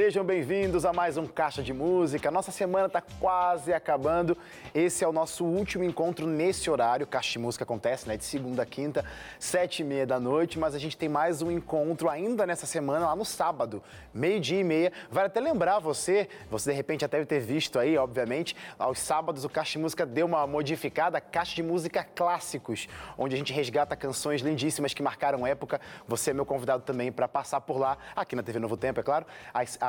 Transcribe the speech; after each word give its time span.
Sejam 0.00 0.24
bem-vindos 0.24 0.84
a 0.84 0.92
mais 0.92 1.16
um 1.16 1.26
Caixa 1.26 1.60
de 1.60 1.72
Música. 1.72 2.30
Nossa 2.30 2.52
semana 2.52 2.86
está 2.86 3.00
quase 3.00 3.72
acabando. 3.72 4.38
Esse 4.72 5.02
é 5.02 5.08
o 5.08 5.12
nosso 5.12 5.44
último 5.44 5.82
encontro 5.82 6.24
nesse 6.24 6.70
horário. 6.70 7.04
Caixa 7.04 7.32
de 7.32 7.40
Música 7.40 7.64
acontece, 7.64 8.06
né? 8.06 8.16
De 8.16 8.24
segunda 8.24 8.62
a 8.62 8.64
quinta, 8.64 9.04
sete 9.40 9.82
e 9.82 9.84
meia 9.84 10.06
da 10.06 10.20
noite. 10.20 10.56
Mas 10.56 10.72
a 10.72 10.78
gente 10.78 10.96
tem 10.96 11.08
mais 11.08 11.42
um 11.42 11.50
encontro 11.50 12.08
ainda 12.08 12.46
nessa 12.46 12.64
semana, 12.64 13.06
lá 13.06 13.16
no 13.16 13.24
sábado, 13.24 13.82
meio-dia 14.14 14.60
e 14.60 14.62
meia. 14.62 14.92
Vai 15.10 15.26
até 15.26 15.40
lembrar 15.40 15.80
você, 15.80 16.28
você 16.48 16.70
de 16.70 16.76
repente 16.76 17.04
até 17.04 17.16
deve 17.16 17.26
ter 17.26 17.40
visto 17.40 17.76
aí, 17.76 17.98
obviamente, 17.98 18.54
aos 18.78 19.00
sábados 19.00 19.44
o 19.44 19.48
Caixa 19.48 19.72
de 19.72 19.78
Música 19.80 20.06
deu 20.06 20.26
uma 20.26 20.46
modificada, 20.46 21.20
Caixa 21.20 21.56
de 21.56 21.62
Música 21.64 22.04
Clássicos, 22.04 22.88
onde 23.18 23.34
a 23.34 23.38
gente 23.38 23.52
resgata 23.52 23.96
canções 23.96 24.42
lindíssimas 24.42 24.94
que 24.94 25.02
marcaram 25.02 25.44
época. 25.44 25.80
Você 26.06 26.30
é 26.30 26.34
meu 26.34 26.46
convidado 26.46 26.84
também 26.84 27.10
para 27.10 27.26
passar 27.26 27.60
por 27.62 27.78
lá, 27.78 27.98
aqui 28.14 28.36
na 28.36 28.44
TV 28.44 28.60
Novo 28.60 28.76
Tempo, 28.76 29.00
é 29.00 29.02
claro, 29.02 29.26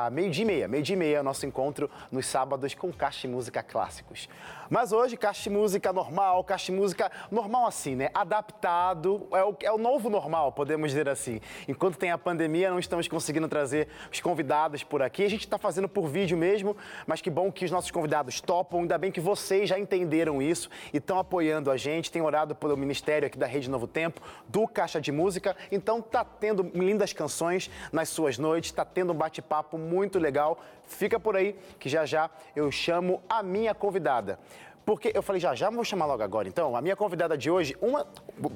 meio-dia 0.08 0.44
e 0.44 0.46
meia. 0.46 0.68
Meio-dia 0.68 0.94
e 0.94 0.98
meia 0.98 1.18
é 1.18 1.22
nosso 1.22 1.44
encontro 1.44 1.90
nos 2.10 2.26
sábados 2.26 2.72
com 2.74 2.92
Caixa 2.92 3.26
de 3.26 3.34
Música 3.34 3.62
Clássicos. 3.62 4.28
Mas 4.70 4.92
hoje, 4.92 5.16
Caixa 5.16 5.42
de 5.42 5.50
Música 5.50 5.92
normal, 5.92 6.44
Caixa 6.44 6.66
de 6.66 6.78
Música 6.78 7.10
normal 7.28 7.66
assim, 7.66 7.96
né? 7.96 8.08
Adaptado, 8.14 9.26
é 9.32 9.42
o, 9.42 9.56
é 9.64 9.72
o 9.72 9.76
novo 9.76 10.08
normal, 10.08 10.52
podemos 10.52 10.90
dizer 10.90 11.08
assim. 11.08 11.40
Enquanto 11.66 11.98
tem 11.98 12.12
a 12.12 12.16
pandemia, 12.16 12.70
não 12.70 12.78
estamos 12.78 13.08
conseguindo 13.08 13.48
trazer 13.48 13.88
os 14.12 14.20
convidados 14.20 14.84
por 14.84 15.02
aqui. 15.02 15.24
A 15.24 15.28
gente 15.28 15.40
está 15.40 15.58
fazendo 15.58 15.88
por 15.88 16.06
vídeo 16.06 16.38
mesmo, 16.38 16.76
mas 17.04 17.20
que 17.20 17.28
bom 17.28 17.50
que 17.50 17.64
os 17.64 17.70
nossos 17.72 17.90
convidados 17.90 18.40
topam. 18.40 18.82
Ainda 18.82 18.96
bem 18.96 19.10
que 19.10 19.20
vocês 19.20 19.68
já 19.68 19.76
entenderam 19.76 20.40
isso 20.40 20.70
e 20.92 20.98
estão 20.98 21.18
apoiando 21.18 21.68
a 21.68 21.76
gente, 21.76 22.08
têm 22.08 22.22
orado 22.22 22.54
pelo 22.54 22.76
Ministério 22.76 23.26
aqui 23.26 23.36
da 23.36 23.46
Rede 23.46 23.68
Novo 23.68 23.88
Tempo, 23.88 24.20
do 24.46 24.68
Caixa 24.68 25.00
de 25.00 25.10
Música. 25.10 25.56
Então 25.72 26.00
tá 26.00 26.24
tendo 26.24 26.70
lindas 26.72 27.12
canções 27.12 27.68
nas 27.92 28.08
suas 28.08 28.38
noites, 28.38 28.70
tá 28.70 28.84
tendo 28.84 29.12
um 29.12 29.16
bate-papo 29.16 29.76
muito 29.76 29.89
legal. 30.18 30.58
Fica 30.84 31.18
por 31.18 31.36
aí 31.36 31.56
que 31.78 31.88
já 31.88 32.04
já 32.04 32.30
eu 32.54 32.70
chamo 32.70 33.22
a 33.28 33.42
minha 33.42 33.74
convidada. 33.74 34.38
Porque 34.84 35.12
eu 35.14 35.22
falei, 35.22 35.40
já, 35.40 35.54
já 35.54 35.70
vou 35.70 35.84
chamar 35.84 36.06
logo 36.06 36.22
agora. 36.22 36.48
Então, 36.48 36.74
a 36.74 36.80
minha 36.80 36.96
convidada 36.96 37.36
de 37.36 37.50
hoje, 37.50 37.76
uma, 37.80 38.06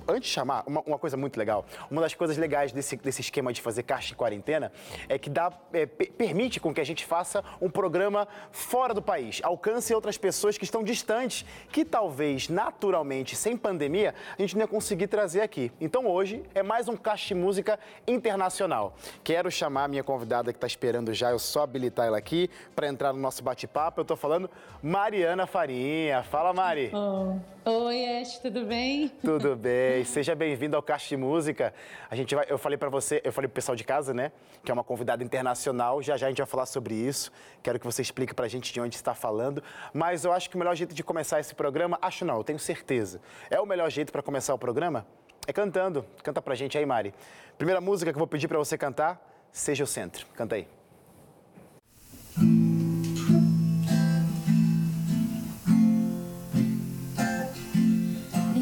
antes 0.08 0.28
de 0.28 0.34
chamar, 0.34 0.64
uma, 0.67 0.80
uma 0.80 0.98
coisa 0.98 1.17
muito 1.17 1.36
legal. 1.36 1.64
Uma 1.91 2.00
das 2.00 2.14
coisas 2.14 2.36
legais 2.36 2.72
desse, 2.72 2.97
desse 2.97 3.20
esquema 3.20 3.53
de 3.53 3.61
fazer 3.61 3.83
caixa 3.83 4.08
de 4.08 4.14
quarentena 4.14 4.72
é 5.08 5.19
que 5.19 5.28
dá, 5.28 5.52
é, 5.72 5.86
permite 5.86 6.61
com 6.61 6.72
que 6.72 6.80
a 6.80 6.84
gente 6.84 7.05
faça 7.05 7.45
um 7.61 7.70
programa 7.70 8.27
fora 8.50 8.95
do 8.95 9.02
país, 9.02 9.41
alcance 9.42 9.95
outras 9.95 10.17
pessoas 10.17 10.56
que 10.56 10.64
estão 10.64 10.83
distantes, 10.83 11.45
que 11.70 11.84
talvez, 11.84 12.48
naturalmente, 12.48 13.36
sem 13.36 13.56
pandemia, 13.56 14.14
a 14.36 14.41
gente 14.41 14.55
não 14.55 14.62
ia 14.62 14.69
conseguir 14.69 15.08
trazer 15.08 15.42
aqui. 15.42 15.70
Então, 15.80 16.06
hoje 16.06 16.42
é 16.55 16.62
mais 16.62 16.89
um 16.89 16.97
caixa 16.97 17.28
de 17.28 17.34
música 17.34 17.78
internacional. 18.06 18.97
Quero 19.22 19.50
chamar 19.50 19.84
a 19.84 19.89
minha 19.89 20.02
convidada 20.02 20.52
que 20.52 20.56
está 20.56 20.67
esperando 20.67 21.12
já, 21.12 21.30
eu 21.30 21.39
só 21.39 21.62
habilitar 21.62 22.06
ela 22.06 22.19
aqui 22.19 22.50
para 22.75 22.89
entrar 22.89 23.12
no 23.12 23.19
nosso 23.19 23.42
bate-papo. 23.42 24.00
Eu 24.00 24.02
estou 24.02 24.17
falando 24.17 24.50
Mariana 24.83 25.47
Farinha. 25.47 26.14
Fala, 26.23 26.53
Mari. 26.53 26.91
Oh. 26.95 27.37
Oi, 27.67 28.20
Ash, 28.20 28.39
tudo 28.39 28.65
bem? 28.67 29.09
Tudo 29.09 29.57
bem. 29.57 30.05
Seja 30.05 30.34
bem-vindo 30.34 30.77
ao 30.77 30.83
Caixa 30.83 31.09
de 31.09 31.17
Música. 31.17 31.73
A 32.11 32.15
gente 32.15 32.34
vai, 32.34 32.45
eu 32.48 32.59
falei 32.59 32.77
para 32.77 32.89
você, 32.91 33.20
eu 33.25 33.33
falei 33.33 33.48
pro 33.48 33.55
pessoal 33.55 33.75
de 33.75 33.84
casa, 33.84 34.12
né, 34.12 34.33
que 34.62 34.70
é 34.70 34.75
uma 34.75 34.85
convidada 34.85 35.25
internacional. 35.25 36.03
Já 36.03 36.17
já 36.17 36.27
a 36.27 36.29
gente 36.29 36.39
vai 36.39 36.47
falar 36.47 36.67
sobre 36.67 36.95
isso. 36.95 37.33
Quero 37.63 37.79
que 37.80 37.86
você 37.86 38.02
explique 38.02 38.35
pra 38.35 38.47
gente 38.48 38.73
de 38.73 38.80
onde 38.80 38.97
está 38.97 39.14
falando. 39.14 39.63
Mas 39.92 40.25
eu 40.25 40.33
acho 40.33 40.51
que 40.51 40.57
o 40.57 40.58
melhor 40.58 40.77
jeito 40.77 40.95
de 40.95 41.02
começar 41.02 41.41
esse 41.41 41.55
programa, 41.55 41.98
acho 42.02 42.25
não, 42.25 42.36
eu 42.36 42.45
tenho 42.45 42.58
certeza. 42.58 43.20
É 43.51 43.61
o 43.61 43.67
melhor 43.67 43.91
jeito 43.91 44.13
para 44.13 44.23
começar 44.23 44.55
o 44.55 44.58
programa? 44.58 45.07
É 45.46 45.52
cantando. 45.52 46.05
Canta 46.23 46.41
pra 46.41 46.55
gente 46.55 46.77
aí, 46.79 46.86
Mari. 46.86 47.14
Primeira 47.58 47.81
música 47.81 48.13
que 48.13 48.17
eu 48.17 48.20
vou 48.20 48.29
pedir 48.29 48.48
para 48.48 48.58
você 48.58 48.77
cantar, 48.79 49.20
Seja 49.52 49.85
o 49.85 49.86
Centro. 49.86 50.27
Canta 50.35 50.57
aí. 50.57 50.67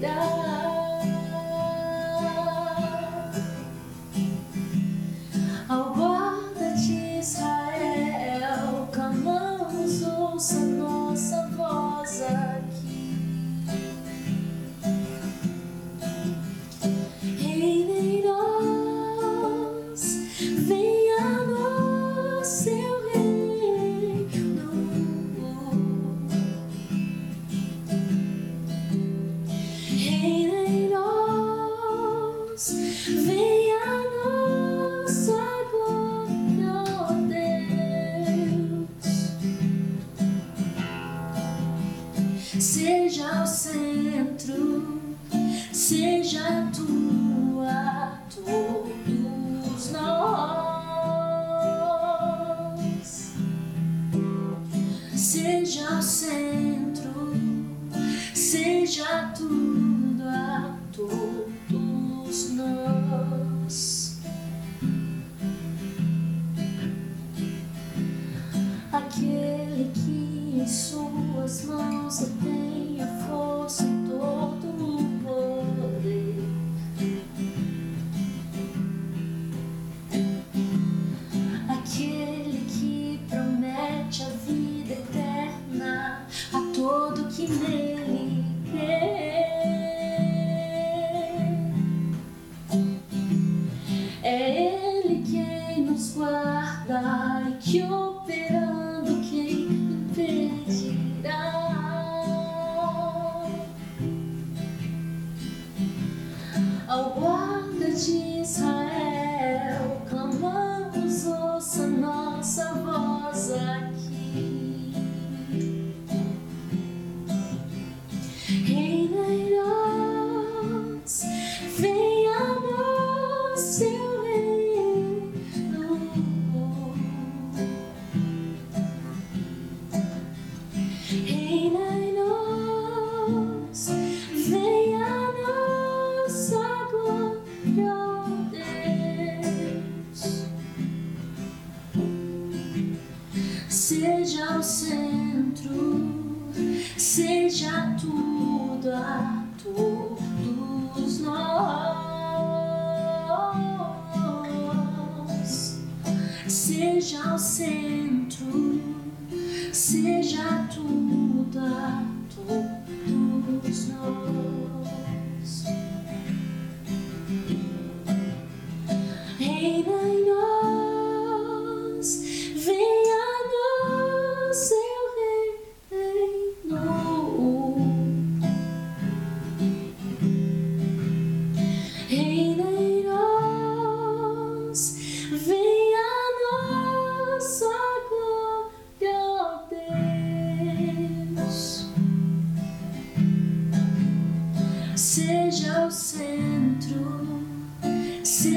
down. 0.00 0.39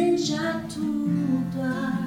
Seja 0.04 0.62
tudo 0.68 1.62
a 1.62 2.03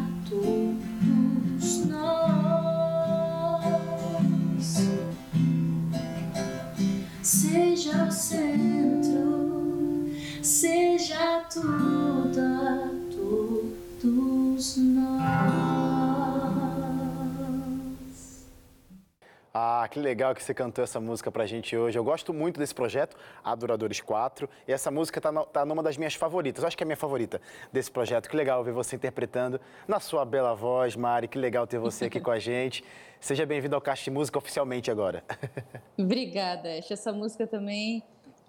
que 19.96 20.00
legal 20.00 20.34
que 20.34 20.43
você 20.44 20.52
cantou 20.52 20.84
essa 20.84 21.00
música 21.00 21.32
pra 21.32 21.46
gente 21.46 21.75
hoje. 21.75 21.98
Eu 21.98 22.04
gosto 22.04 22.34
muito 22.34 22.60
desse 22.60 22.75
projeto, 22.75 23.16
Adoradores 23.43 23.98
4, 23.98 24.46
e 24.69 24.72
essa 24.72 24.90
música 24.90 25.22
tá, 25.22 25.32
no, 25.32 25.46
tá 25.46 25.64
numa 25.64 25.82
das 25.82 25.96
minhas 25.96 26.14
favoritas. 26.14 26.62
Eu 26.62 26.69
acho 26.69 26.76
que 26.76 26.82
é 26.82 26.84
a 26.84 26.87
minha 26.87 26.98
favorita 26.98 27.40
desse 27.72 27.90
projeto. 27.90 28.28
Que 28.28 28.37
legal 28.37 28.62
ver 28.62 28.72
você 28.72 28.94
interpretando 28.94 29.58
na 29.88 29.98
sua 29.98 30.22
bela 30.26 30.54
voz, 30.54 30.94
Mari. 30.94 31.28
Que 31.28 31.38
legal 31.38 31.66
ter 31.66 31.78
você 31.78 32.04
aqui 32.04 32.20
com 32.20 32.31
a 32.31 32.38
gente. 32.38 32.84
Seja 33.19 33.46
bem-vindo 33.46 33.75
ao 33.75 33.81
Caixa 33.81 34.04
de 34.04 34.10
Música 34.10 34.37
oficialmente 34.37 34.90
agora. 34.90 35.25
Obrigada, 35.99 36.76
Ash. 36.76 36.90
Essa 36.90 37.10
música 37.10 37.46
também 37.46 38.02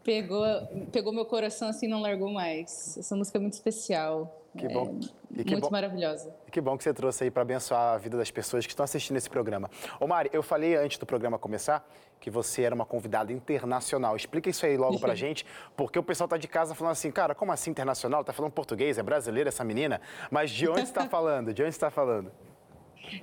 pegou, 0.07 0.45
pegou 0.89 1.11
meu 1.11 1.25
coração 1.25 1.67
assim, 1.67 1.85
não 1.85 2.01
largou 2.01 2.31
mais. 2.31 2.97
Essa 2.97 3.13
música 3.13 3.37
é 3.37 3.41
muito 3.41 3.53
especial. 3.55 4.41
Que 4.57 4.65
bom. 4.69 4.97
É 5.37 5.43
que 5.43 5.51
muito 5.51 5.65
bom- 5.65 5.69
maravilhosa. 5.69 6.33
Que 6.49 6.61
bom 6.61 6.77
que 6.77 6.83
você 6.85 6.93
trouxe 6.93 7.25
aí 7.25 7.29
para 7.29 7.41
abençoar 7.41 7.95
a 7.95 7.97
vida 7.97 8.15
das 8.17 8.31
pessoas 8.31 8.65
que 8.65 8.71
estão 8.71 8.85
assistindo 8.85 9.17
esse 9.17 9.29
programa. 9.29 9.69
Ô 9.99 10.07
Mari, 10.07 10.29
eu 10.31 10.41
falei 10.41 10.75
antes 10.77 10.97
do 10.97 11.05
programa 11.05 11.37
começar 11.37 11.85
que 12.21 12.29
você 12.31 12.61
era 12.63 12.73
uma 12.73 12.85
convidada 12.85 13.33
internacional. 13.33 14.15
Explica 14.15 14.49
isso 14.49 14.65
aí 14.65 14.77
logo 14.77 14.97
pra 14.97 15.13
gente, 15.23 15.45
porque 15.75 15.99
o 15.99 16.03
pessoal 16.03 16.27
tá 16.29 16.37
de 16.37 16.47
casa 16.47 16.73
falando 16.73 16.93
assim, 16.93 17.11
cara, 17.11 17.35
como 17.35 17.51
assim 17.51 17.69
internacional? 17.69 18.23
Tá 18.23 18.31
falando 18.31 18.53
português, 18.53 18.97
é 18.97 19.03
brasileira 19.03 19.49
essa 19.49 19.63
menina? 19.65 19.99
Mas 20.31 20.49
de 20.51 20.69
onde 20.69 20.83
está 20.83 21.05
falando? 21.09 21.53
De 21.53 21.61
onde 21.61 21.69
está 21.71 21.91
falando? 21.91 22.31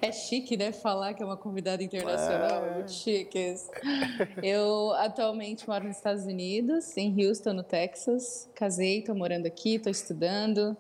É 0.01 0.13
chique, 0.13 0.57
né? 0.57 0.73
Falar 0.73 1.15
que 1.15 1.23
é 1.23 1.27
uma 1.27 1.37
convidada 1.37 1.83
internacional. 1.83 2.75
Muito 2.75 2.93
chique 2.93 3.39
isso. 3.39 3.71
Eu 4.43 4.93
atualmente 4.93 5.69
moro 5.69 5.85
nos 5.85 5.97
Estados 5.97 6.25
Unidos, 6.25 6.97
em 6.97 7.15
Houston, 7.25 7.53
no 7.53 7.63
Texas. 7.63 8.49
Casei, 8.55 9.03
tô 9.03 9.15
morando 9.15 9.47
aqui, 9.47 9.79
tô 9.79 9.91
estudando, 9.91 10.77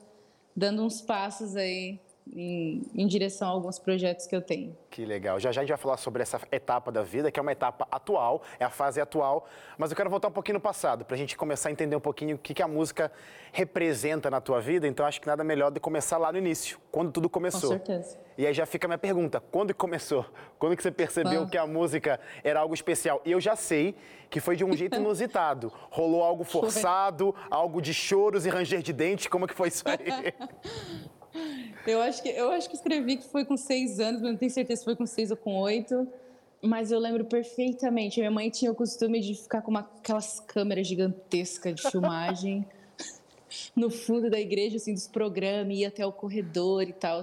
dando 0.56 0.84
uns 0.84 1.00
passos 1.00 1.56
aí 1.56 2.00
em, 2.32 2.82
em 2.94 3.06
direção 3.06 3.48
a 3.48 3.50
alguns 3.50 3.78
projetos 3.78 4.26
que 4.26 4.34
eu 4.34 4.40
tenho. 4.40 4.76
Que 4.90 5.04
legal. 5.04 5.38
Já 5.38 5.52
já 5.52 5.60
a 5.60 5.64
gente 5.64 5.70
vai 5.70 5.78
falar 5.78 5.96
sobre 5.96 6.22
essa 6.22 6.40
etapa 6.50 6.90
da 6.90 7.02
vida, 7.02 7.30
que 7.30 7.38
é 7.38 7.42
uma 7.42 7.52
etapa 7.52 7.86
atual, 7.90 8.42
é 8.58 8.64
a 8.64 8.70
fase 8.70 9.00
atual. 9.00 9.46
Mas 9.76 9.90
eu 9.90 9.96
quero 9.96 10.08
voltar 10.08 10.28
um 10.28 10.32
pouquinho 10.32 10.54
no 10.54 10.60
passado, 10.60 11.04
para 11.04 11.14
a 11.14 11.18
gente 11.18 11.36
começar 11.36 11.68
a 11.68 11.72
entender 11.72 11.96
um 11.96 12.00
pouquinho 12.00 12.36
o 12.36 12.38
que, 12.38 12.54
que 12.54 12.62
a 12.62 12.68
música 12.68 13.10
representa 13.52 14.30
na 14.30 14.40
tua 14.40 14.60
vida. 14.60 14.86
Então 14.86 15.04
acho 15.04 15.20
que 15.20 15.26
nada 15.26 15.44
melhor 15.44 15.70
do 15.70 15.74
que 15.74 15.80
começar 15.80 16.16
lá 16.18 16.32
no 16.32 16.38
início, 16.38 16.78
quando 16.90 17.12
tudo 17.12 17.28
começou. 17.28 17.78
Com 17.78 17.84
certeza. 17.84 18.18
E 18.36 18.46
aí 18.46 18.52
já 18.52 18.66
fica 18.66 18.86
a 18.86 18.88
minha 18.88 18.98
pergunta: 18.98 19.40
quando 19.40 19.68
que 19.68 19.78
começou? 19.78 20.26
Quando 20.58 20.76
que 20.76 20.82
você 20.82 20.90
percebeu 20.90 21.46
que 21.46 21.56
a 21.56 21.66
música 21.66 22.18
era 22.42 22.60
algo 22.60 22.74
especial? 22.74 23.20
E 23.24 23.32
eu 23.32 23.40
já 23.40 23.54
sei 23.54 23.94
que 24.28 24.40
foi 24.40 24.56
de 24.56 24.64
um 24.64 24.72
jeito 24.72 24.96
inusitado. 24.98 25.72
Rolou 25.90 26.22
algo 26.22 26.42
forçado, 26.42 27.34
algo 27.50 27.80
de 27.80 27.94
choros 27.94 28.44
e 28.46 28.48
ranger 28.48 28.82
de 28.82 28.92
dente. 28.92 29.30
Como 29.30 29.46
que 29.46 29.54
foi 29.54 29.68
isso 29.68 29.84
aí? 29.86 30.34
Eu 31.86 32.00
acho 32.00 32.22
que 32.22 32.28
eu 32.28 32.50
acho 32.50 32.68
que 32.68 32.76
escrevi 32.76 33.16
que 33.16 33.24
foi 33.24 33.44
com 33.44 33.56
seis 33.56 34.00
anos, 34.00 34.22
mas 34.22 34.30
não 34.30 34.38
tenho 34.38 34.50
certeza 34.50 34.80
se 34.80 34.84
foi 34.84 34.96
com 34.96 35.06
seis 35.06 35.30
ou 35.30 35.36
com 35.36 35.56
oito. 35.56 36.06
Mas 36.62 36.90
eu 36.90 36.98
lembro 36.98 37.24
perfeitamente. 37.24 38.18
Minha 38.20 38.30
mãe 38.30 38.48
tinha 38.48 38.72
o 38.72 38.74
costume 38.74 39.20
de 39.20 39.34
ficar 39.34 39.60
com 39.60 39.70
uma, 39.70 39.80
aquelas 39.80 40.40
câmeras 40.40 40.86
gigantescas 40.86 41.74
de 41.74 41.90
filmagem 41.90 42.66
no 43.76 43.90
fundo 43.90 44.30
da 44.30 44.40
igreja, 44.40 44.76
assim, 44.76 44.94
dos 44.94 45.06
programas, 45.06 45.76
ia 45.76 45.88
até 45.88 46.06
o 46.06 46.12
corredor 46.12 46.82
e 46.84 46.92
tal. 46.92 47.20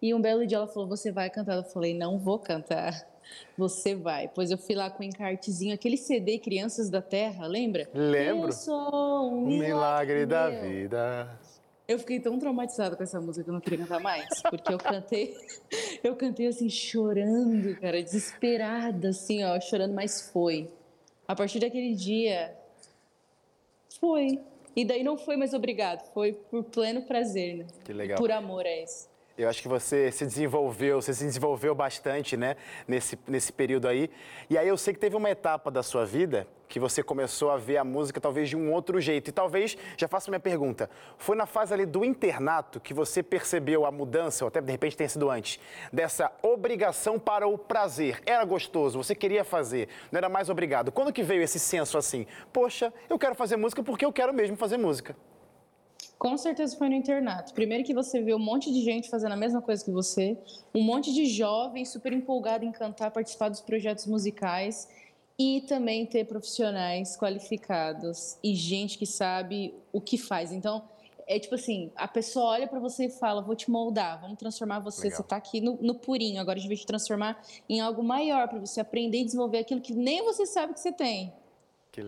E 0.00 0.12
um 0.12 0.20
belo 0.20 0.46
dia 0.46 0.58
ela 0.58 0.66
falou: 0.66 0.88
Você 0.88 1.10
vai 1.10 1.30
cantar? 1.30 1.56
Eu 1.56 1.64
falei: 1.64 1.94
Não 1.94 2.18
vou 2.18 2.38
cantar. 2.38 3.08
Você 3.56 3.94
vai. 3.94 4.28
Pois 4.28 4.50
eu 4.50 4.58
fui 4.58 4.74
lá 4.74 4.90
com 4.90 5.02
um 5.02 5.06
encartezinho, 5.06 5.72
aquele 5.72 5.96
CD 5.96 6.38
Crianças 6.38 6.90
da 6.90 7.00
Terra, 7.00 7.46
lembra? 7.46 7.88
Lembro. 7.94 8.48
Eu 8.48 8.52
sou 8.52 9.32
um 9.32 9.44
Um 9.44 9.58
milagre 9.58 10.26
da 10.26 10.50
vida. 10.50 11.30
Eu 11.86 11.98
fiquei 11.98 12.20
tão 12.20 12.38
traumatizada 12.38 12.96
com 12.96 13.02
essa 13.02 13.20
música 13.20 13.44
que 13.44 13.50
eu 13.50 13.54
não 13.54 13.60
queria 13.60 13.80
cantar 13.80 14.00
mais, 14.00 14.28
porque 14.48 14.72
eu 14.72 14.78
cantei, 14.78 15.36
eu 16.02 16.14
cantei 16.16 16.46
assim 16.46 16.68
chorando, 16.70 17.78
cara, 17.80 18.02
desesperada 18.02 19.08
assim, 19.08 19.44
ó, 19.44 19.60
chorando, 19.60 19.92
mas 19.92 20.30
foi. 20.30 20.70
A 21.26 21.34
partir 21.34 21.58
daquele 21.58 21.94
dia 21.94 22.56
foi. 24.00 24.40
E 24.74 24.84
daí 24.84 25.02
não 25.04 25.18
foi 25.18 25.36
mais 25.36 25.52
obrigado, 25.52 26.10
foi 26.14 26.32
por 26.32 26.64
pleno 26.64 27.02
prazer, 27.02 27.58
né? 27.58 27.66
Que 27.84 27.92
legal. 27.92 28.16
Por 28.16 28.30
amor 28.30 28.64
é 28.64 28.84
isso. 28.84 29.11
Eu 29.42 29.48
acho 29.48 29.60
que 29.60 29.68
você 29.68 30.12
se 30.12 30.24
desenvolveu, 30.24 31.02
você 31.02 31.12
se 31.12 31.24
desenvolveu 31.24 31.74
bastante, 31.74 32.36
né, 32.36 32.56
nesse, 32.86 33.18
nesse 33.26 33.52
período 33.52 33.88
aí. 33.88 34.08
E 34.48 34.56
aí 34.56 34.68
eu 34.68 34.76
sei 34.76 34.94
que 34.94 35.00
teve 35.00 35.16
uma 35.16 35.28
etapa 35.28 35.68
da 35.68 35.82
sua 35.82 36.06
vida 36.06 36.46
que 36.68 36.78
você 36.78 37.02
começou 37.02 37.50
a 37.50 37.56
ver 37.56 37.76
a 37.76 37.84
música 37.84 38.20
talvez 38.20 38.48
de 38.48 38.56
um 38.56 38.72
outro 38.72 39.00
jeito. 39.00 39.28
E 39.28 39.32
talvez, 39.32 39.76
já 39.96 40.06
faço 40.06 40.30
minha 40.30 40.40
pergunta, 40.40 40.88
foi 41.18 41.36
na 41.36 41.44
fase 41.44 41.74
ali 41.74 41.84
do 41.84 42.04
internato 42.04 42.78
que 42.78 42.94
você 42.94 43.20
percebeu 43.20 43.84
a 43.84 43.90
mudança, 43.90 44.44
ou 44.44 44.48
até 44.48 44.60
de 44.60 44.70
repente 44.70 44.96
tenha 44.96 45.08
sido 45.08 45.28
antes, 45.28 45.58
dessa 45.92 46.30
obrigação 46.40 47.18
para 47.18 47.46
o 47.46 47.58
prazer. 47.58 48.22
Era 48.24 48.44
gostoso, 48.44 49.02
você 49.02 49.14
queria 49.14 49.44
fazer, 49.44 49.88
não 50.10 50.18
era 50.18 50.28
mais 50.28 50.48
obrigado. 50.48 50.92
Quando 50.92 51.12
que 51.12 51.22
veio 51.22 51.42
esse 51.42 51.58
senso 51.58 51.98
assim? 51.98 52.26
Poxa, 52.52 52.94
eu 53.10 53.18
quero 53.18 53.34
fazer 53.34 53.56
música 53.56 53.82
porque 53.82 54.04
eu 54.04 54.12
quero 54.12 54.32
mesmo 54.32 54.56
fazer 54.56 54.78
música. 54.78 55.16
Com 56.22 56.38
certeza 56.38 56.76
foi 56.76 56.88
no 56.88 56.94
internato. 56.94 57.52
Primeiro 57.52 57.82
que 57.82 57.92
você 57.92 58.22
vê 58.22 58.32
um 58.32 58.38
monte 58.38 58.72
de 58.72 58.80
gente 58.80 59.10
fazendo 59.10 59.32
a 59.32 59.36
mesma 59.36 59.60
coisa 59.60 59.84
que 59.84 59.90
você, 59.90 60.38
um 60.72 60.80
monte 60.80 61.12
de 61.12 61.26
jovens 61.26 61.88
super 61.88 62.12
empolgado 62.12 62.64
em 62.64 62.70
cantar, 62.70 63.10
participar 63.10 63.48
dos 63.48 63.60
projetos 63.60 64.06
musicais 64.06 64.88
e 65.36 65.62
também 65.62 66.06
ter 66.06 66.24
profissionais 66.26 67.16
qualificados 67.16 68.38
e 68.40 68.54
gente 68.54 68.98
que 68.98 69.04
sabe 69.04 69.74
o 69.92 70.00
que 70.00 70.16
faz. 70.16 70.52
Então, 70.52 70.84
é 71.26 71.40
tipo 71.40 71.56
assim, 71.56 71.90
a 71.96 72.06
pessoa 72.06 72.50
olha 72.50 72.68
para 72.68 72.78
você 72.78 73.06
e 73.06 73.10
fala, 73.10 73.42
vou 73.42 73.56
te 73.56 73.68
moldar, 73.68 74.20
vamos 74.20 74.38
transformar 74.38 74.78
você, 74.78 75.08
Legal. 75.08 75.16
você 75.16 75.22
tá 75.24 75.34
aqui 75.34 75.60
no, 75.60 75.76
no 75.82 75.96
purinho, 75.96 76.40
agora 76.40 76.56
a 76.56 76.60
gente 76.60 76.68
vai 76.68 76.76
te 76.76 76.86
transformar 76.86 77.42
em 77.68 77.80
algo 77.80 78.00
maior 78.00 78.46
para 78.46 78.60
você 78.60 78.80
aprender 78.80 79.22
e 79.22 79.24
desenvolver 79.24 79.58
aquilo 79.58 79.80
que 79.80 79.92
nem 79.92 80.22
você 80.22 80.46
sabe 80.46 80.72
que 80.72 80.78
você 80.78 80.92
tem. 80.92 81.32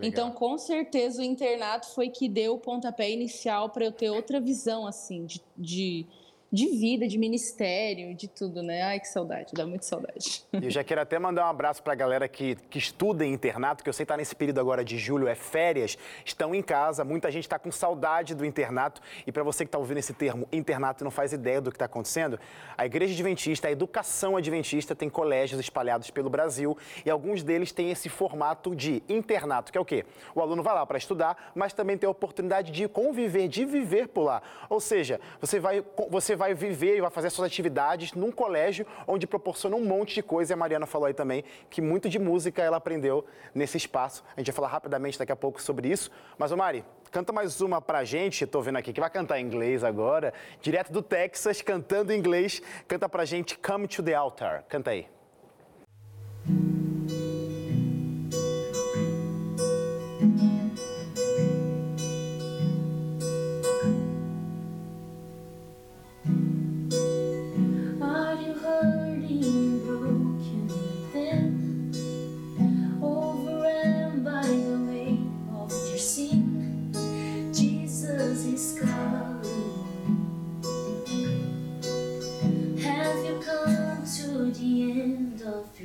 Então, 0.01 0.31
com 0.31 0.57
certeza, 0.57 1.21
o 1.21 1.25
internato 1.25 1.87
foi 1.89 2.09
que 2.09 2.27
deu 2.27 2.55
o 2.55 2.59
pontapé 2.59 3.11
inicial 3.11 3.69
para 3.69 3.85
eu 3.85 3.91
ter 3.91 4.09
outra 4.09 4.39
visão, 4.39 4.87
assim, 4.87 5.25
de, 5.25 5.41
de, 5.55 6.07
de 6.51 6.67
vida, 6.67 7.07
de 7.07 7.17
ministério, 7.17 8.15
de 8.15 8.27
tudo, 8.27 8.63
né? 8.63 8.83
Ai, 8.83 8.99
que 8.99 9.07
saudade, 9.07 9.51
dá 9.53 9.65
muita 9.65 9.85
saudade. 9.85 10.43
Eu 10.53 10.69
já 10.69 10.83
quero 10.83 11.01
até 11.01 11.19
mandar 11.19 11.45
um 11.45 11.49
abraço 11.49 11.83
para 11.83 11.93
a 11.93 11.95
galera 11.95 12.27
que, 12.27 12.55
que 12.69 12.77
estuda 12.77 13.25
em 13.25 13.33
internato, 13.33 13.83
que 13.83 13.89
eu 13.89 13.93
sei 13.93 14.05
que 14.05 14.11
está 14.11 14.17
nesse 14.17 14.35
período 14.35 14.59
agora 14.59 14.83
de 14.83 14.97
julho, 14.97 15.27
é 15.27 15.35
férias, 15.35 15.97
estão 16.23 16.55
em 16.55 16.61
casa, 16.61 17.03
muita 17.03 17.29
gente 17.31 17.43
está 17.43 17.59
com 17.59 17.71
saudade 17.71 18.33
do 18.33 18.45
internato. 18.45 19.01
E 19.25 19.31
para 19.31 19.43
você 19.43 19.65
que 19.65 19.69
está 19.69 19.77
ouvindo 19.77 19.97
esse 19.97 20.13
termo 20.13 20.47
internato 20.51 21.03
e 21.03 21.05
não 21.05 21.11
faz 21.11 21.33
ideia 21.33 21.59
do 21.59 21.71
que 21.71 21.75
está 21.75 21.85
acontecendo, 21.85 22.39
a 22.77 22.85
Igreja 22.85 23.13
Adventista, 23.13 23.67
a 23.67 23.71
Educação 23.71 24.37
Adventista 24.37 24.95
tem 24.95 25.09
colégios 25.09 25.59
espalhados 25.59 26.09
pelo 26.09 26.29
Brasil 26.29 26.77
e 27.05 27.09
alguns 27.09 27.43
deles 27.43 27.71
têm 27.71 27.91
esse 27.91 28.07
formato 28.07 28.75
de 28.75 29.03
internato, 29.09 29.71
que 29.71 29.77
é 29.77 29.81
o 29.81 29.85
quê? 29.85 30.05
O 30.33 30.41
aluno 30.41 30.63
vai 30.63 30.73
lá 30.73 30.85
para 30.85 30.97
estudar, 30.97 31.51
mas 31.55 31.73
também 31.73 31.97
tem 31.97 32.07
a 32.07 32.11
oportunidade 32.11 32.71
de 32.71 32.87
conviver, 32.87 33.47
de 33.47 33.65
viver 33.65 34.07
por 34.07 34.23
lá. 34.23 34.41
Ou 34.69 34.79
seja, 34.79 35.19
você 35.41 35.59
vai, 35.59 35.83
você 36.09 36.35
vai 36.35 36.44
vai 36.45 36.53
viver 36.53 36.97
e 36.97 37.01
vai 37.01 37.09
fazer 37.09 37.31
suas 37.31 37.47
atividades 37.47 38.13
num 38.13 38.31
colégio 38.31 38.85
onde 39.07 39.25
proporciona 39.25 39.75
um 39.75 39.83
monte 39.83 40.13
de 40.15 40.21
coisa. 40.21 40.53
E 40.53 40.55
a 40.55 40.57
Mariana 40.57 40.85
falou 40.85 41.07
aí 41.07 41.13
também 41.13 41.43
que 41.69 41.81
muito 41.81 42.07
de 42.07 42.19
música 42.19 42.61
ela 42.61 42.77
aprendeu 42.77 43.25
nesse 43.53 43.77
espaço. 43.77 44.23
A 44.35 44.39
gente 44.39 44.47
vai 44.47 44.55
falar 44.55 44.67
rapidamente 44.67 45.17
daqui 45.17 45.31
a 45.31 45.35
pouco 45.35 45.61
sobre 45.61 45.89
isso. 45.89 46.11
Mas, 46.37 46.51
ô 46.51 46.57
Mari, 46.57 46.85
canta 47.11 47.33
mais 47.33 47.61
uma 47.61 47.81
pra 47.81 48.03
gente. 48.03 48.45
Tô 48.45 48.61
vendo 48.61 48.77
aqui 48.77 48.93
que 48.93 48.99
vai 48.99 49.09
cantar 49.09 49.39
em 49.39 49.45
inglês 49.45 49.83
agora. 49.83 50.33
Direto 50.61 50.91
do 50.91 51.01
Texas, 51.01 51.61
cantando 51.61 52.13
em 52.13 52.19
inglês. 52.19 52.61
Canta 52.87 53.09
pra 53.09 53.25
gente 53.25 53.57
Come 53.57 53.87
to 53.87 54.03
the 54.03 54.13
Altar. 54.13 54.63
Canta 54.69 54.91
aí. 54.91 55.07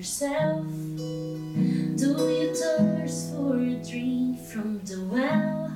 Yourself? 0.01 0.65
Do 0.97 2.09
you 2.33 2.55
thirst 2.55 3.35
for 3.35 3.59
a 3.59 3.75
drink 3.85 4.41
from 4.41 4.81
the 4.87 5.05
well? 5.13 5.71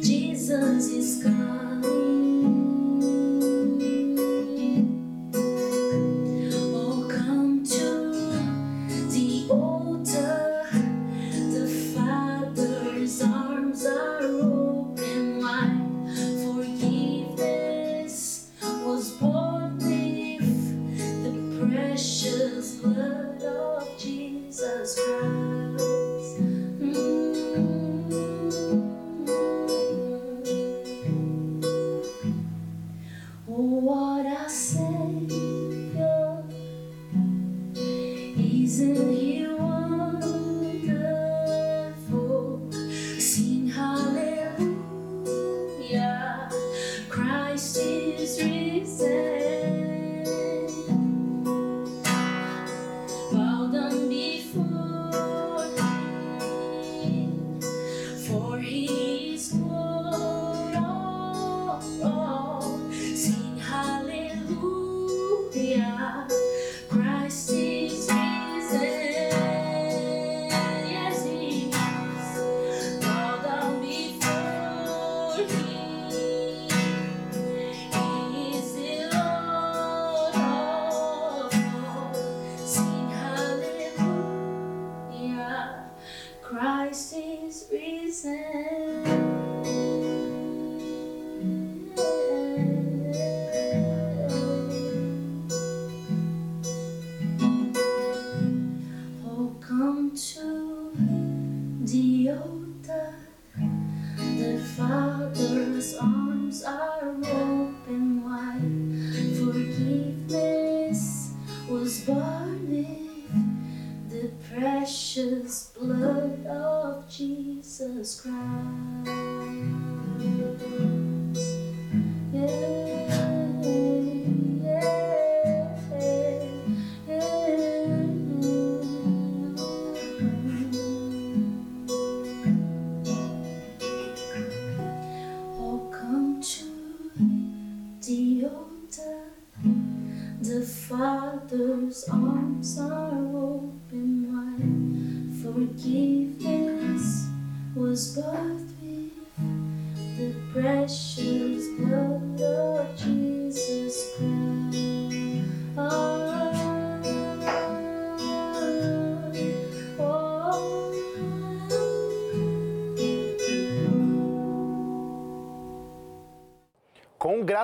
Jesus 0.00 0.86
is 0.90 1.24
calling. 1.24 1.67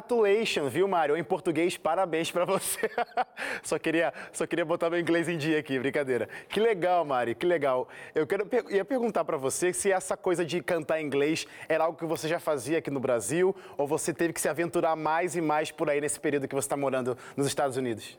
Congratulations, 0.07 0.71
viu, 0.71 0.87
Mário? 0.87 1.17
Em 1.17 1.25
português, 1.25 1.79
parabéns 1.79 2.31
pra 2.31 2.45
você. 2.45 2.91
só, 3.63 3.79
queria, 3.79 4.13
só 4.33 4.47
queria 4.47 4.65
botar 4.65 4.91
meu 4.91 5.01
inglês 5.01 5.29
em 5.29 5.39
dia 5.39 5.59
aqui, 5.59 5.79
brincadeira. 5.79 6.29
Que 6.49 6.61
legal, 6.61 7.05
Mari, 7.05 7.35
que 7.35 7.47
legal. 7.47 7.89
Eu 8.15 8.27
quero, 8.27 8.47
ia 8.71 8.85
perguntar 8.85 9.25
pra 9.25 9.39
você 9.39 9.73
se 9.73 9.91
essa 9.91 10.17
coisa 10.17 10.45
de 10.45 10.63
cantar 10.63 11.01
inglês 11.01 11.47
era 11.69 11.85
algo 11.85 11.99
que 11.99 12.05
você 12.05 12.29
já 12.29 12.39
fazia 12.39 12.79
aqui 12.79 12.91
no 12.91 13.01
Brasil 13.01 13.57
ou 13.79 13.87
você 13.87 14.13
teve 14.13 14.35
que 14.35 14.41
se 14.41 14.49
aventurar 14.49 14.95
mais 14.95 15.37
e 15.37 15.41
mais 15.41 15.71
por 15.71 15.89
aí 15.89 16.01
nesse 16.01 16.21
período 16.21 16.47
que 16.47 16.55
você 16.55 16.67
está 16.67 16.77
morando 16.77 17.17
nos 17.35 17.47
Estados 17.47 17.79
Unidos. 17.79 18.19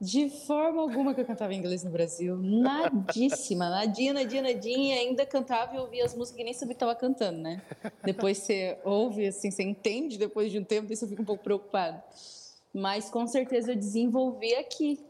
De 0.00 0.30
forma 0.30 0.80
alguma 0.80 1.12
que 1.12 1.20
eu 1.20 1.24
cantava 1.24 1.52
inglês 1.52 1.82
no 1.82 1.90
Brasil. 1.90 2.36
Nadíssima, 2.36 3.68
nadinha, 3.68 4.12
nadinha, 4.12 4.42
nadinha. 4.42 4.96
Ainda 4.96 5.26
cantava 5.26 5.74
e 5.74 5.78
ouvia 5.78 6.04
as 6.04 6.14
músicas 6.14 6.36
que 6.36 6.44
nem 6.44 6.52
sabia 6.54 6.68
que 6.74 6.76
estava 6.76 6.94
cantando, 6.94 7.38
né? 7.38 7.60
Depois 8.04 8.38
você 8.38 8.78
ouve, 8.84 9.26
assim, 9.26 9.50
você 9.50 9.62
entende 9.64 10.16
depois 10.16 10.52
de 10.52 10.58
um 10.58 10.64
tempo, 10.64 10.92
isso 10.92 11.04
eu 11.04 11.08
fico 11.08 11.22
um 11.22 11.24
pouco 11.24 11.42
preocupada. 11.42 12.02
Mas 12.72 13.10
com 13.10 13.26
certeza 13.26 13.72
eu 13.72 13.76
desenvolvi 13.76 14.54
aqui, 14.54 15.00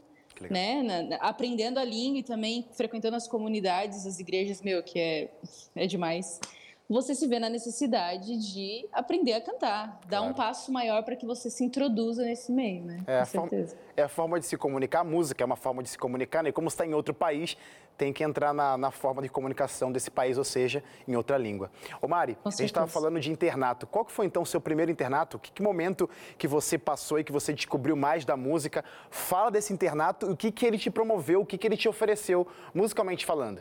né? 0.54 0.82
Na- 0.82 1.16
aprendendo 1.16 1.78
a 1.78 1.84
língua 1.84 2.20
e 2.20 2.22
também 2.22 2.64
frequentando 2.72 3.16
as 3.16 3.28
comunidades, 3.28 4.06
as 4.06 4.18
igrejas, 4.18 4.62
meu, 4.62 4.82
que 4.82 4.98
é, 4.98 5.28
é 5.76 5.86
demais. 5.86 6.40
Você 6.88 7.14
se 7.14 7.26
vê 7.26 7.38
na 7.38 7.50
necessidade 7.50 8.38
de 8.38 8.88
aprender 8.90 9.34
a 9.34 9.42
cantar, 9.42 10.00
dar 10.08 10.22
um 10.22 10.32
passo 10.32 10.72
maior 10.72 11.02
para 11.02 11.16
que 11.16 11.26
você 11.26 11.50
se 11.50 11.62
introduza 11.62 12.24
nesse 12.24 12.50
meio, 12.50 12.82
né? 12.82 13.04
É 13.06 13.18
a, 13.18 13.20
com 13.20 13.26
forma, 13.26 13.48
certeza. 13.50 13.76
é 13.94 14.02
a 14.02 14.08
forma 14.08 14.40
de 14.40 14.46
se 14.46 14.56
comunicar, 14.56 15.00
a 15.00 15.04
música 15.04 15.44
é 15.44 15.46
uma 15.46 15.56
forma 15.56 15.82
de 15.82 15.90
se 15.90 15.98
comunicar, 15.98 16.42
né? 16.42 16.48
E 16.48 16.52
como 16.52 16.68
está 16.68 16.86
em 16.86 16.94
outro 16.94 17.12
país, 17.12 17.58
tem 17.98 18.10
que 18.10 18.24
entrar 18.24 18.54
na, 18.54 18.78
na 18.78 18.90
forma 18.90 19.20
de 19.20 19.28
comunicação 19.28 19.92
desse 19.92 20.10
país, 20.10 20.38
ou 20.38 20.44
seja, 20.44 20.82
em 21.06 21.14
outra 21.14 21.36
língua. 21.36 21.70
Ô 22.00 22.08
Mari, 22.08 22.38
a 22.42 22.48
gente 22.48 22.64
estava 22.64 22.86
falando 22.86 23.20
de 23.20 23.30
internato. 23.30 23.86
Qual 23.86 24.02
que 24.02 24.12
foi 24.12 24.24
então 24.24 24.42
o 24.42 24.46
seu 24.46 24.60
primeiro 24.60 24.90
internato? 24.90 25.38
Que, 25.38 25.52
que 25.52 25.60
momento 25.60 26.08
que 26.38 26.48
você 26.48 26.78
passou 26.78 27.18
e 27.18 27.24
que 27.24 27.32
você 27.32 27.52
descobriu 27.52 27.96
mais 27.96 28.24
da 28.24 28.34
música? 28.34 28.82
Fala 29.10 29.50
desse 29.50 29.74
internato 29.74 30.30
e 30.30 30.32
o 30.32 30.36
que, 30.36 30.50
que 30.50 30.64
ele 30.64 30.78
te 30.78 30.90
promoveu, 30.90 31.42
o 31.42 31.46
que, 31.46 31.58
que 31.58 31.66
ele 31.66 31.76
te 31.76 31.86
ofereceu, 31.86 32.46
musicalmente 32.72 33.26
falando. 33.26 33.60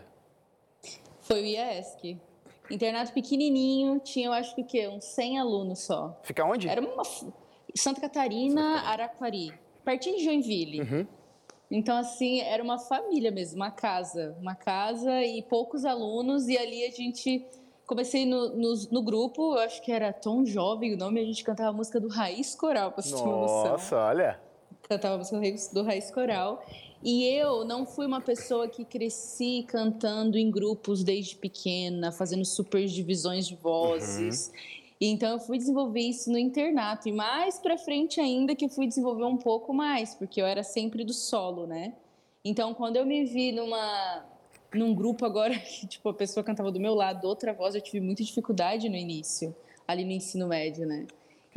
Foi 1.19 1.41
o 1.41 1.45
IESC. 1.45 2.21
Internato 2.69 3.13
pequenininho, 3.13 3.99
tinha 3.99 4.27
eu 4.27 4.33
acho 4.33 4.53
que 4.55 4.61
o 4.61 4.65
quê? 4.65 4.87
Uns 4.87 5.05
100 5.05 5.39
alunos 5.39 5.79
só. 5.79 6.19
Fica 6.23 6.43
onde? 6.43 6.67
Era 6.67 6.81
uma 6.81 7.03
Santa 7.75 8.01
Catarina, 8.01 8.81
Araquari, 8.81 9.53
pertinho 9.83 10.17
de 10.17 10.25
Joinville. 10.25 10.81
Uhum. 10.81 11.07
Então, 11.69 11.97
assim, 11.97 12.39
era 12.41 12.63
uma 12.63 12.79
família 12.79 13.29
mesmo, 13.29 13.57
uma 13.57 13.71
casa. 13.71 14.35
Uma 14.39 14.55
casa 14.55 15.21
e 15.23 15.41
poucos 15.41 15.85
alunos, 15.85 16.47
e 16.47 16.57
ali 16.57 16.85
a 16.85 16.91
gente. 16.91 17.45
Comecei 17.85 18.25
no, 18.25 18.49
no, 18.49 18.73
no 18.91 19.01
grupo, 19.01 19.55
eu 19.55 19.59
acho 19.59 19.81
que 19.81 19.93
era 19.93 20.11
Tom 20.11 20.43
Jovem 20.43 20.93
o 20.93 20.97
nome, 20.97 21.21
a 21.21 21.23
gente 21.23 21.41
cantava 21.41 21.69
a 21.69 21.73
música 21.73 22.01
do 22.01 22.09
Raiz 22.09 22.53
Coral, 22.53 22.91
pra 22.91 23.01
você 23.01 23.15
ter 23.15 23.21
uma 23.21 23.37
noção. 23.37 23.71
Nossa, 23.71 23.97
olha. 23.97 24.39
Cantava 24.83 25.15
a 25.15 25.17
música 25.17 25.39
do 25.73 25.83
Raiz 25.83 26.11
Coral. 26.11 26.61
E 27.03 27.25
eu 27.25 27.63
não 27.63 27.85
fui 27.85 28.05
uma 28.05 28.21
pessoa 28.21 28.67
que 28.67 28.83
cresci 28.83 29.63
cantando 29.67 30.37
em 30.37 30.49
grupos 30.49 31.03
desde 31.03 31.35
pequena, 31.35 32.11
fazendo 32.11 32.43
super 32.43 32.85
divisões 32.85 33.47
de 33.47 33.55
vozes. 33.55 34.51
E 34.99 35.07
Então 35.07 35.33
eu 35.33 35.39
fui 35.39 35.57
desenvolver 35.57 36.01
isso 36.01 36.31
no 36.31 36.39
internato 36.39 37.07
e 37.07 37.11
mais 37.11 37.59
pra 37.59 37.77
frente 37.77 38.19
ainda 38.19 38.55
que 38.55 38.65
eu 38.65 38.69
fui 38.69 38.87
desenvolver 38.87 39.25
um 39.25 39.37
pouco 39.37 39.73
mais, 39.73 40.15
porque 40.15 40.41
eu 40.41 40.45
era 40.45 40.63
sempre 40.63 41.03
do 41.03 41.13
solo, 41.13 41.67
né? 41.67 41.93
Então 42.43 42.73
quando 42.73 42.95
eu 42.97 43.05
me 43.05 43.23
vi 43.25 43.51
numa 43.51 44.25
num 44.73 44.93
grupo 44.93 45.25
agora 45.25 45.57
que 45.59 45.87
tipo 45.87 46.09
a 46.09 46.13
pessoa 46.13 46.43
cantava 46.43 46.71
do 46.71 46.79
meu 46.79 46.95
lado, 46.95 47.25
outra 47.27 47.53
voz, 47.53 47.75
eu 47.75 47.81
tive 47.81 47.99
muita 48.01 48.23
dificuldade 48.23 48.89
no 48.89 48.95
início, 48.95 49.55
ali 49.87 50.03
no 50.03 50.11
ensino 50.11 50.47
médio, 50.47 50.87
né? 50.87 51.05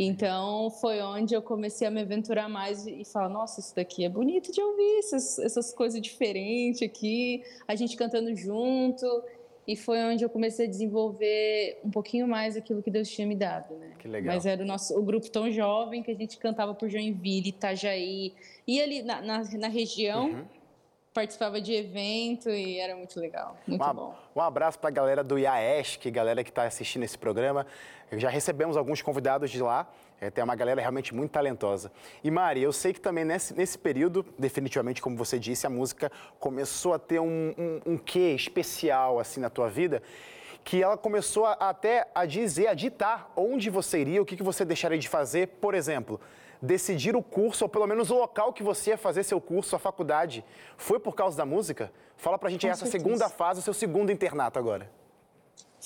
Então 0.03 0.71
foi 0.71 1.03
onde 1.03 1.35
eu 1.35 1.43
comecei 1.43 1.87
a 1.87 1.91
me 1.91 2.01
aventurar 2.01 2.49
mais 2.49 2.87
e 2.87 3.05
falar, 3.05 3.29
nossa, 3.29 3.61
isso 3.61 3.77
daqui 3.77 4.03
é 4.03 4.09
bonito 4.09 4.51
de 4.51 4.61
ouvir, 4.61 4.99
essas, 4.99 5.39
essas 5.39 5.75
coisas 5.75 6.01
diferentes 6.01 6.81
aqui, 6.81 7.43
a 7.69 7.75
gente 7.75 7.97
cantando 7.97 8.35
junto. 8.35 9.05
E 9.67 9.77
foi 9.77 10.03
onde 10.03 10.25
eu 10.25 10.31
comecei 10.31 10.67
a 10.67 10.69
desenvolver 10.69 11.79
um 11.85 11.91
pouquinho 11.91 12.27
mais 12.27 12.57
aquilo 12.57 12.83
que 12.83 12.91
Deus 12.91 13.09
tinha 13.11 13.27
me 13.27 13.37
dado, 13.37 13.75
né? 13.77 13.93
Que 13.99 14.09
legal. 14.09 14.35
Mas 14.35 14.47
era 14.47 14.63
o 14.63 14.67
nosso 14.67 14.99
o 14.99 15.03
grupo 15.03 15.31
tão 15.31 15.51
jovem 15.51 16.03
que 16.03 16.11
a 16.11 16.15
gente 16.15 16.39
cantava 16.39 16.75
por 16.75 16.89
Joinville, 16.89 17.51
Itajaí, 17.51 18.33
e 18.67 18.81
ali 18.81 19.03
na, 19.03 19.21
na, 19.21 19.43
na 19.45 19.69
região 19.69 20.31
Uhum. 20.31 20.60
Participava 21.15 21.61
de 21.61 21.73
evento 21.73 22.49
e 22.51 22.79
era 22.79 22.95
muito 22.95 23.19
legal, 23.19 23.57
muito 23.67 23.83
Um, 23.85 23.95
bom. 23.95 24.15
um 24.37 24.41
abraço 24.41 24.79
para 24.79 24.89
a 24.91 24.93
galera 24.93 25.25
do 25.25 25.37
IAESC, 25.39 26.09
galera 26.11 26.45
que 26.45 26.51
está 26.51 26.63
assistindo 26.65 27.03
esse 27.03 27.19
programa. 27.19 27.67
Já 28.13 28.29
recebemos 28.29 28.77
alguns 28.77 29.03
convidados 29.03 29.51
de 29.51 29.61
lá. 29.61 29.89
É, 30.21 30.31
tem 30.31 30.45
uma 30.45 30.55
galera 30.55 30.81
realmente 30.81 31.15
muito 31.15 31.31
talentosa. 31.33 31.91
E 32.23 32.31
Mari, 32.31 32.63
eu 32.63 32.73
sei 32.73 32.93
que 32.93 33.01
também 33.01 33.25
nesse, 33.25 33.55
nesse 33.57 33.79
período, 33.79 34.25
definitivamente, 34.39 35.01
como 35.03 35.17
você 35.17 35.39
disse, 35.39 35.67
a 35.67 35.71
música 35.71 36.13
começou 36.39 36.93
a 36.95 36.99
ter 36.99 37.19
um, 37.21 37.55
um, 37.59 37.93
um 37.95 37.99
quê 37.99 38.33
especial 38.35 39.19
assim 39.19 39.41
na 39.41 39.49
tua 39.51 39.69
vida, 39.69 40.03
que 40.63 40.81
ela 40.83 40.97
começou 40.97 41.47
a- 41.47 41.55
até 41.55 42.07
a 42.15 42.27
dizer, 42.27 42.67
a 42.69 42.75
ditar 42.75 43.33
onde 43.35 43.71
você 43.71 43.99
iria, 44.01 44.21
o 44.23 44.27
que, 44.27 44.37
que 44.37 44.43
você 44.43 44.65
deixaria 44.65 44.99
de 44.99 45.09
fazer. 45.09 45.47
Por 45.61 45.75
exemplo, 45.75 46.21
decidir 46.61 47.17
o 47.17 47.23
curso, 47.23 47.65
ou 47.65 47.69
pelo 47.69 47.87
menos 47.87 48.11
o 48.11 48.15
local 48.19 48.53
que 48.53 48.63
você 48.63 48.91
ia 48.91 48.99
fazer 48.99 49.23
seu 49.23 49.41
curso, 49.41 49.75
a 49.75 49.79
faculdade. 49.79 50.45
Foi 50.77 50.99
por 51.01 51.15
causa 51.15 51.37
da 51.37 51.47
música? 51.47 51.93
Fala 52.17 52.39
pra 52.39 52.51
gente 52.51 52.67
Com 52.67 52.69
essa 52.73 52.85
certeza. 52.85 53.05
segunda 53.05 53.29
fase, 53.29 53.61
o 53.61 53.63
seu 53.63 53.73
segundo 53.75 54.13
internato 54.13 54.59
agora. 54.59 54.91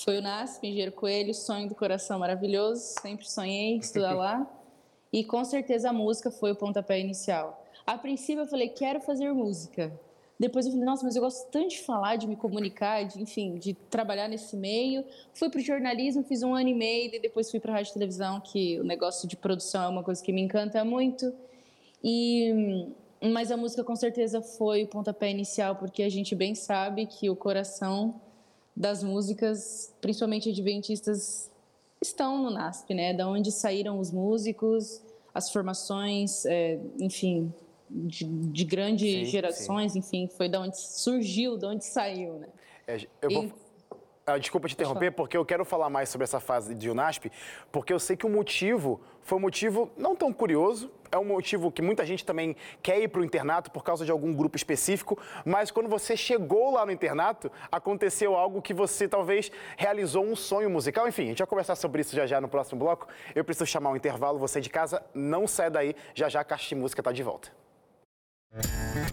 Foi 0.03 0.17
o 0.17 0.21
NASP, 0.21 0.67
Engenheiro 0.67 0.91
Coelho, 0.91 1.33
sonho 1.33 1.69
do 1.69 1.75
coração 1.75 2.19
maravilhoso, 2.19 2.81
sempre 3.01 3.25
sonhei 3.29 3.77
estudar 3.77 4.13
lá. 4.13 4.45
E 5.13 5.23
com 5.23 5.45
certeza 5.45 5.89
a 5.89 5.93
música 5.93 6.29
foi 6.29 6.51
o 6.51 6.55
pontapé 6.55 6.99
inicial. 6.99 7.65
A 7.87 7.97
princípio 7.97 8.41
eu 8.41 8.47
falei, 8.47 8.67
quero 8.67 8.99
fazer 8.99 9.31
música. 9.31 9.97
Depois 10.39 10.65
eu 10.65 10.71
falei, 10.71 10.85
nossa, 10.85 11.03
mas 11.03 11.15
eu 11.15 11.21
gosto 11.21 11.49
tanto 11.49 11.69
de 11.69 11.81
falar, 11.81 12.17
de 12.17 12.27
me 12.27 12.35
comunicar, 12.35 13.03
de, 13.03 13.21
enfim, 13.21 13.55
de 13.55 13.73
trabalhar 13.73 14.27
nesse 14.27 14.55
meio. 14.57 15.05
Fui 15.33 15.49
para 15.49 15.59
o 15.59 15.63
jornalismo, 15.63 16.23
fiz 16.23 16.43
um 16.43 16.53
ano 16.53 16.69
e 16.69 16.73
meio, 16.73 17.15
e 17.15 17.19
depois 17.19 17.49
fui 17.49 17.59
para 17.59 17.71
a 17.71 17.75
rádio 17.75 17.91
e 17.91 17.93
televisão, 17.93 18.41
que 18.41 18.79
o 18.79 18.83
negócio 18.83 19.27
de 19.27 19.37
produção 19.37 19.83
é 19.83 19.87
uma 19.87 20.03
coisa 20.03 20.21
que 20.21 20.33
me 20.33 20.41
encanta 20.41 20.83
muito. 20.83 21.33
E 22.03 22.85
mas 23.21 23.51
a 23.51 23.57
música 23.57 23.83
com 23.83 23.95
certeza 23.95 24.41
foi 24.41 24.83
o 24.83 24.87
pontapé 24.87 25.31
inicial, 25.31 25.75
porque 25.75 26.03
a 26.03 26.09
gente 26.09 26.35
bem 26.35 26.53
sabe 26.53 27.05
que 27.05 27.29
o 27.29 27.35
coração 27.35 28.21
das 28.75 29.01
músicas, 29.03 29.93
principalmente 30.01 30.49
adventistas, 30.49 31.49
estão 32.01 32.43
no 32.43 32.51
NASP, 32.51 32.93
né? 32.93 33.13
Da 33.13 33.27
onde 33.27 33.51
saíram 33.51 33.99
os 33.99 34.11
músicos, 34.11 35.01
as 35.33 35.49
formações, 35.49 36.45
é, 36.45 36.79
enfim, 36.99 37.53
de, 37.89 38.25
de 38.25 38.63
grandes 38.65 39.25
Sim, 39.27 39.31
gerações, 39.31 39.95
enfim, 39.95 40.27
foi 40.27 40.49
da 40.49 40.59
onde 40.61 40.79
surgiu, 40.79 41.57
da 41.57 41.69
onde 41.69 41.85
saiu, 41.85 42.39
né? 42.39 42.47
É, 42.87 42.97
eu 43.21 43.29
vou... 43.29 43.43
E- 43.45 43.65
Ah, 44.27 44.39
desculpa 44.39 44.67
te 44.67 44.73
interromper, 44.73 45.11
porque 45.11 45.37
eu 45.37 45.45
quero 45.45 45.63
falar 45.63 45.87
mais 45.87 46.09
sobre 46.09 46.23
essa 46.23 46.39
fase 46.39 46.73
de 46.73 46.89
UNASP, 46.89 47.31
porque 47.71 47.93
eu 47.93 47.99
sei 47.99 48.17
que 48.17 48.25
o 48.25 48.29
motivo 48.29 48.99
foi 49.21 49.37
um 49.37 49.41
motivo 49.41 49.91
não 49.95 50.15
tão 50.15 50.33
curioso, 50.33 50.89
é 51.11 51.17
um 51.19 51.23
motivo 51.23 51.71
que 51.71 51.79
muita 51.79 52.03
gente 52.03 52.25
também 52.25 52.55
quer 52.81 52.99
ir 52.99 53.07
para 53.07 53.21
o 53.21 53.23
internato 53.23 53.69
por 53.69 53.83
causa 53.83 54.03
de 54.03 54.09
algum 54.09 54.33
grupo 54.33 54.57
específico, 54.57 55.15
mas 55.45 55.69
quando 55.69 55.87
você 55.87 56.17
chegou 56.17 56.71
lá 56.71 56.83
no 56.87 56.91
internato, 56.91 57.51
aconteceu 57.71 58.35
algo 58.35 58.63
que 58.63 58.73
você 58.73 59.07
talvez 59.07 59.51
realizou 59.77 60.25
um 60.25 60.35
sonho 60.35 60.71
musical. 60.71 61.07
Enfim, 61.07 61.25
a 61.25 61.27
gente 61.27 61.37
vai 61.37 61.47
conversar 61.47 61.75
sobre 61.75 62.01
isso 62.01 62.15
já 62.15 62.25
já 62.25 62.41
no 62.41 62.47
próximo 62.47 62.79
bloco. 62.79 63.07
Eu 63.35 63.45
preciso 63.45 63.67
chamar 63.67 63.91
um 63.91 63.95
intervalo, 63.95 64.39
você 64.39 64.59
de 64.59 64.71
casa, 64.71 65.03
não 65.13 65.47
sai 65.47 65.69
daí, 65.69 65.95
já 66.15 66.27
já 66.29 66.39
a 66.39 66.43
Caixa 66.43 66.69
de 66.69 66.75
Música 66.81 66.99
está 66.99 67.11
de 67.11 67.21
volta. 67.21 67.51
Yeah. 68.53 69.04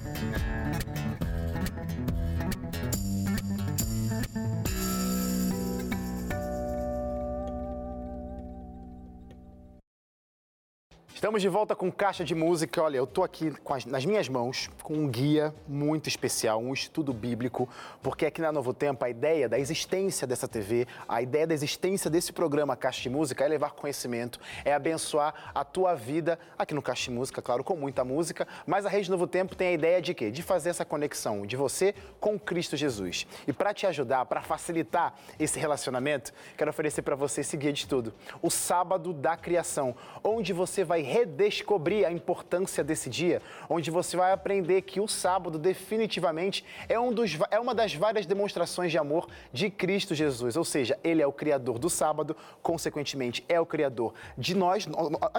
Estamos 11.23 11.41
de 11.41 11.49
volta 11.49 11.77
com 11.77 11.89
Caixa 11.89 12.25
de 12.25 12.35
Música. 12.35 12.83
Olha, 12.83 12.97
eu 12.97 13.05
estou 13.05 13.23
aqui 13.23 13.53
as- 13.71 13.87
nas 13.87 14.05
minhas 14.05 14.29
mãos 14.29 14.69
com 14.83 14.95
um 14.95 15.09
guia 15.09 15.55
muito 15.69 16.09
especial, 16.09 16.61
um 16.61 16.73
estudo 16.73 17.13
bíblico, 17.13 17.69
porque 18.03 18.27
aqui 18.27 18.41
na 18.41 18.51
Novo 18.51 18.75
Tempo 18.75 19.05
a 19.05 19.09
ideia 19.09 19.49
da 19.49 19.57
existência 19.57 20.27
dessa 20.27 20.49
TV, 20.49 20.85
a 21.09 21.23
ideia 21.23 21.47
da 21.47 21.55
existência 21.55 22.11
desse 22.11 22.33
programa 22.33 22.75
Caixa 22.75 23.03
de 23.03 23.09
Música 23.09 23.45
é 23.45 23.47
levar 23.47 23.71
conhecimento, 23.71 24.41
é 24.65 24.75
abençoar 24.75 25.53
a 25.55 25.65
tua 25.65 25.95
vida 25.95 26.41
aqui 26.59 26.75
no 26.75 26.83
Caixa 26.83 27.05
de 27.05 27.13
Música, 27.13 27.41
claro, 27.41 27.63
com 27.63 27.77
muita 27.77 28.05
música, 28.05 28.45
mas 28.67 28.85
a 28.85 28.89
Rede 28.89 29.09
Novo 29.09 29.29
Tempo 29.29 29.55
tem 29.55 29.69
a 29.69 29.73
ideia 29.75 30.03
de 30.03 30.15
quê? 30.15 30.29
De 30.29 30.43
fazer 30.43 30.71
essa 30.71 30.85
conexão 30.85 31.47
de 31.47 31.55
você 31.55 31.95
com 32.19 32.37
Cristo 32.37 32.77
Jesus. 32.77 33.29
E 33.47 33.53
para 33.53 33.73
te 33.73 33.87
ajudar, 33.87 34.25
para 34.25 34.43
facilitar 34.43 35.15
esse 35.39 35.57
relacionamento, 35.61 36.33
quero 36.57 36.71
oferecer 36.71 37.03
para 37.03 37.15
você 37.15 37.43
esse 37.43 37.57
guia 37.57 37.73
de 37.73 37.79
estudo, 37.79 38.13
o 38.43 38.51
Sábado 38.51 39.13
da 39.13 39.37
Criação, 39.37 39.95
onde 40.25 40.53
você 40.53 40.83
vai 40.83 41.12
redescobrir 41.13 42.07
a 42.07 42.11
importância 42.11 42.83
desse 42.83 43.11
dia, 43.11 43.43
onde 43.69 43.91
você 43.91 44.17
vai 44.17 44.33
aprender 44.33 44.81
que 44.81 44.99
o 44.99 45.07
sábado 45.07 45.59
definitivamente 45.59 46.65
é, 46.89 46.99
um 46.99 47.13
dos, 47.13 47.39
é 47.51 47.61
uma 47.61 47.75
das 47.75 47.95
várias 47.95 48.25
demonstrações 48.25 48.91
de 48.91 48.97
amor 48.97 49.29
de 49.53 49.69
Cristo 49.69 50.15
Jesus, 50.15 50.57
ou 50.57 50.65
seja, 50.65 50.99
ele 51.05 51.21
é 51.21 51.27
o 51.27 51.33
criador 51.33 51.79
do 51.79 51.91
sábado, 51.91 52.35
consequentemente 52.63 53.45
é 53.47 53.61
o 53.61 53.67
criador 53.67 54.15
de 54.39 54.57
nós, 54.57 54.87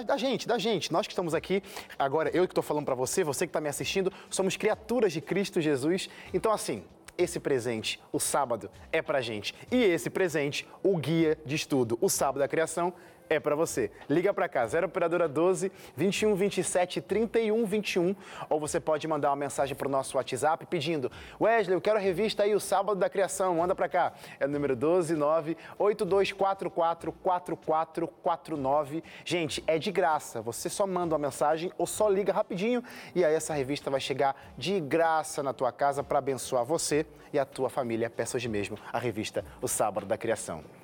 da 0.06 0.16
gente, 0.16 0.46
da 0.46 0.58
gente, 0.58 0.92
nós 0.92 1.08
que 1.08 1.12
estamos 1.12 1.34
aqui, 1.34 1.60
agora 1.98 2.30
eu 2.32 2.46
que 2.46 2.52
estou 2.52 2.62
falando 2.62 2.84
para 2.84 2.94
você, 2.94 3.24
você 3.24 3.44
que 3.44 3.50
está 3.50 3.60
me 3.60 3.68
assistindo, 3.68 4.12
somos 4.30 4.56
criaturas 4.56 5.12
de 5.12 5.20
Cristo 5.20 5.60
Jesus, 5.60 6.08
então 6.32 6.52
assim, 6.52 6.84
esse 7.18 7.40
presente, 7.40 8.00
o 8.12 8.18
sábado, 8.18 8.70
é 8.92 9.00
pra 9.00 9.20
gente. 9.20 9.54
E 9.70 9.76
esse 9.76 10.10
presente, 10.10 10.66
o 10.82 10.96
guia 10.96 11.38
de 11.46 11.54
estudo, 11.54 11.96
o 12.00 12.08
sábado 12.08 12.40
da 12.40 12.48
criação, 12.48 12.92
é 13.28 13.40
pra 13.40 13.54
você. 13.54 13.90
Liga 14.08 14.32
pra 14.32 14.48
cá, 14.48 14.66
0 14.66 14.86
operadora 14.86 15.28
12 15.28 15.70
21 15.96 16.34
27 16.34 17.00
31 17.00 17.64
21, 17.64 18.14
ou 18.48 18.60
você 18.60 18.80
pode 18.80 19.06
mandar 19.06 19.30
uma 19.30 19.36
mensagem 19.36 19.74
pro 19.74 19.88
nosso 19.88 20.16
WhatsApp 20.16 20.66
pedindo: 20.66 21.10
"Wesley, 21.40 21.76
eu 21.76 21.80
quero 21.80 21.98
a 21.98 22.00
revista 22.00 22.42
aí 22.42 22.54
o 22.54 22.60
sábado 22.60 22.98
da 22.98 23.08
criação, 23.08 23.56
manda 23.56 23.74
pra 23.74 23.88
cá". 23.88 24.12
É 24.38 24.46
o 24.46 24.48
número 24.48 24.76
12 24.76 25.14
9 25.14 25.56
8244 25.78 26.70
4449. 27.12 29.02
Gente, 29.24 29.62
é 29.66 29.78
de 29.78 29.90
graça. 29.90 30.40
Você 30.42 30.68
só 30.68 30.86
manda 30.86 31.14
uma 31.14 31.18
mensagem 31.26 31.72
ou 31.78 31.86
só 31.86 32.08
liga 32.08 32.32
rapidinho 32.32 32.82
e 33.14 33.24
aí 33.24 33.34
essa 33.34 33.54
revista 33.54 33.90
vai 33.90 34.00
chegar 34.00 34.36
de 34.56 34.80
graça 34.80 35.42
na 35.42 35.52
tua 35.52 35.72
casa 35.72 36.02
para 36.02 36.18
abençoar 36.18 36.64
você 36.64 37.06
e 37.32 37.38
a 37.38 37.44
tua 37.44 37.68
família. 37.68 38.08
Peça 38.10 38.36
hoje 38.36 38.48
mesmo 38.48 38.78
a 38.92 38.98
revista 38.98 39.44
O 39.60 39.68
Sábado 39.68 40.06
da 40.06 40.16
Criação. 40.16 40.83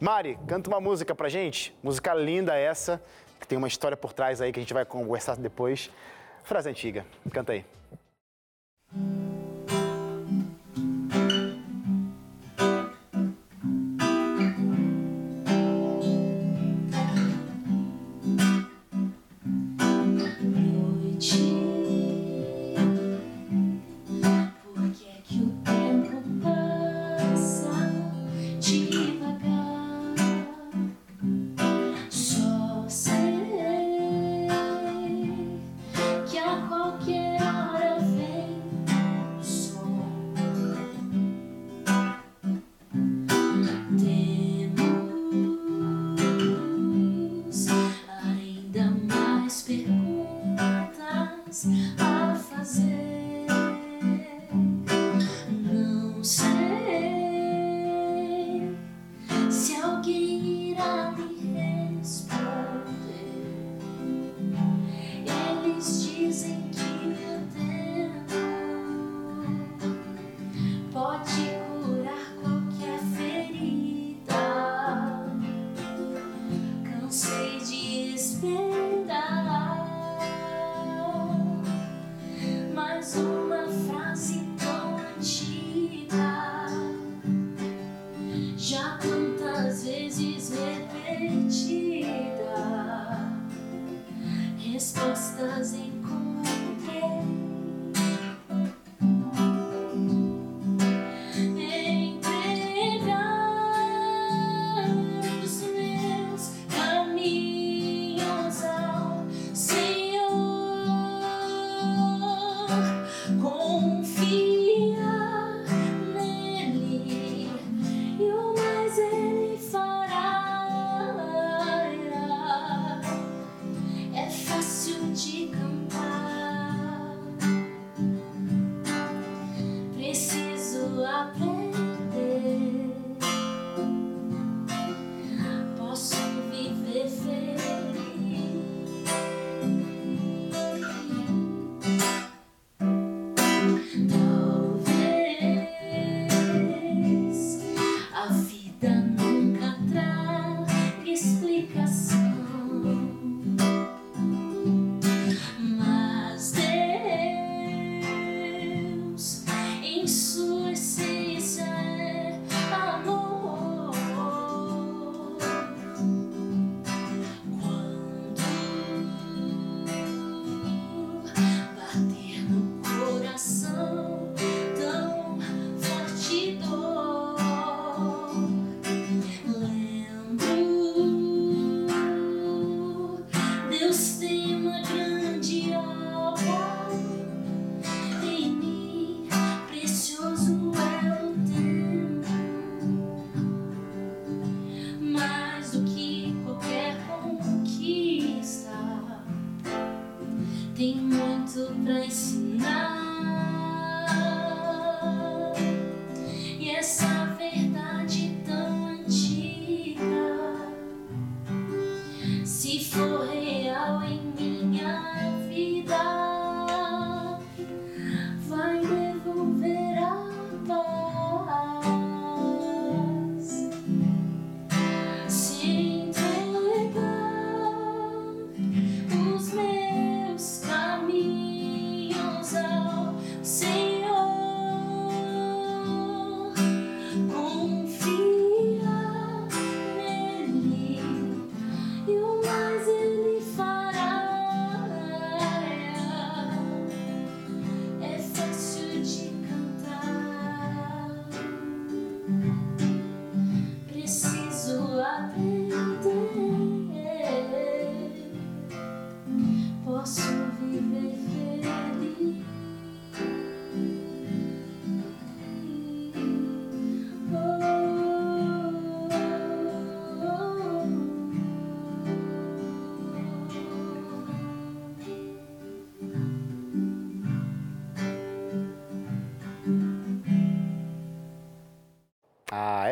Mari, 0.00 0.38
canta 0.48 0.70
uma 0.70 0.80
música 0.80 1.14
pra 1.14 1.28
gente. 1.28 1.76
Música 1.82 2.14
linda 2.14 2.56
essa, 2.56 3.02
que 3.38 3.46
tem 3.46 3.58
uma 3.58 3.68
história 3.68 3.96
por 3.96 4.14
trás 4.14 4.40
aí 4.40 4.50
que 4.50 4.58
a 4.58 4.62
gente 4.62 4.72
vai 4.72 4.86
conversar 4.86 5.36
depois. 5.36 5.90
Frase 6.42 6.70
antiga. 6.70 7.04
Canta 7.30 7.52
aí. 7.52 7.66
noite. 8.92 9.29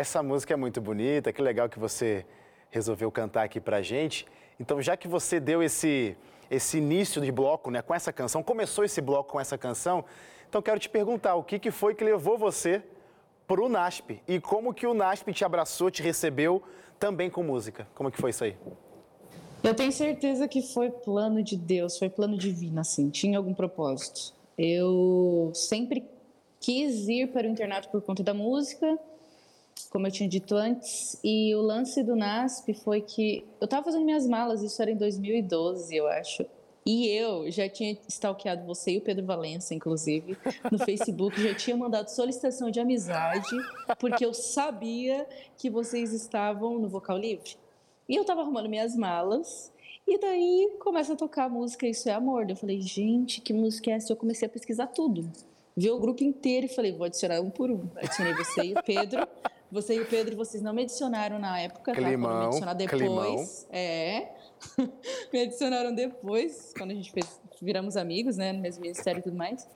Essa 0.09 0.23
música 0.23 0.55
é 0.55 0.57
muito 0.57 0.81
bonita, 0.81 1.31
que 1.31 1.43
legal 1.43 1.69
que 1.69 1.79
você 1.79 2.25
resolveu 2.71 3.13
cantar 3.13 3.43
aqui 3.43 3.61
pra 3.61 3.83
gente. 3.83 4.25
Então, 4.59 4.81
já 4.81 4.97
que 4.97 5.07
você 5.07 5.39
deu 5.39 5.63
esse, 5.63 6.17
esse 6.51 6.79
início 6.79 7.21
de 7.21 7.31
bloco 7.31 7.71
né, 7.71 7.83
com 7.83 7.95
essa 7.95 8.11
canção, 8.11 8.43
começou 8.43 8.85
esse 8.85 9.03
bloco 9.03 9.33
com 9.33 9.39
essa 9.39 9.59
canção, 9.59 10.03
então 10.49 10.63
quero 10.63 10.81
te 10.81 10.89
perguntar, 10.89 11.35
o 11.35 11.45
que, 11.45 11.59
que 11.59 11.71
foi 11.71 11.95
que 11.95 12.03
levou 12.03 12.39
você 12.39 12.83
pro 13.47 13.69
NASP? 13.69 14.23
E 14.27 14.41
como 14.41 14.73
que 14.73 14.87
o 14.87 14.95
NASP 14.95 15.31
te 15.35 15.45
abraçou, 15.45 15.91
te 15.91 16.03
recebeu 16.03 16.63
também 16.99 17.29
com 17.29 17.43
música? 17.43 17.87
Como 17.95 18.11
que 18.11 18.19
foi 18.19 18.31
isso 18.31 18.45
aí? 18.45 18.57
Eu 19.63 19.75
tenho 19.75 19.93
certeza 19.93 20.49
que 20.49 20.63
foi 20.63 20.89
plano 20.89 21.43
de 21.43 21.55
Deus, 21.55 21.99
foi 21.99 22.09
plano 22.09 22.39
divino, 22.39 22.81
assim, 22.81 23.11
tinha 23.11 23.37
algum 23.37 23.53
propósito. 23.53 24.33
Eu 24.57 25.53
sempre 25.55 26.09
quis 26.59 27.09
ir 27.09 27.31
para 27.31 27.47
o 27.47 27.51
internato 27.51 27.91
por 27.91 28.01
conta 28.01 28.23
da 28.23 28.33
música, 28.33 28.99
como 29.91 30.07
eu 30.07 30.11
tinha 30.11 30.29
dito 30.29 30.55
antes, 30.55 31.19
e 31.25 31.55
o 31.55 31.63
lance 31.63 32.03
do 32.03 32.15
NASP 32.15 32.75
foi 32.75 33.01
que 33.01 33.45
eu 33.61 33.65
estava 33.65 33.85
fazendo 33.85 34.05
minhas 34.05 34.27
malas, 34.27 34.63
isso 34.63 34.81
era 34.83 34.91
em 34.91 34.97
2012, 34.97 35.95
eu 35.97 36.07
acho. 36.07 36.45
E 36.85 37.07
eu 37.09 37.51
já 37.51 37.69
tinha 37.69 37.99
stalkeado 38.09 38.65
você 38.65 38.93
e 38.93 38.99
o 38.99 39.03
Pedro 39.03 39.25
Valença, 39.27 39.75
inclusive, 39.75 40.39
no 40.71 40.79
Facebook, 40.85 41.41
já 41.43 41.55
tinha 41.55 41.77
mandado 41.77 42.09
solicitação 42.09 42.71
de 42.71 42.81
amizade, 42.81 43.55
porque 43.99 44.25
eu 44.25 44.33
sabia 44.33 45.27
que 45.59 45.69
vocês 45.69 46.13
estavam 46.13 46.79
no 46.79 46.89
Vocal 46.89 47.19
Livre. 47.19 47.57
E 48.09 48.17
eu 48.17 48.25
tava 48.25 48.41
arrumando 48.41 48.71
minhas 48.71 48.97
malas, 48.97 49.71
e 50.07 50.19
daí 50.19 50.77
começa 50.79 51.13
a 51.13 51.17
tocar 51.17 51.45
a 51.45 51.49
música 51.51 51.87
Isso 51.87 52.09
é 52.09 52.13
Amor. 52.13 52.49
Eu 52.49 52.57
falei, 52.57 52.81
gente, 52.81 53.43
que 53.43 53.53
música 53.53 53.91
é 53.91 53.95
essa? 53.95 54.11
Eu 54.11 54.17
comecei 54.17 54.47
a 54.47 54.51
pesquisar 54.51 54.87
tudo. 54.87 55.31
Vi 55.77 55.91
o 55.91 56.01
grupo 56.01 56.25
inteiro 56.25 56.65
e 56.65 56.69
falei, 56.71 56.93
vou 56.93 57.05
adicionar 57.05 57.41
um 57.43 57.51
por 57.51 57.71
um. 57.71 57.87
Adicionei 57.97 58.33
você 58.33 58.63
e 58.63 58.73
o 58.73 58.83
Pedro. 58.83 59.29
Você 59.71 59.97
e 59.97 60.01
o 60.01 60.07
Pedro, 60.07 60.37
vocês 60.37 60.63
não 60.63 60.73
me 60.73 60.83
adicionaram 60.83 61.39
na 61.39 61.61
época, 61.61 61.93
tá? 61.93 62.01
Podem 62.01 62.17
me 62.17 62.25
Climão, 62.25 62.47
adicionar 62.47 62.75
depois. 62.75 63.01
climão. 63.03 63.47
É. 63.71 64.29
me 65.33 65.43
adicionaram 65.43 65.95
depois, 65.95 66.73
quando 66.77 66.93
a 66.93 66.95
gente 66.95 67.13
fez, 67.13 67.41
viramos 67.61 67.97
amigos, 67.97 68.37
né, 68.37 68.53
no 68.53 68.61
mesmo 68.61 68.83
ministério 68.83 69.21
e 69.21 69.23
tudo 69.23 69.37
mais. 69.37 69.69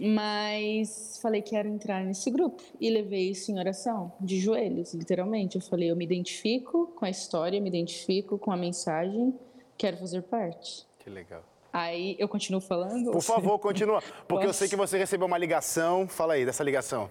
Mas 0.00 1.20
falei 1.22 1.40
que 1.40 1.50
quero 1.50 1.68
entrar 1.68 2.02
nesse 2.02 2.28
grupo 2.28 2.60
e 2.80 2.90
levei 2.90 3.30
isso 3.30 3.52
em 3.52 3.58
oração, 3.58 4.12
de 4.20 4.40
joelhos, 4.40 4.92
literalmente. 4.92 5.56
Eu 5.56 5.62
falei, 5.62 5.90
eu 5.90 5.96
me 5.96 6.04
identifico 6.04 6.88
com 6.96 7.04
a 7.04 7.10
história, 7.10 7.60
me 7.60 7.68
identifico 7.68 8.36
com 8.36 8.50
a 8.50 8.56
mensagem, 8.56 9.32
quero 9.78 9.96
fazer 9.96 10.22
parte. 10.22 10.84
Que 10.98 11.08
legal. 11.08 11.44
Aí 11.72 12.16
eu 12.18 12.28
continuo 12.28 12.60
falando? 12.60 13.12
Por 13.12 13.22
favor, 13.22 13.58
continua. 13.60 14.02
Porque 14.26 14.46
eu 14.46 14.52
sei 14.52 14.68
que 14.68 14.76
você 14.76 14.98
recebeu 14.98 15.26
uma 15.26 15.38
ligação. 15.38 16.08
Fala 16.08 16.34
aí 16.34 16.44
dessa 16.44 16.64
ligação. 16.64 17.08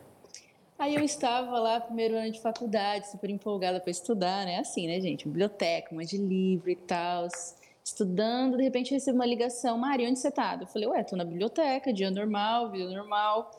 Aí 0.78 0.96
eu 0.96 1.04
estava 1.04 1.60
lá, 1.60 1.80
primeiro 1.80 2.16
ano 2.16 2.32
de 2.32 2.42
faculdade, 2.42 3.10
super 3.10 3.30
empolgada 3.30 3.80
para 3.80 3.92
estudar, 3.92 4.46
né? 4.46 4.60
Assim, 4.60 4.88
né, 4.88 5.00
gente? 5.00 5.28
Biblioteca, 5.28 5.94
uma 5.94 6.04
de 6.04 6.18
livro 6.18 6.70
e 6.70 6.76
tal. 6.76 7.28
Estudando, 7.84 8.58
de 8.58 8.64
repente 8.64 8.92
eu 8.92 8.96
recebo 8.96 9.18
uma 9.18 9.26
ligação. 9.26 9.78
Mari, 9.78 10.08
onde 10.08 10.20
você 10.20 10.32
tá? 10.32 10.58
Eu 10.60 10.68
falei, 10.68 10.88
ué, 10.88 11.04
tô 11.04 11.16
na 11.16 11.24
biblioteca, 11.24 11.94
dia 11.94 12.10
normal, 12.10 12.72
vida 12.72 12.90
normal. 12.90 13.52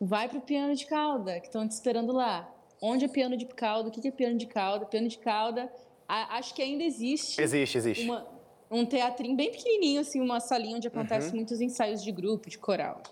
Vai 0.00 0.28
pro 0.28 0.40
piano 0.40 0.74
de 0.74 0.86
cauda, 0.86 1.40
que 1.40 1.46
estão 1.46 1.66
te 1.66 1.72
esperando 1.72 2.12
lá. 2.12 2.48
Onde 2.80 3.04
é 3.04 3.08
piano 3.08 3.36
de 3.36 3.46
cauda? 3.46 3.88
O 3.88 3.92
que 3.92 4.06
é 4.06 4.10
piano 4.10 4.38
de 4.38 4.46
cauda? 4.46 4.86
Piano 4.86 5.08
de 5.08 5.18
cauda, 5.18 5.70
acho 6.08 6.54
que 6.54 6.62
ainda 6.62 6.82
existe. 6.82 7.40
Existe, 7.40 7.78
existe. 7.78 8.04
Uma, 8.04 8.26
um 8.70 8.86
teatrinho 8.86 9.36
bem 9.36 9.50
pequenininho, 9.50 10.00
assim, 10.00 10.20
uma 10.20 10.40
salinha 10.40 10.76
onde 10.76 10.88
acontecem 10.88 11.30
uhum. 11.30 11.36
muitos 11.36 11.60
ensaios 11.60 12.02
de 12.02 12.10
grupo, 12.10 12.48
de 12.48 12.58
coral. 12.58 13.02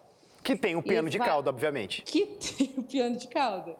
Que 0.48 0.56
tem 0.56 0.74
o 0.76 0.82
piano 0.82 1.10
de 1.10 1.18
vai... 1.18 1.28
cauda, 1.28 1.50
obviamente. 1.50 2.00
Que 2.00 2.24
tem 2.24 2.72
o 2.78 2.82
piano 2.82 3.18
de 3.18 3.28
cauda. 3.28 3.76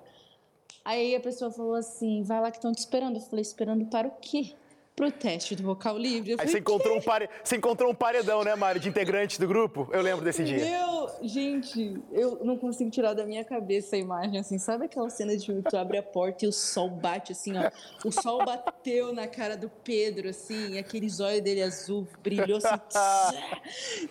Aí 0.85 1.17
a 1.17 1.21
pessoa 1.21 1.51
falou 1.51 1.75
assim, 1.75 2.23
vai 2.23 2.43
lá 2.43 2.51
que 2.51 2.59
estão 2.59 2.73
te 2.73 2.79
esperando. 2.81 3.17
Eu 3.17 3.23
falei, 3.23 3.41
esperando 3.41 3.87
para 3.87 4.07
o 4.07 4.11
quê? 4.21 4.53
Pro 4.99 5.13
teste 5.13 5.55
do 5.55 5.63
vocal 5.63 5.97
livre. 5.97 6.33
Eu 6.33 6.39
Aí 6.41 6.49
você 6.49 6.59
encontrou, 6.59 6.99
um 6.99 7.01
pare... 7.01 7.31
você 7.43 7.57
encontrou 7.57 7.89
um 7.93 7.95
paredão, 7.95 8.43
né, 8.43 8.57
Mari, 8.57 8.81
de 8.81 8.89
integrantes 8.89 9.39
do 9.39 9.47
grupo? 9.47 9.89
Eu 9.93 10.03
lembro 10.03 10.25
desse 10.25 10.43
dia. 10.43 10.59
Meu, 10.59 11.09
gente, 11.23 12.03
eu 12.11 12.45
não 12.45 12.59
consigo 12.59 12.91
tirar 12.91 13.15
da 13.15 13.25
minha 13.25 13.45
cabeça 13.45 13.95
a 13.95 13.99
imagem, 13.99 14.41
assim. 14.41 14.59
Sabe 14.59 14.87
aquela 14.87 15.09
cena 15.09 15.37
de 15.37 15.47
filme 15.47 15.63
que 15.63 15.71
tu 15.71 15.77
abre 15.77 15.99
a 15.99 16.03
porta 16.03 16.45
e 16.45 16.49
o 16.49 16.53
sol 16.53 16.91
bate, 16.91 17.31
assim, 17.31 17.53
ó. 17.57 17.71
O 18.05 18.11
sol 18.11 18.45
bateu 18.45 19.13
na 19.13 19.29
cara 19.29 19.57
do 19.57 19.71
Pedro, 19.85 20.29
assim, 20.29 20.73
e 20.73 20.79
aquele 20.79 21.09
zóio 21.09 21.41
dele 21.41 21.63
azul 21.63 22.05
brilhou, 22.21 22.59
assim. 22.59 23.37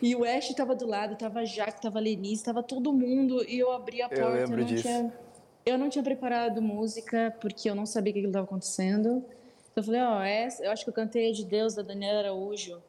e 0.02 0.15
o 0.15 0.23
Ash 0.23 0.47
tava 0.56 0.73
do 0.73 0.88
lado, 0.88 1.17
tava 1.17 1.41
a 1.41 1.45
Jaque, 1.45 1.82
tava 1.82 2.00
a 2.00 2.02
Lenise, 2.02 2.45
tava 2.45 2.63
todo 2.63 2.93
mundo. 2.93 3.43
E 3.45 3.60
eu 3.60 3.73
abri 3.73 4.02
a 4.02 4.08
porta. 4.08 4.23
Eu 4.23 4.34
lembro 4.34 4.62
eu 4.62 4.65
disso. 4.65 4.84
Tinha... 4.84 5.13
Eu 5.65 5.78
não 5.78 5.89
tinha 5.89 6.02
preparado 6.02 6.62
música, 6.62 7.36
porque 7.41 7.69
eu 7.69 7.76
não 7.76 7.86
sabia 7.86 8.12
o 8.12 8.13
que 8.13 8.21
estava 8.21 8.45
acontecendo. 8.45 9.26
Eu 9.80 9.84
falei, 9.84 10.02
ó, 10.02 10.18
oh, 10.18 10.22
essa, 10.22 10.63
eu 10.63 10.72
acho 10.72 10.84
que 10.84 10.90
eu 10.90 10.94
cantei 10.94 11.32
de 11.32 11.46
Deus 11.46 11.76
da 11.76 11.84
Daniela 11.84 12.20
Araújo. 12.20 12.82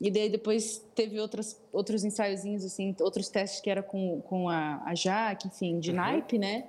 E 0.00 0.10
daí 0.10 0.30
depois 0.30 0.78
teve 0.94 1.20
outros, 1.20 1.60
outros 1.72 2.04
ensaiozinhos, 2.04 2.64
assim, 2.64 2.94
outros 3.00 3.28
testes 3.28 3.60
que 3.60 3.68
era 3.68 3.82
com, 3.82 4.20
com 4.22 4.48
a, 4.48 4.82
a 4.84 4.94
Jaque, 4.94 5.48
enfim, 5.48 5.78
de 5.78 5.90
uhum. 5.90 5.96
naipe, 5.96 6.38
né? 6.38 6.68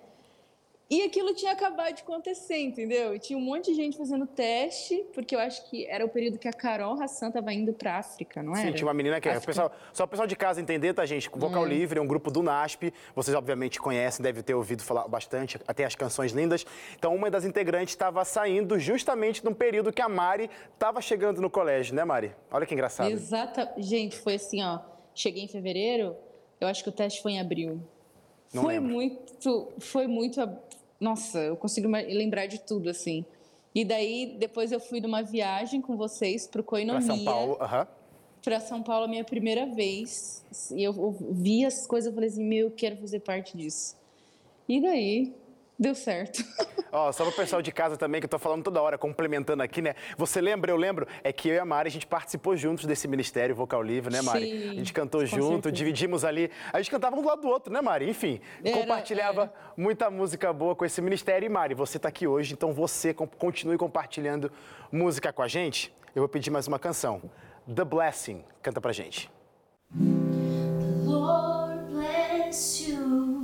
E 0.91 1.03
aquilo 1.03 1.33
tinha 1.33 1.53
acabado 1.53 1.95
de 1.95 2.01
acontecer, 2.01 2.57
entendeu? 2.57 3.15
E 3.15 3.19
tinha 3.19 3.39
um 3.39 3.41
monte 3.41 3.67
de 3.67 3.75
gente 3.75 3.97
fazendo 3.97 4.27
teste, 4.27 5.05
porque 5.13 5.33
eu 5.33 5.39
acho 5.39 5.69
que 5.69 5.87
era 5.87 6.05
o 6.05 6.09
período 6.09 6.37
que 6.37 6.49
a 6.49 6.51
Carol 6.51 7.01
Hassan 7.01 7.29
estava 7.29 7.53
indo 7.53 7.71
para 7.71 7.97
África, 7.97 8.43
não 8.43 8.53
é? 8.53 8.63
Sim, 8.63 8.73
tinha 8.73 8.87
uma 8.87 8.93
menina 8.93 9.21
que 9.21 9.29
é. 9.29 9.39
Pessoal, 9.39 9.71
só 9.93 10.03
o 10.03 10.07
pessoal 10.09 10.27
de 10.27 10.35
casa 10.35 10.59
entender, 10.59 10.93
tá, 10.93 11.05
gente? 11.05 11.29
Vocal 11.33 11.63
hum. 11.63 11.65
Livre 11.65 11.97
é 11.97 12.01
um 12.01 12.05
grupo 12.05 12.29
do 12.29 12.43
NASP. 12.43 12.93
Vocês, 13.15 13.33
obviamente, 13.33 13.79
conhecem, 13.79 14.21
devem 14.21 14.43
ter 14.43 14.53
ouvido 14.53 14.83
falar 14.83 15.07
bastante, 15.07 15.57
até 15.65 15.85
as 15.85 15.95
canções 15.95 16.33
lindas. 16.33 16.65
Então, 16.97 17.15
uma 17.15 17.31
das 17.31 17.45
integrantes 17.45 17.93
estava 17.93 18.25
saindo 18.25 18.77
justamente 18.77 19.45
num 19.45 19.53
período 19.53 19.93
que 19.93 20.01
a 20.01 20.09
Mari 20.09 20.49
estava 20.73 20.99
chegando 20.99 21.39
no 21.39 21.49
colégio, 21.49 21.95
né, 21.95 22.03
Mari? 22.03 22.35
Olha 22.51 22.65
que 22.65 22.73
engraçado. 22.73 23.09
Exata. 23.09 23.71
Gente, 23.77 24.17
foi 24.17 24.35
assim, 24.35 24.61
ó. 24.61 24.79
Cheguei 25.15 25.43
em 25.43 25.47
fevereiro, 25.47 26.17
eu 26.59 26.67
acho 26.67 26.83
que 26.83 26.89
o 26.89 26.91
teste 26.91 27.21
foi 27.21 27.31
em 27.31 27.39
abril. 27.39 27.81
Não 28.53 28.63
foi 28.63 28.73
lembro. 28.73 28.91
muito, 28.91 29.71
foi 29.79 30.07
muito 30.07 30.41
nossa, 31.01 31.39
eu 31.39 31.57
consigo 31.57 31.89
lembrar 31.89 32.45
de 32.45 32.59
tudo, 32.59 32.89
assim. 32.89 33.25
E 33.73 33.83
daí, 33.83 34.35
depois 34.37 34.71
eu 34.71 34.79
fui 34.79 35.01
numa 35.01 35.23
viagem 35.23 35.81
com 35.81 35.97
vocês 35.97 36.45
para 36.45 36.61
o 36.61 36.63
Coinomia. 36.63 37.05
Para 37.05 37.15
São 37.15 37.25
Paulo, 37.25 37.57
aham. 37.59 37.87
Para 38.43 38.59
São 38.59 38.83
Paulo, 38.83 39.05
a 39.05 39.07
minha 39.07 39.23
primeira 39.23 39.65
vez. 39.65 40.45
E 40.71 40.83
eu, 40.83 40.93
eu 40.93 41.17
vi 41.31 41.65
as 41.65 41.87
coisas, 41.87 42.07
eu 42.07 42.13
falei 42.13 42.29
assim, 42.29 42.43
meu, 42.43 42.67
eu 42.67 42.71
quero 42.71 42.97
fazer 42.97 43.21
parte 43.21 43.57
disso. 43.57 43.95
E 44.69 44.79
daí, 44.79 45.33
Deu 45.81 45.95
certo. 45.95 46.45
Ó, 46.93 47.09
oh, 47.09 47.13
só 47.13 47.23
para 47.23 47.31
o 47.31 47.35
pessoal 47.35 47.59
de 47.59 47.71
casa 47.71 47.97
também, 47.97 48.21
que 48.21 48.25
eu 48.25 48.29
tô 48.29 48.37
falando 48.37 48.63
toda 48.63 48.79
hora, 48.79 48.99
complementando 48.99 49.63
aqui, 49.63 49.81
né? 49.81 49.95
Você 50.15 50.39
lembra, 50.39 50.71
eu 50.71 50.75
lembro, 50.75 51.07
é 51.23 51.33
que 51.33 51.49
eu 51.49 51.55
e 51.55 51.57
a 51.57 51.65
Mari, 51.65 51.87
a 51.87 51.91
gente 51.91 52.05
participou 52.05 52.55
juntos 52.55 52.85
desse 52.85 53.07
Ministério 53.07 53.55
Vocal 53.55 53.81
Livre, 53.81 54.13
né, 54.13 54.21
Mari? 54.21 54.45
Sim, 54.45 54.69
a 54.69 54.73
gente 54.75 54.93
cantou 54.93 55.25
junto, 55.25 55.53
certeza. 55.53 55.71
dividimos 55.71 56.23
ali. 56.23 56.51
A 56.71 56.77
gente 56.77 56.91
cantava 56.91 57.15
um 57.15 57.21
do 57.23 57.27
lado 57.27 57.41
do 57.41 57.47
outro, 57.47 57.73
né, 57.73 57.81
Mari? 57.81 58.07
Enfim, 58.07 58.39
era, 58.63 58.77
compartilhava 58.77 59.41
era. 59.43 59.53
muita 59.75 60.11
música 60.11 60.53
boa 60.53 60.75
com 60.75 60.85
esse 60.85 61.01
ministério. 61.01 61.47
E, 61.47 61.49
Mari, 61.49 61.73
você 61.73 61.97
está 61.97 62.09
aqui 62.09 62.27
hoje, 62.27 62.53
então 62.53 62.71
você 62.73 63.11
continue 63.11 63.75
compartilhando 63.75 64.51
música 64.91 65.33
com 65.33 65.41
a 65.41 65.47
gente. 65.47 65.91
Eu 66.13 66.21
vou 66.21 66.29
pedir 66.29 66.51
mais 66.51 66.67
uma 66.67 66.77
canção. 66.77 67.23
The 67.73 67.83
Blessing. 67.83 68.43
Canta 68.61 68.79
pra 68.79 68.91
gente. 68.91 69.31
The 69.97 71.09
Lord 71.09 71.91
bless 71.91 72.87
you. 72.87 73.40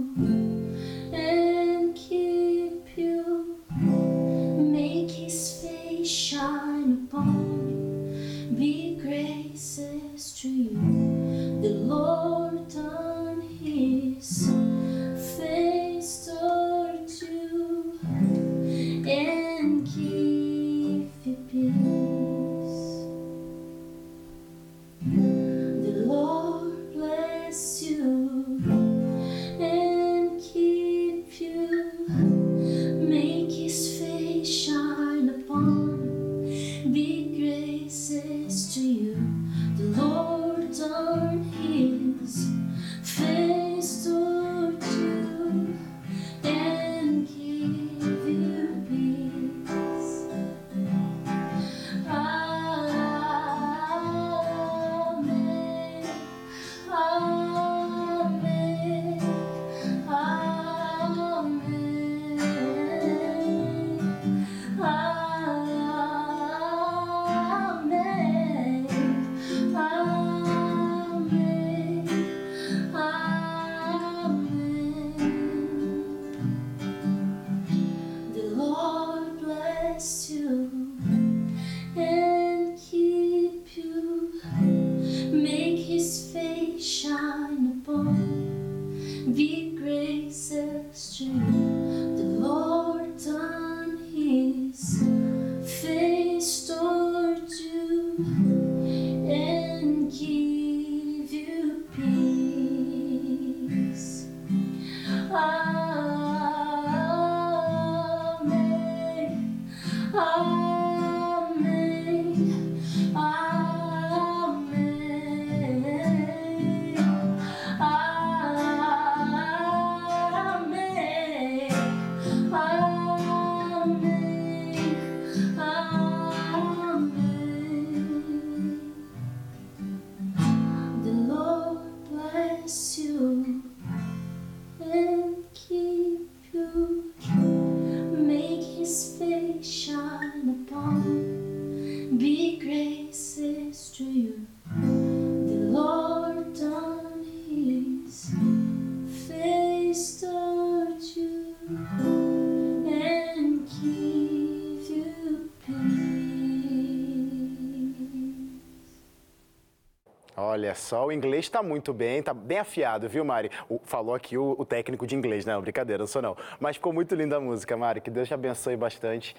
Só, 160.88 161.06
o 161.06 161.12
inglês 161.12 161.46
está 161.46 161.62
muito 161.62 161.94
bem, 161.94 162.20
está 162.20 162.34
bem 162.34 162.60
afiado, 162.60 163.08
viu, 163.10 163.24
Mari? 163.26 163.52
O- 163.70 163.80
falou 163.84 164.16
aqui 164.16 164.38
o, 164.38 164.56
o 164.58 164.66
técnico 164.66 165.06
de 165.06 165.16
inglês, 165.16 165.46
né? 165.46 165.60
Brincadeira, 165.60 166.00
não 166.02 166.08
sou 166.08 166.22
não. 166.22 166.36
Mas 166.60 166.78
ficou 166.78 166.94
muito 166.94 167.14
linda 167.14 167.38
a 167.38 167.40
música, 167.40 167.76
Mari. 167.76 168.00
Que 168.02 168.10
Deus 168.10 168.28
te 168.28 168.34
abençoe 168.34 168.76
bastante 168.78 169.36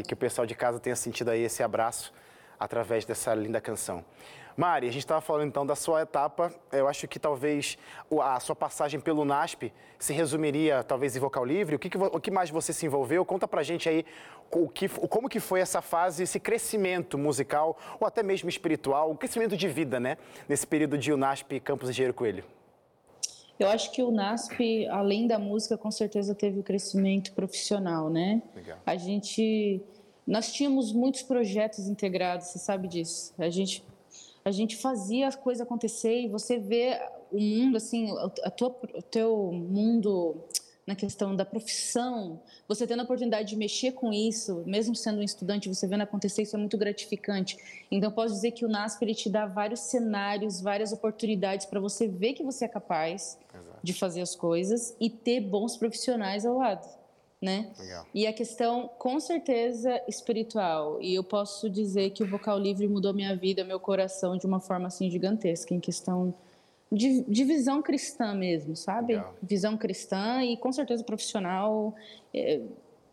e 0.00 0.02
que 0.04 0.14
o 0.14 0.16
pessoal 0.16 0.46
de 0.46 0.54
casa 0.54 0.78
tenha 0.78 0.94
sentido 0.96 1.30
aí 1.30 1.42
esse 1.42 1.62
abraço 1.62 2.12
através 2.58 3.04
dessa 3.04 3.34
linda 3.34 3.60
canção. 3.60 4.04
Mari, 4.56 4.88
a 4.88 4.90
gente 4.90 5.02
estava 5.02 5.20
falando 5.20 5.48
então 5.48 5.66
da 5.66 5.76
sua 5.76 6.00
etapa. 6.00 6.50
Eu 6.72 6.88
acho 6.88 7.06
que 7.06 7.18
talvez 7.18 7.76
a 8.22 8.40
sua 8.40 8.56
passagem 8.56 8.98
pelo 8.98 9.22
NASP 9.22 9.70
se 9.98 10.14
resumiria 10.14 10.82
talvez 10.82 11.14
em 11.14 11.20
vocal 11.20 11.44
livre. 11.44 11.76
O 11.76 11.78
que, 11.78 11.90
que 11.90 11.98
o 11.98 12.20
que 12.20 12.30
mais 12.30 12.48
você 12.48 12.72
se 12.72 12.86
envolveu? 12.86 13.22
Conta 13.24 13.46
pra 13.46 13.62
gente 13.62 13.86
aí 13.86 14.06
o 14.50 14.68
que, 14.68 14.88
como 14.88 15.28
que 15.28 15.40
foi 15.40 15.60
essa 15.60 15.82
fase, 15.82 16.22
esse 16.22 16.40
crescimento 16.40 17.18
musical 17.18 17.76
ou 18.00 18.06
até 18.06 18.22
mesmo 18.22 18.48
espiritual, 18.48 19.10
o 19.10 19.16
crescimento 19.16 19.56
de 19.56 19.68
vida, 19.68 20.00
né? 20.00 20.16
Nesse 20.48 20.66
período 20.66 20.96
de 20.96 21.12
UNASP 21.12 21.60
Campos 21.60 21.90
Engenheiro 21.90 22.14
Coelho. 22.14 22.44
Eu 23.58 23.68
acho 23.68 23.90
que 23.90 24.02
o 24.02 24.10
NASP, 24.10 24.86
além 24.88 25.26
da 25.26 25.38
música, 25.38 25.78
com 25.78 25.90
certeza 25.90 26.34
teve 26.34 26.60
o 26.60 26.62
crescimento 26.62 27.32
profissional, 27.32 28.10
né? 28.10 28.42
Legal. 28.54 28.78
A 28.84 28.96
gente, 28.96 29.82
nós 30.26 30.52
tínhamos 30.52 30.92
muitos 30.92 31.22
projetos 31.22 31.86
integrados, 31.86 32.48
você 32.48 32.58
sabe 32.58 32.88
disso. 32.88 33.32
A 33.38 33.48
gente, 33.48 33.84
a 34.44 34.50
gente 34.50 34.76
fazia 34.76 35.28
as 35.28 35.36
coisas 35.36 35.60
acontecer 35.60 36.22
e 36.22 36.28
você 36.28 36.58
vê 36.58 37.00
o 37.30 37.40
mundo 37.40 37.76
assim, 37.76 38.08
a 38.42 38.50
tua, 38.50 38.76
o 38.94 39.02
teu 39.02 39.52
mundo 39.52 40.44
na 40.86 40.94
questão 40.94 41.34
da 41.34 41.44
profissão, 41.44 42.40
você 42.68 42.86
tendo 42.86 43.00
a 43.00 43.02
oportunidade 43.02 43.48
de 43.48 43.56
mexer 43.56 43.90
com 43.92 44.12
isso, 44.12 44.62
mesmo 44.64 44.94
sendo 44.94 45.18
um 45.18 45.22
estudante, 45.22 45.68
você 45.68 45.86
vendo 45.86 46.02
acontecer, 46.02 46.42
isso 46.42 46.54
é 46.54 46.58
muito 46.58 46.78
gratificante. 46.78 47.58
Então, 47.90 48.12
posso 48.12 48.34
dizer 48.34 48.52
que 48.52 48.64
o 48.64 48.68
NASP 48.68 49.02
ele 49.02 49.14
te 49.14 49.28
dá 49.28 49.46
vários 49.46 49.80
cenários, 49.80 50.60
várias 50.60 50.92
oportunidades 50.92 51.66
para 51.66 51.80
você 51.80 52.06
ver 52.06 52.34
que 52.34 52.44
você 52.44 52.66
é 52.66 52.68
capaz 52.68 53.36
de 53.82 53.92
fazer 53.92 54.20
as 54.20 54.36
coisas 54.36 54.96
e 55.00 55.10
ter 55.10 55.40
bons 55.40 55.76
profissionais 55.76 56.46
ao 56.46 56.56
lado, 56.56 56.86
né? 57.40 57.70
Legal. 57.78 58.06
E 58.14 58.26
a 58.26 58.32
questão, 58.32 58.88
com 58.98 59.20
certeza, 59.20 60.00
espiritual. 60.08 61.00
E 61.00 61.14
eu 61.14 61.24
posso 61.24 61.68
dizer 61.68 62.10
que 62.10 62.22
o 62.22 62.26
vocal 62.26 62.58
livre 62.58 62.88
mudou 62.88 63.12
minha 63.12 63.36
vida, 63.36 63.64
meu 63.64 63.78
coração 63.78 64.36
de 64.36 64.46
uma 64.46 64.60
forma 64.60 64.86
assim 64.88 65.10
gigantesca, 65.10 65.74
em 65.74 65.80
questão 65.80 66.34
de, 66.90 67.22
de 67.22 67.44
visão 67.44 67.82
cristã 67.82 68.34
mesmo, 68.34 68.76
sabe? 68.76 69.14
Legal. 69.14 69.34
Visão 69.42 69.76
cristã 69.76 70.42
e 70.42 70.56
com 70.56 70.72
certeza 70.72 71.04
profissional, 71.04 71.94
é, 72.34 72.60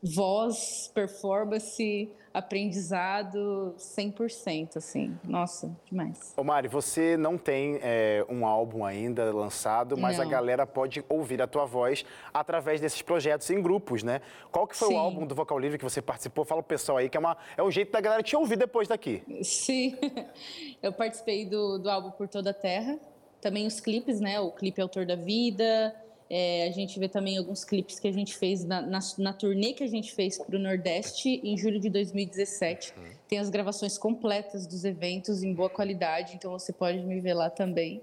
voz, 0.01 0.91
performance, 0.93 2.09
aprendizado 2.33 3.75
100%, 3.77 4.77
assim. 4.77 5.17
Nossa, 5.23 5.75
demais. 5.85 6.33
Ô 6.35 6.43
Mari, 6.43 6.67
você 6.67 7.15
não 7.15 7.37
tem 7.37 7.79
é, 7.81 8.25
um 8.27 8.45
álbum 8.45 8.83
ainda 8.83 9.31
lançado, 9.31 9.95
mas 9.95 10.19
a 10.19 10.23
Não. 10.23 10.31
galera 10.31 10.65
pode 10.65 11.05
ouvir 11.07 11.41
a 11.41 11.47
tua 11.47 11.65
voz 11.65 12.03
através 12.33 12.81
desses 12.81 13.01
projetos 13.01 13.49
em 13.51 13.61
grupos, 13.61 14.01
né? 14.01 14.19
Qual 14.51 14.65
que 14.65 14.75
foi 14.75 14.87
Sim. 14.87 14.95
o 14.95 14.97
álbum 14.97 15.27
do 15.27 15.35
Vocal 15.35 15.59
Livre 15.59 15.77
que 15.77 15.83
você 15.83 16.01
participou? 16.01 16.43
Fala 16.43 16.63
pro 16.63 16.69
pessoal 16.69 16.97
aí, 16.97 17.07
que 17.07 17.17
é, 17.17 17.19
uma, 17.19 17.37
é 17.55 17.61
um 17.61 17.69
jeito 17.69 17.91
da 17.91 18.01
galera 18.01 18.23
te 18.23 18.35
ouvir 18.35 18.57
depois 18.57 18.87
daqui. 18.87 19.21
Sim, 19.43 19.95
eu 20.81 20.91
participei 20.91 21.45
do, 21.45 21.77
do 21.77 21.89
álbum 21.89 22.09
Por 22.11 22.27
Toda 22.27 22.49
a 22.49 22.53
Terra, 22.53 22.97
também 23.39 23.67
os 23.67 23.79
clipes, 23.79 24.19
né? 24.19 24.39
O 24.39 24.51
clipe 24.51 24.81
Autor 24.81 25.05
da 25.05 25.15
Vida, 25.15 25.93
é, 26.29 26.67
a 26.67 26.71
gente 26.71 26.99
vê 26.99 27.07
também 27.07 27.37
alguns 27.37 27.63
clipes 27.63 27.99
que 27.99 28.07
a 28.07 28.11
gente 28.11 28.35
fez 28.35 28.63
na, 28.65 28.81
na, 28.81 28.99
na 29.19 29.33
turnê 29.33 29.73
que 29.73 29.83
a 29.83 29.87
gente 29.87 30.13
fez 30.13 30.37
para 30.37 30.55
o 30.55 30.59
Nordeste 30.59 31.39
em 31.43 31.57
julho 31.57 31.79
de 31.79 31.89
2017. 31.89 32.93
Tem 33.27 33.39
as 33.39 33.49
gravações 33.49 33.97
completas 33.97 34.65
dos 34.65 34.83
eventos 34.85 35.43
em 35.43 35.53
boa 35.53 35.69
qualidade, 35.69 36.35
então 36.35 36.51
você 36.51 36.71
pode 36.73 36.99
me 36.99 37.19
ver 37.19 37.33
lá 37.33 37.49
também. 37.49 38.01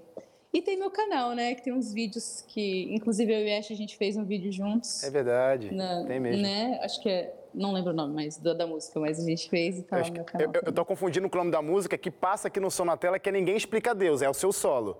E 0.53 0.61
tem 0.61 0.77
meu 0.77 0.91
canal, 0.91 1.31
né? 1.33 1.55
Que 1.55 1.63
tem 1.63 1.71
uns 1.71 1.93
vídeos 1.93 2.43
que, 2.45 2.93
inclusive, 2.93 3.31
eu 3.33 3.47
e 3.47 3.57
Ash, 3.57 3.71
a 3.71 3.75
gente 3.75 3.95
fez 3.95 4.17
um 4.17 4.25
vídeo 4.25 4.51
juntos. 4.51 5.01
É 5.01 5.09
verdade, 5.09 5.73
na- 5.73 6.03
tem 6.05 6.19
mesmo. 6.19 6.41
Né? 6.41 6.77
Acho 6.83 7.01
que 7.01 7.09
é. 7.09 7.33
Não 7.53 7.71
lembro 7.73 7.91
o 7.91 7.93
nome 7.95 8.13
mais 8.13 8.37
da, 8.37 8.53
da 8.53 8.65
música, 8.67 8.97
mas 8.99 9.19
a 9.19 9.23
gente 9.25 9.49
fez 9.49 9.79
e 9.79 9.83
tá 9.83 9.99
Eu, 9.99 10.11
meu 10.13 10.23
canal. 10.25 10.47
eu- 10.53 10.61
eu- 10.65 10.71
tô 10.73 10.83
confundindo 10.85 11.29
com 11.29 11.35
o 11.35 11.39
nome 11.39 11.51
da 11.51 11.61
música 11.61 11.97
que 11.97 12.09
passa 12.11 12.47
aqui 12.49 12.59
no 12.61 12.69
som 12.71 12.83
na 12.85 12.95
tela, 12.97 13.17
que 13.19 13.27
é 13.27 13.31
Ninguém 13.31 13.55
Explica 13.57 13.93
Deus, 13.95 14.21
é 14.21 14.29
o 14.29 14.33
seu 14.33 14.51
solo. 14.53 14.97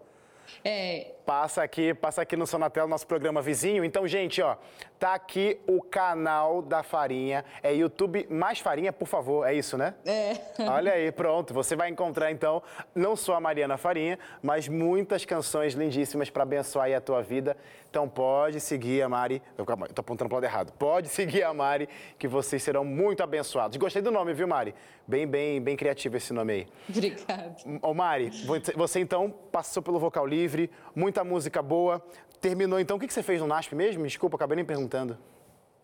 É, 0.64 1.12
Passa 1.26 1.62
aqui, 1.64 1.94
passa 1.94 2.22
aqui 2.22 2.36
no 2.36 2.48
Sonatel, 2.48 2.88
nosso 2.88 3.06
programa 3.06 3.42
vizinho. 3.42 3.86
Então, 3.86 4.08
gente, 4.08 4.42
ó, 4.42 4.56
tá 5.00 5.14
aqui 5.14 5.60
o 5.68 5.82
canal 5.82 6.62
da 6.62 6.84
Farinha. 6.84 7.46
É 7.62 7.74
YouTube 7.74 8.28
mais 8.30 8.60
Farinha, 8.60 8.92
por 8.92 9.08
favor. 9.08 9.48
É 9.48 9.54
isso, 9.54 9.78
né? 9.78 9.94
É. 10.06 10.36
Olha 10.68 10.94
aí, 10.94 11.12
pronto. 11.12 11.54
Você 11.54 11.76
vai 11.76 11.90
encontrar, 11.90 12.32
então, 12.32 12.62
não 12.96 13.16
só 13.16 13.36
a 13.36 13.40
Mariana 13.40 13.78
Farinha, 13.78 14.18
mas 14.42 14.68
muitas 14.68 15.24
canções 15.24 15.74
lindíssimas 15.74 16.30
para 16.30 16.44
abençoar 16.44 16.86
aí 16.88 16.96
a 16.96 17.02
tua 17.02 17.22
vida. 17.22 17.56
Então, 17.90 18.08
pode 18.08 18.60
seguir 18.60 19.02
a 19.02 19.10
Mari. 19.10 19.42
Eu 19.58 19.66
tô 19.66 20.02
apontando 20.02 20.30
pro 20.30 20.36
lado 20.38 20.46
errado. 20.46 20.72
Pode 20.74 21.10
seguir 21.10 21.44
a 21.44 21.54
Mari, 21.54 21.88
que 22.18 22.28
vocês 22.28 22.64
serão 22.64 22.84
muito 22.86 23.22
abençoados. 23.22 23.78
Gostei 23.78 24.02
do 24.02 24.12
nome, 24.12 24.34
viu, 24.34 24.48
Mari? 24.48 24.74
Bem, 25.06 25.28
bem, 25.28 25.60
bem 25.62 25.76
criativo 25.76 26.16
esse 26.16 26.32
nome 26.32 26.54
aí. 26.54 26.68
Obrigada. 26.90 27.56
Ô 27.82 27.94
Mari, 27.94 28.30
você- 28.46 28.72
você 28.74 29.00
então 29.02 29.30
passou 29.52 29.84
pelo 29.84 30.00
vocal 30.00 30.26
livre, 30.26 30.72
muita 30.96 31.21
música 31.24 31.62
boa. 31.62 32.02
Terminou 32.40 32.80
então, 32.80 32.98
o 32.98 33.00
que 33.00 33.12
você 33.12 33.22
fez 33.22 33.40
no 33.40 33.48
NASP 33.48 33.76
mesmo? 33.76 34.04
Desculpa, 34.04 34.36
acabei 34.36 34.56
nem 34.56 34.66
perguntando. 34.66 35.18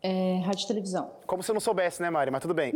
É, 0.02 0.42
rádio 0.46 0.64
e 0.64 0.68
televisão. 0.68 1.12
Como 1.26 1.42
se 1.42 1.50
eu 1.50 1.54
não 1.54 1.60
soubesse, 1.60 2.02
né, 2.02 2.10
Mari? 2.10 2.30
Mas 2.30 2.42
tudo 2.42 2.54
bem. 2.54 2.72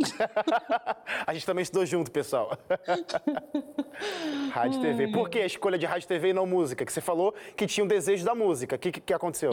a 1.26 1.32
gente 1.32 1.46
também 1.46 1.62
estudou 1.62 1.86
junto, 1.86 2.10
pessoal. 2.10 2.58
rádio 4.52 4.80
e 4.80 4.82
TV. 4.82 5.08
Por 5.08 5.28
que 5.28 5.38
a 5.38 5.46
escolha 5.46 5.78
de 5.78 5.86
rádio 5.86 6.06
e 6.06 6.08
TV 6.08 6.28
e 6.28 6.32
não 6.32 6.46
música? 6.46 6.84
Que 6.84 6.92
você 6.92 7.00
falou 7.00 7.32
que 7.56 7.66
tinha 7.66 7.84
um 7.84 7.88
desejo 7.88 8.24
da 8.24 8.34
música. 8.34 8.76
O 8.76 8.78
que, 8.78 8.90
que, 8.92 9.00
que 9.00 9.14
aconteceu? 9.14 9.52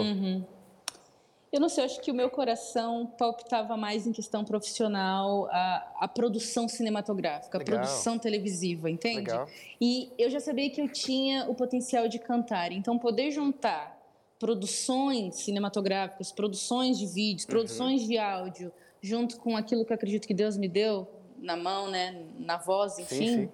Eu 1.52 1.60
não 1.60 1.68
sei, 1.68 1.82
eu 1.84 1.86
acho 1.86 2.00
que 2.02 2.12
o 2.12 2.14
meu 2.14 2.30
coração 2.30 3.08
palpitava 3.18 3.76
mais 3.76 4.06
em 4.06 4.12
questão 4.12 4.46
profissional, 4.46 5.48
a, 5.52 5.92
a 6.02 6.08
produção 6.08 6.68
cinematográfica, 6.68 7.58
a 7.58 7.60
Legal. 7.60 7.80
produção 7.80 8.20
televisiva, 8.20 8.90
entende? 8.90 9.18
Legal. 9.32 9.48
E 9.82 10.12
eu 10.18 10.30
já 10.30 10.40
sabia 10.40 10.70
que 10.70 10.80
eu 10.80 10.88
tinha 10.92 11.50
o 11.50 11.56
potencial 11.56 12.08
de 12.08 12.20
cantar, 12.20 12.72
então 12.72 13.00
poder 13.00 13.32
juntar 13.32 13.98
produções 14.38 15.36
cinematográficas, 15.38 16.32
produções 16.32 16.98
de 16.98 17.06
vídeos, 17.06 17.44
Uhum. 17.46 17.50
produções 17.50 18.08
de 18.08 18.18
áudio, 18.18 18.72
junto 19.02 19.40
com 19.40 19.58
aquilo 19.58 19.84
que 19.86 19.92
eu 19.92 19.96
acredito 19.96 20.28
que 20.28 20.34
Deus 20.34 20.56
me 20.58 20.68
deu 20.68 21.08
na 21.38 21.56
mão, 21.58 21.90
né, 21.90 22.26
na 22.38 22.58
voz, 22.58 23.00
enfim, 23.00 23.28
sim. 23.28 23.50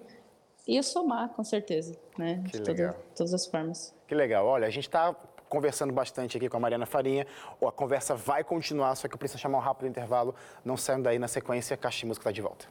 ia 0.68 0.82
somar, 0.84 1.30
com 1.30 1.44
certeza, 1.44 1.96
né, 2.18 2.42
Que 2.46 2.52
de 2.54 2.60
toda- 2.60 2.72
legal. 2.72 2.96
todas 3.16 3.34
as 3.34 3.46
formas. 3.46 3.94
Que 4.08 4.16
legal. 4.16 4.46
Olha, 4.46 4.68
a 4.68 4.70
gente 4.70 4.86
está 4.88 5.16
conversando 5.56 5.94
bastante 5.94 6.36
aqui 6.36 6.50
com 6.50 6.58
a 6.58 6.60
Mariana 6.60 6.86
Farinha. 6.86 7.26
A 7.66 7.72
conversa 7.72 8.14
vai 8.14 8.44
continuar, 8.44 8.94
só 8.96 9.08
que 9.08 9.16
eu 9.16 9.18
preciso 9.18 9.40
chamar 9.40 9.60
um 9.60 9.62
rápido 9.62 9.88
intervalo. 9.88 10.36
Não 10.66 10.76
saiam 10.76 11.02
daí 11.02 11.18
na 11.18 11.30
sequência, 11.30 11.78
Caixa 11.78 12.06
Música 12.06 12.24
está 12.24 12.32
de 12.32 12.42
volta. 12.42 12.68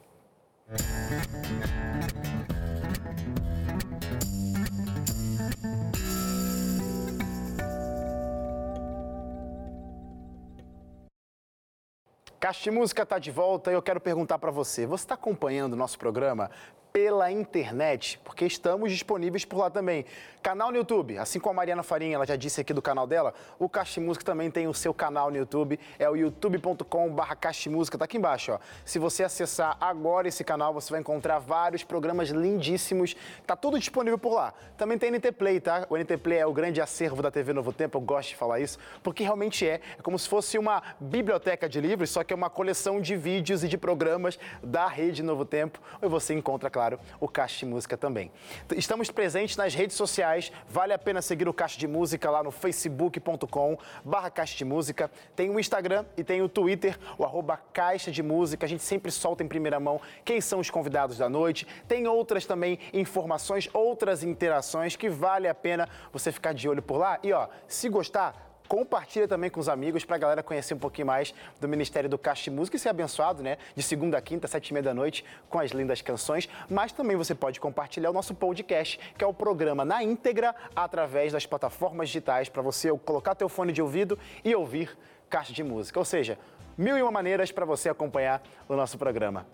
Caixa 12.39 12.64
de 12.64 12.70
Música 12.70 13.03
está 13.03 13.18
de 13.18 13.30
volta 13.30 13.70
e 13.70 13.74
eu 13.74 13.80
quero 13.80 13.99
perguntar 13.99 14.39
para 14.39 14.51
você: 14.51 14.85
você 14.85 15.05
está 15.05 15.14
acompanhando 15.14 15.72
o 15.72 15.76
nosso 15.76 15.99
programa 15.99 16.51
pela 16.95 17.29
internet? 17.29 18.21
Porque 18.23 18.47
estamos 18.47 18.93
disponíveis 18.93 19.45
por 19.45 19.59
lá 19.59 19.69
também. 19.69 20.07
Canal 20.41 20.71
no 20.71 20.77
YouTube, 20.77 21.19
assim 21.19 21.41
como 21.41 21.53
a 21.53 21.55
Mariana 21.55 21.83
Farinha, 21.83 22.15
ela 22.15 22.27
já 22.27 22.37
disse 22.37 22.61
aqui 22.61 22.73
do 22.73 22.83
canal 22.83 23.07
dela, 23.07 23.33
o 23.59 23.67
Caixa 23.67 24.01
Música 24.01 24.25
também 24.25 24.49
tem 24.49 24.69
o 24.69 24.75
seu 24.75 24.95
canal 24.95 25.31
no 25.31 25.37
YouTube, 25.39 25.81
é 25.99 26.09
o 26.09 26.15
de 26.15 27.69
Música, 27.71 27.99
tá 27.99 28.05
aqui 28.05 28.19
embaixo, 28.19 28.53
ó. 28.53 28.59
Se 28.85 28.99
você 28.99 29.25
acessar 29.25 29.77
agora 29.81 30.29
esse 30.29 30.45
canal, 30.45 30.73
você 30.75 30.91
vai 30.91 31.01
encontrar 31.01 31.39
vários 31.39 31.83
programas 31.83 32.29
lindíssimos, 32.29 33.17
tá 33.47 33.57
tudo 33.57 33.79
disponível 33.79 34.19
por 34.19 34.35
lá. 34.35 34.53
Também 34.77 34.99
tem 34.99 35.11
NT 35.11 35.33
Play, 35.33 35.61
tá? 35.61 35.87
O 35.89 35.97
NT 35.97 36.19
Play 36.19 36.39
é 36.39 36.47
o 36.47 36.53
grande 36.53 36.81
acervo 36.81 37.23
da 37.23 37.31
TV 37.31 37.55
Novo 37.55 37.73
Tempo, 37.73 37.97
eu 37.97 38.03
gosto 38.03 38.29
de 38.29 38.37
falar 38.37 38.61
isso, 38.61 38.79
porque 39.03 39.25
realmente 39.25 39.67
é, 39.67 39.81
é 39.99 40.03
como 40.03 40.19
se 40.19 40.29
fosse 40.29 40.59
uma 40.59 40.83
biblioteca 41.01 41.69
de 41.69 41.81
livros, 41.81 42.11
só 42.11 42.23
que 42.23 42.35
é 42.35 42.37
uma 42.37 42.51
coleção 42.51 43.01
de 43.01 43.17
vídeos 43.17 43.65
e 43.65 43.69
de 43.69 43.79
programas 43.79 44.39
da 44.63 44.87
Rede 44.87 45.23
Novo 45.23 45.47
Tempo, 45.47 45.81
e 46.03 46.07
você 46.07 46.35
encontra, 46.35 46.69
claro, 46.69 46.84
claro, 46.85 47.01
o 47.18 47.26
Caixa 47.26 47.61
de 47.61 47.66
Música 47.66 47.97
também. 47.97 48.30
Estamos 48.76 49.11
presentes 49.11 49.57
nas 49.57 49.74
redes 49.74 49.97
sociais, 49.97 50.53
vale 50.68 50.93
a 50.93 50.99
pena 50.99 51.22
seguir 51.22 51.49
o 51.49 51.53
Caixa 51.53 51.78
de 51.78 51.87
Música 51.87 52.30
lá 52.30 52.43
no 52.43 52.51
facebook.com 52.51 53.78
barra 54.05 54.30
Caixa 54.30 54.57
de 54.57 54.64
Música. 54.64 55.11
Tem 55.35 55.49
o 55.49 55.59
Instagram 55.59 56.05
e 56.16 56.22
tem 56.22 56.43
o 56.43 56.49
Twitter, 56.49 56.99
o 57.16 57.24
arroba 57.24 57.57
Caixa 57.57 58.11
de 58.11 58.22
Música. 58.22 58.66
A 58.66 58.68
gente 58.68 58.82
sempre 58.82 59.11
solta 59.11 59.43
em 59.43 59.49
primeira 59.49 59.80
mão 59.80 60.01
quem 60.24 60.41
são 60.41 60.61
os 60.61 60.68
convidados 60.68 61.16
da 61.16 61.28
noite. 61.28 61.66
Tem 61.89 62.07
outras 62.07 62.45
também 62.45 62.78
informações, 62.93 63.68
outras 63.72 64.22
interações 64.22 64.95
que 64.95 65.09
vale 65.09 65.49
a 65.49 65.55
pena 65.55 65.89
você 66.12 66.30
ficar 66.30 66.53
de 66.53 66.68
olho 66.68 66.82
por 66.82 66.99
lá. 66.99 67.18
E 67.22 67.32
ó, 67.32 67.49
se 67.66 67.89
gostar, 67.89 68.54
compartilha 68.69 69.29
também 69.29 69.51
com 69.51 69.61
os 69.61 69.69
amigos 69.69 70.05
para 70.05 70.17
a 70.17 70.19
galera 70.19 70.43
conhecer 70.43 70.75
um 70.75 70.79
pouquinho 70.79 71.07
mais 71.07 71.35
do 71.61 71.69
Ministério 71.69 72.09
do 72.09 72.19
Caixa 72.19 72.45
de 72.45 72.51
Música 72.51 72.77
e 72.77 72.81
ser 72.81 72.89
abençoado, 72.89 73.43
né? 73.43 73.59
De 73.75 73.83
segunda 73.83 74.19
a 74.19 74.21
quinta, 74.21 74.49
sete 74.49 74.69
e 74.69 74.73
meia 74.73 74.83
da 74.83 74.95
noite, 74.95 75.25
com 75.49 75.59
as 75.59 75.71
lindas 75.71 76.01
canções. 76.01 76.49
Mas 76.69 76.93
também 76.93 77.17
você 77.17 77.35
pode 77.35 77.61
compartilhar 77.61 78.11
o 78.11 78.12
nosso 78.12 78.35
podcast, 78.35 78.99
que 79.17 79.25
é 79.25 79.27
o 79.27 79.35
programa 79.35 79.85
na 79.85 80.03
íntegra, 80.03 80.55
através 80.75 81.33
das 81.33 81.47
plataformas 81.47 82.09
digitais, 82.09 82.49
para 82.49 82.62
você 82.62 82.91
colocar 82.99 83.35
teu 83.35 83.49
fone 83.49 83.73
de 83.73 83.83
ouvido 83.83 84.19
e 84.45 84.55
ouvir 84.55 84.97
Caixa 85.29 85.53
de 85.53 85.62
Música. 85.62 85.99
Ou 85.99 86.05
seja, 86.05 86.39
mil 86.77 86.97
e 86.97 87.03
uma 87.03 87.11
maneiras 87.11 87.53
para 87.53 87.65
você 87.65 87.89
acompanhar 87.89 88.43
o 88.69 88.75
nosso 88.75 88.99
programa. 88.99 89.47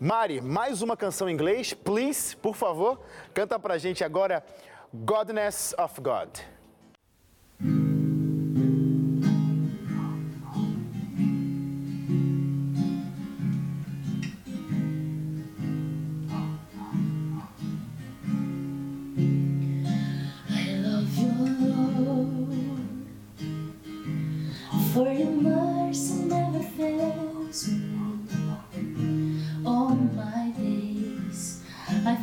Mari, 0.00 0.40
mais 0.40 0.80
uma 0.80 0.96
canção 0.96 1.28
em 1.28 1.32
inglês, 1.32 1.74
please, 1.74 2.36
por 2.36 2.54
favor. 2.54 3.00
Canta 3.34 3.58
pra 3.58 3.78
gente 3.78 4.04
agora 4.04 4.44
Godness 4.94 5.74
of 5.76 6.00
God. 6.00 6.28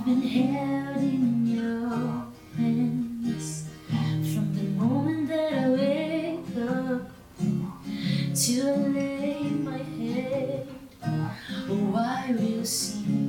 Been 0.06 0.22
held 0.22 0.98
in 0.98 1.48
your 1.48 2.26
hands 2.58 3.68
from 3.90 4.54
the 4.56 4.62
moment 4.80 5.28
that 5.30 5.52
I 5.52 5.70
wake 5.70 6.70
up 6.70 7.10
I 8.36 8.76
lay 8.94 9.50
my 9.50 9.80
head. 9.80 10.68
Oh, 11.04 11.96
I 11.96 12.36
will 12.38 12.64
sing 12.64 13.25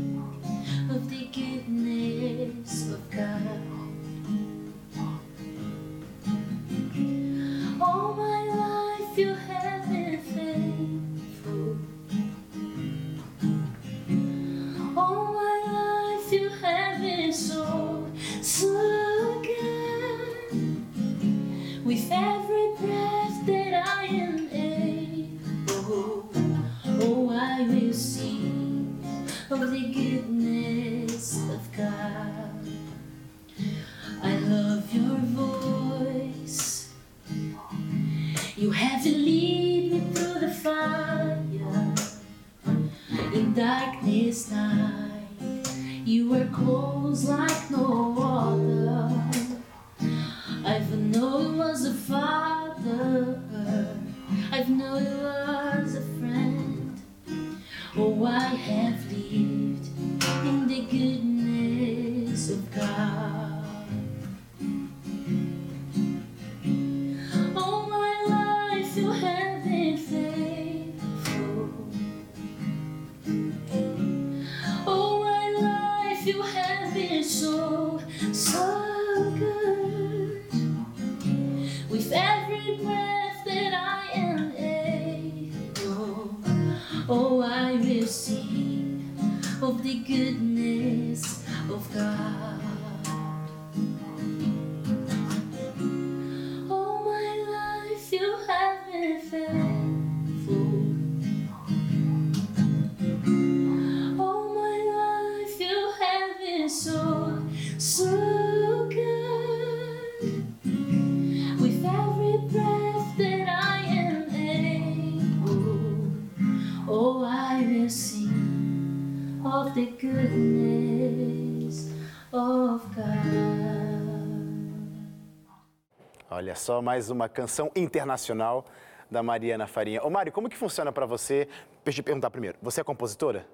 só, 126.57 126.82
mais 126.82 127.11
uma 127.11 127.28
canção 127.28 127.70
internacional 127.76 128.64
da 129.11 129.22
Mariana 129.22 129.66
Farinha. 129.66 130.02
Ô 130.02 130.11
Mari, 130.11 130.30
como 130.30 130.48
que 130.48 130.57
funciona 130.57 130.90
para 130.90 131.07
você? 131.07 131.48
Deixa 131.84 132.00
eu 132.00 132.02
te 132.02 132.07
perguntar 132.07 132.30
primeiro. 132.30 132.59
Você 132.61 132.80
é 132.80 132.84
compositora? 132.84 133.46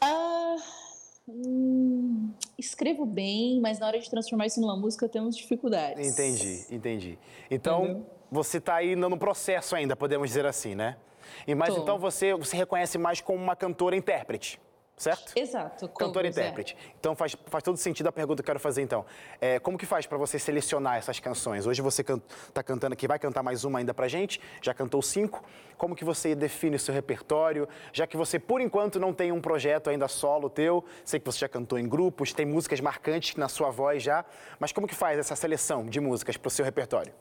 Ah, 0.00 0.56
hum, 1.28 2.32
escrevo 2.58 3.04
bem, 3.04 3.60
mas 3.60 3.78
na 3.78 3.86
hora 3.86 3.98
de 3.98 4.08
transformar 4.08 4.46
isso 4.46 4.60
numa 4.60 4.76
música 4.76 5.08
temos 5.08 5.36
dificuldades. 5.36 6.06
Entendi, 6.06 6.64
entendi. 6.70 7.18
Então, 7.50 7.84
Entendeu? 7.84 8.06
você 8.30 8.58
está 8.58 8.76
aí 8.76 8.96
no 8.96 9.18
processo 9.18 9.76
ainda, 9.76 9.94
podemos 9.94 10.28
dizer 10.28 10.46
assim, 10.46 10.74
né? 10.74 10.96
E 11.46 11.54
mas 11.54 11.74
Tô. 11.74 11.82
então 11.82 11.98
você 11.98 12.34
você 12.34 12.56
reconhece 12.56 12.96
mais 12.96 13.20
como 13.20 13.42
uma 13.42 13.54
cantora 13.54 13.94
intérprete, 13.94 14.58
certo? 14.98 15.32
Exato. 15.36 15.88
Cantora 15.88 16.28
covers, 16.28 16.36
é. 16.36 16.40
intérprete. 16.40 16.76
Então 16.98 17.14
faz, 17.14 17.36
faz 17.46 17.62
todo 17.62 17.76
sentido 17.76 18.08
a 18.08 18.12
pergunta 18.12 18.42
que 18.42 18.46
eu 18.48 18.52
quero 18.52 18.60
fazer 18.60 18.82
então. 18.82 19.06
É, 19.40 19.58
como 19.58 19.78
que 19.78 19.86
faz 19.86 20.06
para 20.06 20.18
você 20.18 20.38
selecionar 20.38 20.96
essas 20.96 21.20
canções? 21.20 21.66
Hoje 21.66 21.80
você 21.80 22.02
está 22.02 22.62
cantando 22.62 22.92
aqui, 22.92 23.06
vai 23.06 23.18
cantar 23.18 23.42
mais 23.42 23.64
uma 23.64 23.78
ainda 23.78 23.94
pra 23.94 24.08
gente, 24.08 24.40
já 24.60 24.74
cantou 24.74 25.00
cinco. 25.00 25.42
Como 25.76 25.94
que 25.94 26.04
você 26.04 26.34
define 26.34 26.76
o 26.76 26.78
seu 26.78 26.92
repertório? 26.92 27.68
Já 27.92 28.06
que 28.06 28.16
você, 28.16 28.38
por 28.38 28.60
enquanto, 28.60 28.98
não 28.98 29.12
tem 29.14 29.30
um 29.30 29.40
projeto 29.40 29.88
ainda 29.88 30.08
solo 30.08 30.50
teu, 30.50 30.84
sei 31.04 31.20
que 31.20 31.26
você 31.26 31.38
já 31.38 31.48
cantou 31.48 31.78
em 31.78 31.88
grupos, 31.88 32.32
tem 32.32 32.44
músicas 32.44 32.80
marcantes 32.80 33.36
na 33.36 33.48
sua 33.48 33.70
voz 33.70 34.02
já, 34.02 34.24
mas 34.58 34.72
como 34.72 34.88
que 34.88 34.94
faz 34.94 35.18
essa 35.18 35.36
seleção 35.36 35.86
de 35.86 36.00
músicas 36.00 36.36
para 36.36 36.48
o 36.48 36.50
seu 36.50 36.64
repertório? 36.64 37.12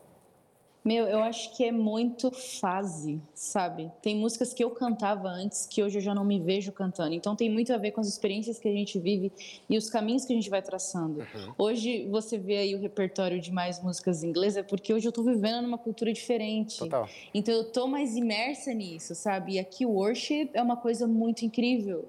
Meu, 0.87 1.05
eu 1.05 1.19
acho 1.19 1.53
que 1.53 1.65
é 1.65 1.71
muito 1.71 2.31
fase, 2.31 3.21
sabe? 3.33 3.91
Tem 4.01 4.15
músicas 4.15 4.53
que 4.53 4.63
eu 4.63 4.71
cantava 4.71 5.27
antes 5.27 5.65
que 5.65 5.83
hoje 5.83 5.97
eu 5.97 6.01
já 6.01 6.15
não 6.15 6.23
me 6.23 6.39
vejo 6.39 6.71
cantando. 6.71 7.13
Então 7.13 7.35
tem 7.35 7.49
muito 7.49 7.73
a 7.73 7.77
ver 7.77 7.91
com 7.91 7.99
as 7.99 8.07
experiências 8.07 8.57
que 8.57 8.69
a 8.69 8.71
gente 8.71 8.97
vive 8.97 9.29
e 9.69 9.77
os 9.77 9.89
caminhos 9.89 10.23
que 10.23 10.31
a 10.31 10.35
gente 10.37 10.49
vai 10.49 10.61
traçando. 10.61 11.19
Uhum. 11.19 11.53
Hoje 11.57 12.07
você 12.09 12.37
vê 12.37 12.59
aí 12.59 12.73
o 12.73 12.79
repertório 12.79 13.37
de 13.37 13.51
mais 13.51 13.83
músicas 13.83 14.23
inglesas 14.23 14.59
é 14.59 14.63
porque 14.63 14.93
hoje 14.93 15.05
eu 15.05 15.11
tô 15.11 15.23
vivendo 15.23 15.61
numa 15.61 15.77
cultura 15.77 16.13
diferente. 16.13 16.79
Total. 16.79 17.09
Então 17.33 17.53
eu 17.53 17.65
tô 17.65 17.85
mais 17.85 18.15
imersa 18.15 18.73
nisso, 18.73 19.13
sabe? 19.13 19.55
E 19.55 19.59
aqui 19.59 19.85
o 19.85 19.89
worship 19.89 20.51
é 20.53 20.61
uma 20.61 20.77
coisa 20.77 21.05
muito 21.05 21.43
incrível. 21.43 22.05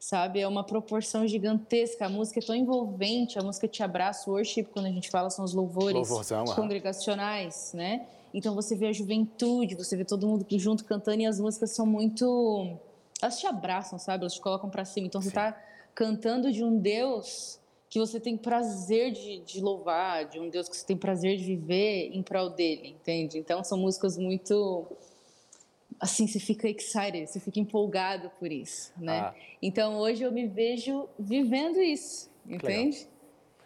Sabe, 0.00 0.40
é 0.40 0.48
uma 0.48 0.64
proporção 0.64 1.28
gigantesca. 1.28 2.06
A 2.06 2.08
música 2.08 2.40
é 2.40 2.42
tão 2.42 2.56
envolvente, 2.56 3.38
a 3.38 3.42
música 3.42 3.68
te 3.68 3.84
abraça. 3.84 4.28
O 4.28 4.32
worship, 4.32 4.64
quando 4.64 4.86
a 4.86 4.90
gente 4.90 5.08
fala, 5.08 5.30
são 5.30 5.44
os 5.44 5.54
louvores 5.54 6.08
Louvorzão, 6.08 6.44
congregacionais, 6.46 7.72
né? 7.72 8.04
Então 8.32 8.54
você 8.54 8.74
vê 8.74 8.88
a 8.88 8.92
juventude, 8.92 9.74
você 9.74 9.96
vê 9.96 10.04
todo 10.04 10.26
mundo 10.26 10.46
junto 10.52 10.84
cantando 10.84 11.20
e 11.22 11.26
as 11.26 11.38
músicas 11.38 11.72
são 11.72 11.86
muito. 11.86 12.78
Elas 13.20 13.38
te 13.38 13.46
abraçam, 13.46 13.98
sabe? 13.98 14.22
Elas 14.24 14.34
te 14.34 14.40
colocam 14.40 14.70
pra 14.70 14.84
cima. 14.84 15.06
Então 15.06 15.20
você 15.20 15.30
tá 15.30 15.60
cantando 15.94 16.50
de 16.50 16.64
um 16.64 16.78
Deus 16.78 17.60
que 17.88 17.98
você 17.98 18.18
tem 18.18 18.38
prazer 18.38 19.12
de, 19.12 19.40
de, 19.40 19.60
louvar, 19.60 20.24
de 20.24 20.40
um 20.40 20.48
Deus 20.48 20.66
que 20.66 20.74
você 20.74 20.86
tem 20.86 20.96
prazer 20.96 21.36
de 21.36 21.44
viver 21.44 22.10
em 22.14 22.22
prol 22.22 22.48
dele, 22.48 22.88
entende? 22.88 23.38
Então 23.38 23.62
são 23.62 23.76
músicas 23.76 24.16
muito 24.16 24.86
assim, 26.00 26.26
você 26.26 26.40
fica 26.40 26.68
excited, 26.68 27.26
você 27.26 27.38
fica 27.38 27.60
empolgado 27.60 28.30
por 28.40 28.50
isso, 28.50 28.92
né? 28.96 29.20
Ah. 29.20 29.34
Então 29.60 29.98
hoje 29.98 30.22
eu 30.22 30.32
me 30.32 30.48
vejo 30.48 31.06
vivendo 31.18 31.80
isso, 31.80 32.30
entende? 32.46 33.06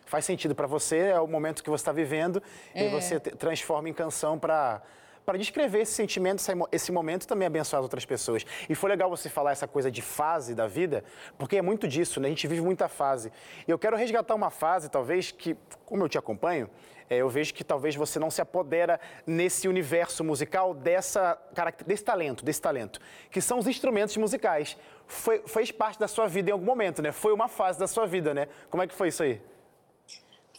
Faz 0.07 0.25
sentido 0.25 0.55
para 0.55 0.67
você, 0.67 0.99
é 0.99 1.21
o 1.21 1.27
momento 1.27 1.63
que 1.63 1.69
você 1.69 1.83
está 1.83 1.93
vivendo 1.93 2.43
é. 2.75 2.87
e 2.87 2.89
você 2.89 3.21
transforma 3.21 3.89
em 3.89 3.93
canção 3.93 4.39
para 4.39 4.81
para 5.27 5.37
descrever 5.37 5.81
esse 5.81 5.93
sentimento, 5.93 6.41
esse 6.71 6.93
momento 6.93 7.27
também 7.27 7.47
abençoar 7.47 7.83
outras 7.83 8.05
pessoas. 8.05 8.47
E 8.69 8.77
foi 8.77 8.89
legal 8.89 9.11
você 9.11 9.29
falar 9.29 9.51
essa 9.51 9.67
coisa 9.67 9.91
de 9.91 10.01
fase 10.01 10.55
da 10.55 10.69
vida, 10.69 11.03
porque 11.37 11.57
é 11.57 11.63
muito 11.63 11.89
disso, 11.89 12.21
né? 12.21 12.29
A 12.29 12.31
gente 12.31 12.47
vive 12.47 12.61
muita 12.61 12.89
fase. 12.89 13.33
E 13.67 13.71
eu 13.71 13.77
quero 13.77 13.97
resgatar 13.97 14.37
uma 14.37 14.51
fase, 14.51 14.89
talvez, 14.89 15.33
que, 15.33 15.57
como 15.85 16.05
eu 16.05 16.09
te 16.09 16.17
acompanho, 16.17 16.71
é, 17.11 17.17
eu 17.17 17.29
vejo 17.29 17.53
que 17.53 17.65
talvez 17.65 17.97
você 17.97 18.21
não 18.21 18.31
se 18.31 18.41
apodera 18.41 19.01
nesse 19.27 19.67
universo 19.67 20.23
musical 20.23 20.73
dessa, 20.73 21.37
desse 21.85 22.05
talento, 22.05 22.45
desse 22.45 22.63
talento, 22.63 23.01
que 23.29 23.41
são 23.41 23.59
os 23.59 23.67
instrumentos 23.67 24.17
musicais. 24.17 24.77
Foi, 25.09 25.43
fez 25.47 25.73
parte 25.73 25.99
da 25.99 26.07
sua 26.07 26.29
vida 26.29 26.51
em 26.51 26.53
algum 26.53 26.65
momento, 26.65 27.03
né? 27.03 27.11
Foi 27.11 27.33
uma 27.33 27.49
fase 27.49 27.81
da 27.81 27.89
sua 27.89 28.07
vida, 28.07 28.33
né? 28.33 28.47
Como 28.71 28.81
é 28.81 28.87
que 28.87 28.95
foi 28.95 29.09
isso 29.09 29.25
aí? 29.25 29.41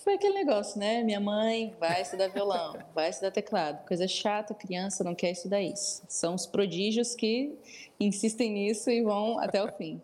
Foi 0.07 0.13
aquele 0.13 0.35
negócio, 0.35 0.79
né? 0.79 1.03
Minha 1.03 1.19
mãe 1.19 1.75
vai 1.77 2.01
estudar 2.01 2.29
violão, 2.29 2.77
vai 2.95 3.09
estudar 3.09 3.29
teclado. 3.29 3.85
Coisa 3.85 4.07
chata, 4.07 4.53
criança 4.53 5.03
não 5.03 5.13
quer 5.13 5.31
estudar 5.31 5.61
isso. 5.61 6.01
São 6.07 6.33
os 6.33 6.45
prodígios 6.45 7.13
que 7.13 7.53
insistem 7.99 8.53
nisso 8.53 8.89
e 8.89 9.01
vão 9.01 9.37
até 9.37 9.61
o 9.61 9.69
fim. 9.73 10.01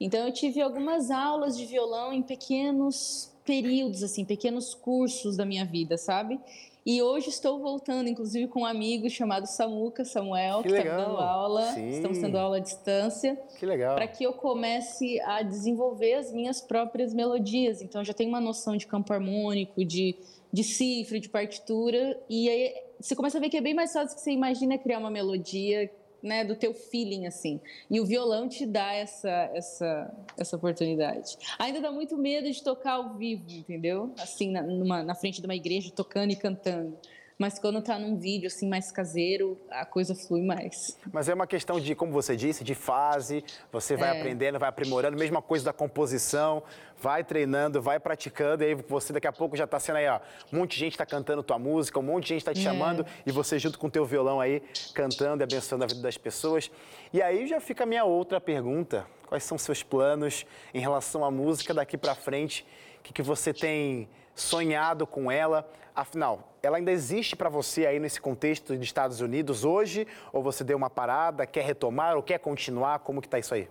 Então 0.00 0.28
eu 0.28 0.32
tive 0.32 0.62
algumas 0.62 1.10
aulas 1.10 1.56
de 1.56 1.66
violão 1.66 2.12
em 2.12 2.22
pequenos 2.22 3.32
períodos, 3.44 4.04
assim, 4.04 4.24
pequenos 4.24 4.74
cursos 4.74 5.36
da 5.36 5.44
minha 5.44 5.64
vida, 5.64 5.98
sabe? 5.98 6.38
E 6.84 7.00
hoje 7.00 7.28
estou 7.28 7.60
voltando, 7.60 8.08
inclusive, 8.08 8.48
com 8.48 8.62
um 8.62 8.66
amigo 8.66 9.08
chamado 9.08 9.46
Samuca 9.46 10.04
Samuel, 10.04 10.62
que 10.62 10.68
está 10.68 10.96
dando 10.96 11.16
aula. 11.16 11.62
Sim. 11.72 11.88
Estamos 11.90 12.18
dando 12.18 12.36
aula 12.36 12.56
à 12.56 12.60
distância. 12.60 13.36
Que 13.58 13.64
legal. 13.64 13.94
Para 13.94 14.08
que 14.08 14.24
eu 14.24 14.32
comece 14.32 15.20
a 15.20 15.42
desenvolver 15.42 16.14
as 16.14 16.32
minhas 16.32 16.60
próprias 16.60 17.14
melodias. 17.14 17.80
Então, 17.80 18.00
eu 18.00 18.04
já 18.04 18.12
tenho 18.12 18.28
uma 18.28 18.40
noção 18.40 18.76
de 18.76 18.86
campo 18.86 19.12
harmônico, 19.12 19.84
de, 19.84 20.16
de 20.52 20.64
cifra, 20.64 21.20
de 21.20 21.28
partitura. 21.28 22.20
E 22.28 22.48
aí 22.48 22.74
você 23.00 23.14
começa 23.14 23.38
a 23.38 23.40
ver 23.40 23.48
que 23.48 23.56
é 23.56 23.60
bem 23.60 23.74
mais 23.74 23.92
fácil 23.92 24.16
que 24.16 24.22
você 24.22 24.32
imagina 24.32 24.76
criar 24.76 24.98
uma 24.98 25.10
melodia 25.10 25.88
né, 26.22 26.44
do 26.44 26.54
teu 26.54 26.72
feeling 26.72 27.26
assim. 27.26 27.60
E 27.90 28.00
o 28.00 28.06
violão 28.06 28.48
te 28.48 28.64
dá 28.64 28.92
essa 28.92 29.50
essa 29.54 30.14
essa 30.38 30.56
oportunidade. 30.56 31.36
Ainda 31.58 31.80
dá 31.80 31.90
muito 31.90 32.16
medo 32.16 32.50
de 32.50 32.62
tocar 32.62 32.92
ao 32.92 33.14
vivo, 33.14 33.44
entendeu? 33.50 34.12
Assim 34.18 34.50
na, 34.50 34.62
numa, 34.62 35.02
na 35.02 35.14
frente 35.14 35.40
de 35.40 35.46
uma 35.46 35.54
igreja 35.54 35.90
tocando 35.94 36.30
e 36.32 36.36
cantando. 36.36 36.96
Mas 37.42 37.58
quando 37.58 37.80
está 37.80 37.98
num 37.98 38.16
vídeo 38.16 38.46
assim 38.46 38.68
mais 38.68 38.92
caseiro, 38.92 39.58
a 39.68 39.84
coisa 39.84 40.14
flui 40.14 40.42
mais. 40.42 40.96
Mas 41.12 41.28
é 41.28 41.34
uma 41.34 41.44
questão 41.44 41.80
de, 41.80 41.92
como 41.92 42.12
você 42.12 42.36
disse, 42.36 42.62
de 42.62 42.72
fase. 42.72 43.42
Você 43.72 43.96
vai 43.96 44.16
é. 44.16 44.20
aprendendo, 44.20 44.60
vai 44.60 44.68
aprimorando. 44.68 45.18
Mesma 45.18 45.42
coisa 45.42 45.64
da 45.64 45.72
composição. 45.72 46.62
Vai 46.96 47.24
treinando, 47.24 47.82
vai 47.82 47.98
praticando. 47.98 48.62
E 48.62 48.66
aí 48.66 48.74
você 48.76 49.12
daqui 49.12 49.26
a 49.26 49.32
pouco 49.32 49.56
já 49.56 49.64
está 49.64 49.80
sendo 49.80 49.96
aí, 49.96 50.06
ó. 50.06 50.20
Um 50.52 50.58
monte 50.58 50.74
de 50.74 50.78
gente 50.78 50.92
está 50.92 51.04
cantando 51.04 51.42
tua 51.42 51.58
música, 51.58 51.98
um 51.98 52.02
monte 52.02 52.22
de 52.22 52.28
gente 52.28 52.42
está 52.42 52.54
te 52.54 52.60
é. 52.60 52.62
chamando 52.62 53.04
e 53.26 53.32
você 53.32 53.58
junto 53.58 53.76
com 53.76 53.88
o 53.88 53.90
teu 53.90 54.04
violão 54.04 54.40
aí 54.40 54.62
cantando 54.94 55.42
e 55.42 55.44
abençoando 55.44 55.82
a 55.82 55.88
vida 55.88 56.00
das 56.00 56.16
pessoas. 56.16 56.70
E 57.12 57.20
aí 57.20 57.48
já 57.48 57.60
fica 57.60 57.82
a 57.82 57.86
minha 57.86 58.04
outra 58.04 58.40
pergunta. 58.40 59.04
Quais 59.26 59.42
são 59.42 59.58
seus 59.58 59.82
planos 59.82 60.46
em 60.72 60.78
relação 60.78 61.24
à 61.24 61.30
música 61.30 61.74
daqui 61.74 61.98
para 61.98 62.14
frente? 62.14 62.64
O 63.00 63.02
que, 63.02 63.12
que 63.12 63.22
você 63.22 63.52
tem 63.52 64.08
sonhado 64.32 65.08
com 65.08 65.28
ela? 65.28 65.68
Afinal, 65.92 66.51
ela 66.62 66.76
ainda 66.76 66.92
existe 66.92 67.34
para 67.34 67.48
você 67.48 67.86
aí 67.86 67.98
nesse 67.98 68.20
contexto 68.20 68.76
de 68.76 68.84
Estados 68.84 69.20
Unidos 69.20 69.64
hoje? 69.64 70.06
Ou 70.32 70.42
você 70.42 70.62
deu 70.62 70.76
uma 70.76 70.88
parada, 70.88 71.44
quer 71.44 71.64
retomar 71.64 72.16
ou 72.16 72.22
quer 72.22 72.38
continuar? 72.38 73.00
Como 73.00 73.20
que 73.20 73.26
está 73.26 73.38
isso 73.38 73.52
aí? 73.52 73.68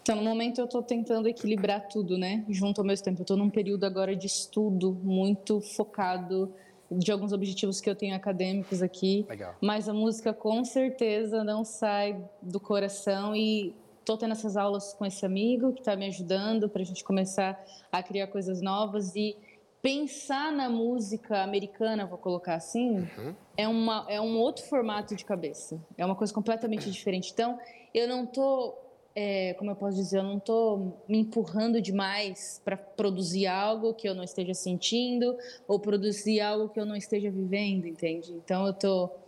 Então, 0.00 0.16
no 0.16 0.22
momento 0.22 0.60
eu 0.60 0.64
estou 0.64 0.82
tentando 0.82 1.28
equilibrar 1.28 1.88
tudo, 1.88 2.16
né? 2.16 2.44
Junto 2.48 2.80
ao 2.80 2.86
mesmo 2.86 3.04
tempo. 3.04 3.20
Eu 3.20 3.22
estou 3.22 3.36
num 3.36 3.50
período 3.50 3.84
agora 3.84 4.14
de 4.14 4.26
estudo 4.26 4.92
muito 5.02 5.60
focado 5.60 6.54
de 6.88 7.10
alguns 7.10 7.32
objetivos 7.32 7.80
que 7.80 7.90
eu 7.90 7.96
tenho 7.96 8.14
acadêmicos 8.14 8.80
aqui. 8.80 9.26
Legal. 9.28 9.56
Mas 9.60 9.88
a 9.88 9.92
música 9.92 10.32
com 10.32 10.64
certeza 10.64 11.42
não 11.42 11.64
sai 11.64 12.22
do 12.40 12.60
coração 12.60 13.34
e 13.34 13.74
estou 13.98 14.16
tendo 14.16 14.32
essas 14.32 14.56
aulas 14.56 14.92
com 14.94 15.04
esse 15.04 15.26
amigo 15.26 15.72
que 15.72 15.80
está 15.80 15.96
me 15.96 16.06
ajudando 16.06 16.68
para 16.68 16.82
a 16.82 16.84
gente 16.84 17.02
começar 17.02 17.60
a 17.90 18.02
criar 18.02 18.28
coisas 18.28 18.60
novas 18.60 19.16
e 19.16 19.36
pensar 19.82 20.52
na 20.52 20.70
música 20.70 21.42
americana, 21.42 22.06
vou 22.06 22.16
colocar 22.16 22.54
assim, 22.54 23.00
uhum. 23.18 23.34
é, 23.56 23.66
uma, 23.66 24.06
é 24.08 24.20
um 24.20 24.38
outro 24.38 24.64
formato 24.64 25.16
de 25.16 25.24
cabeça. 25.24 25.78
É 25.98 26.06
uma 26.06 26.14
coisa 26.14 26.32
completamente 26.32 26.88
diferente. 26.88 27.32
Então, 27.32 27.58
eu 27.92 28.06
não 28.06 28.22
estou, 28.22 28.80
é, 29.12 29.54
como 29.54 29.72
eu 29.72 29.74
posso 29.74 29.96
dizer, 29.96 30.18
eu 30.18 30.22
não 30.22 30.38
estou 30.38 31.02
me 31.08 31.18
empurrando 31.18 31.82
demais 31.82 32.62
para 32.64 32.76
produzir 32.76 33.48
algo 33.48 33.92
que 33.92 34.08
eu 34.08 34.14
não 34.14 34.22
esteja 34.22 34.54
sentindo 34.54 35.36
ou 35.66 35.80
produzir 35.80 36.40
algo 36.40 36.68
que 36.68 36.78
eu 36.78 36.86
não 36.86 36.94
esteja 36.94 37.28
vivendo, 37.28 37.86
entende? 37.86 38.32
Então, 38.32 38.64
eu 38.64 38.72
estou. 38.72 39.18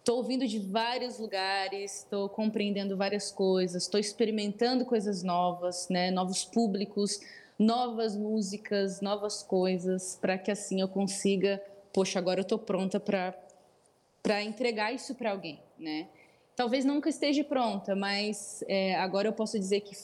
Estou 0.00 0.16
ouvindo 0.16 0.44
de 0.48 0.58
vários 0.58 1.20
lugares, 1.20 1.98
estou 1.98 2.28
compreendendo 2.28 2.96
várias 2.96 3.30
coisas, 3.30 3.84
estou 3.84 4.00
experimentando 4.00 4.84
coisas 4.84 5.22
novas, 5.22 5.88
né? 5.88 6.10
novos 6.10 6.44
públicos, 6.44 7.20
novas 7.62 8.16
músicas, 8.16 9.00
novas 9.00 9.42
coisas, 9.42 10.18
para 10.20 10.36
que 10.36 10.50
assim 10.50 10.80
eu 10.80 10.88
consiga, 10.88 11.62
poxa, 11.92 12.18
agora 12.18 12.40
eu 12.40 12.42
estou 12.42 12.58
pronta 12.58 12.98
para 12.98 13.34
para 14.22 14.40
entregar 14.40 14.94
isso 14.94 15.16
para 15.16 15.32
alguém, 15.32 15.60
né? 15.76 16.06
Talvez 16.54 16.84
nunca 16.84 17.08
esteja 17.08 17.42
pronta, 17.42 17.96
mas 17.96 18.62
é, 18.68 18.94
agora 18.94 19.26
eu 19.26 19.32
posso 19.32 19.58
dizer 19.58 19.80
que 19.80 19.96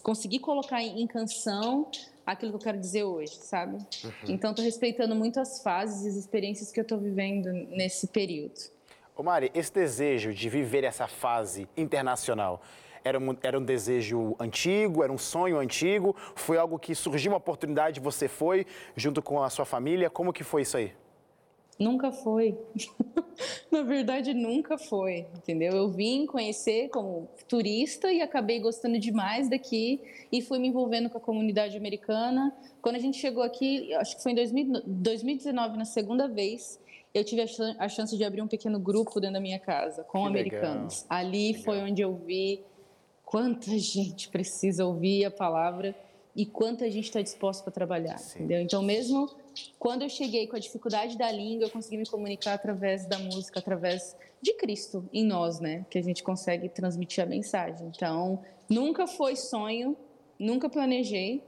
consegui 0.00 0.38
colocar 0.38 0.80
em, 0.80 1.02
em, 1.02 1.06
canção 1.08 1.90
aquilo 2.24 2.52
que 2.52 2.56
eu 2.56 2.60
quero 2.62 2.78
dizer 2.78 3.02
hoje, 3.02 3.34
sabe? 3.34 3.78
Uhum. 4.04 4.12
Então, 4.28 4.50
estou 4.50 4.64
respeitando 4.64 5.14
muito 5.16 5.40
as 5.40 5.60
fases 5.60 6.04
e 6.04 6.08
as 6.10 6.14
experiências 6.14 6.70
que 6.70 6.78
eu 6.78 6.82
estou 6.82 6.98
vivendo 6.98 7.50
nesse 7.70 8.06
período. 8.06 8.60
Ô 9.16 9.22
Mari, 9.24 9.50
esse 9.54 9.72
desejo 9.72 10.32
de 10.32 10.48
viver 10.48 10.84
essa 10.84 11.08
fase 11.08 11.66
internacional, 11.76 12.62
era 13.04 13.18
um, 13.18 13.36
era 13.42 13.58
um 13.58 13.64
desejo 13.64 14.36
antigo, 14.38 15.02
era 15.02 15.12
um 15.12 15.18
sonho 15.18 15.58
antigo? 15.58 16.14
Foi 16.34 16.58
algo 16.58 16.78
que 16.78 16.94
surgiu 16.94 17.32
uma 17.32 17.38
oportunidade, 17.38 18.00
você 18.00 18.28
foi 18.28 18.66
junto 18.96 19.22
com 19.22 19.42
a 19.42 19.50
sua 19.50 19.64
família? 19.64 20.10
Como 20.10 20.32
que 20.32 20.44
foi 20.44 20.62
isso 20.62 20.76
aí? 20.76 20.92
Nunca 21.78 22.10
foi. 22.10 22.58
Na 23.70 23.82
verdade, 23.82 24.34
nunca 24.34 24.76
foi, 24.76 25.26
entendeu? 25.36 25.72
Eu 25.72 25.88
vim 25.88 26.26
conhecer 26.26 26.88
como 26.88 27.28
turista 27.46 28.12
e 28.12 28.20
acabei 28.20 28.58
gostando 28.58 28.98
demais 28.98 29.48
daqui 29.48 30.00
e 30.32 30.42
fui 30.42 30.58
me 30.58 30.68
envolvendo 30.68 31.08
com 31.08 31.18
a 31.18 31.20
comunidade 31.20 31.76
americana. 31.76 32.52
Quando 32.82 32.96
a 32.96 32.98
gente 32.98 33.16
chegou 33.18 33.44
aqui, 33.44 33.94
acho 33.94 34.16
que 34.16 34.22
foi 34.22 34.32
em 34.32 34.34
2000, 34.34 34.82
2019, 34.86 35.78
na 35.78 35.84
segunda 35.84 36.26
vez, 36.26 36.80
eu 37.14 37.22
tive 37.22 37.42
a, 37.78 37.88
chance 37.88 38.16
de 38.16 38.24
abrir 38.24 38.42
um 38.42 38.48
pequeno 38.48 38.80
grupo 38.80 39.20
dentro 39.20 39.34
da 39.34 39.40
minha 39.40 39.60
casa 39.60 40.02
com 40.02 40.22
que 40.22 40.26
americanos. 40.26 41.02
Legal. 41.02 41.18
Ali 41.18 41.48
legal. 41.48 41.62
foi 41.62 41.78
onde 41.78 42.02
eu 42.02 42.14
vi 42.14 42.64
quanta 43.28 43.78
gente 43.78 44.30
precisa 44.30 44.86
ouvir 44.86 45.26
a 45.26 45.30
palavra 45.30 45.94
e 46.34 46.46
quanta 46.46 46.90
gente 46.90 47.04
está 47.04 47.20
disposta 47.20 47.62
para 47.62 47.70
trabalhar, 47.70 48.16
Sim. 48.16 48.38
entendeu? 48.38 48.62
Então, 48.62 48.82
mesmo 48.82 49.28
quando 49.78 50.00
eu 50.00 50.08
cheguei 50.08 50.46
com 50.46 50.56
a 50.56 50.58
dificuldade 50.58 51.18
da 51.18 51.30
língua, 51.30 51.66
eu 51.66 51.70
consegui 51.70 51.98
me 51.98 52.06
comunicar 52.06 52.54
através 52.54 53.04
da 53.04 53.18
música, 53.18 53.58
através 53.58 54.16
de 54.40 54.54
Cristo 54.54 55.06
em 55.12 55.26
nós, 55.26 55.60
né? 55.60 55.84
Que 55.90 55.98
a 55.98 56.02
gente 56.02 56.22
consegue 56.22 56.70
transmitir 56.70 57.22
a 57.22 57.26
mensagem. 57.26 57.88
Então, 57.94 58.42
nunca 58.66 59.06
foi 59.06 59.36
sonho, 59.36 59.94
nunca 60.38 60.70
planejei, 60.70 61.44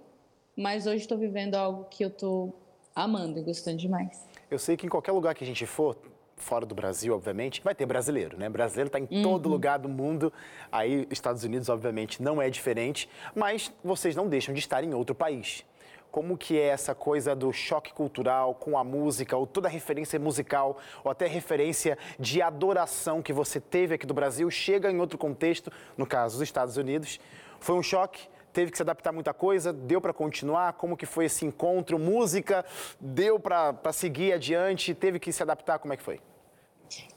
mas 0.55 0.87
hoje 0.87 1.05
estou 1.05 1.16
vivendo 1.16 1.55
algo 1.55 1.85
que 1.85 2.05
eu 2.05 2.09
estou 2.09 2.55
amando 2.95 3.39
e 3.39 3.43
gostando 3.43 3.78
demais. 3.78 4.28
Eu 4.51 4.59
sei 4.59 4.76
que 4.76 4.85
em 4.85 4.91
qualquer 4.91 5.12
lugar 5.12 5.35
que 5.35 5.45
a 5.45 5.47
gente 5.47 5.64
for, 5.64 5.97
fora 6.43 6.66
do 6.66 6.74
Brasil, 6.74 7.14
obviamente, 7.14 7.62
vai 7.62 7.74
ter 7.74 7.86
brasileiro, 7.86 8.38
né? 8.38 8.49
Brasileiro 8.49 8.88
está 8.88 8.99
em 8.99 9.09
uhum. 9.11 9.22
todo 9.22 9.49
lugar 9.49 9.78
do 9.78 9.88
mundo. 9.88 10.32
Aí, 10.70 11.07
Estados 11.11 11.45
Unidos, 11.45 11.68
obviamente, 11.68 12.22
não 12.22 12.41
é 12.41 12.51
diferente, 12.51 13.09
mas 13.34 13.72
vocês 13.82 14.14
não 14.16 14.28
deixam 14.28 14.55
de 14.55 14.61
estar 14.61 14.82
em 14.84 14.95
outro 14.95 15.14
país. 15.14 15.64
Como 16.11 16.36
que 16.36 16.59
é 16.59 16.66
essa 16.66 16.95
coisa 16.95 17.36
do 17.36 17.53
choque 17.53 17.93
cultural 17.93 18.55
com 18.55 18.76
a 18.76 18.82
música, 18.82 19.36
ou 19.36 19.47
toda 19.47 19.68
referência 19.68 20.18
musical, 20.18 20.78
ou 21.05 21.11
até 21.11 21.26
referência 21.26 21.97
de 22.18 22.43
adoração 22.43 23.22
que 23.22 23.32
você 23.32 23.61
teve 23.61 23.95
aqui 23.95 24.07
do 24.07 24.14
Brasil, 24.14 24.51
chega 24.51 24.91
em 24.91 24.99
outro 24.99 25.16
contexto, 25.16 25.70
no 25.97 26.05
caso 26.05 26.36
dos 26.38 26.43
Estados 26.43 26.76
Unidos. 26.76 27.20
Foi 27.61 27.76
um 27.76 27.82
choque? 27.82 28.28
teve 28.53 28.70
que 28.70 28.76
se 28.76 28.82
adaptar 28.82 29.11
a 29.11 29.12
muita 29.12 29.32
coisa, 29.32 29.72
deu 29.72 30.01
para 30.01 30.12
continuar? 30.12 30.72
Como 30.74 30.97
que 30.97 31.07
foi 31.07 31.26
esse 31.26 31.47
encontro? 31.47 31.99
Música, 31.99 32.64
deu 33.01 33.38
para 33.38 33.93
seguir 33.93 34.32
adiante? 34.32 34.95
Teve 34.95 35.18
que 35.18 35.32
se 35.32 35.43
adaptar? 35.43 35.78
Como 35.78 35.93
é 35.95 35.97
que 35.97 36.03
foi? 36.03 36.20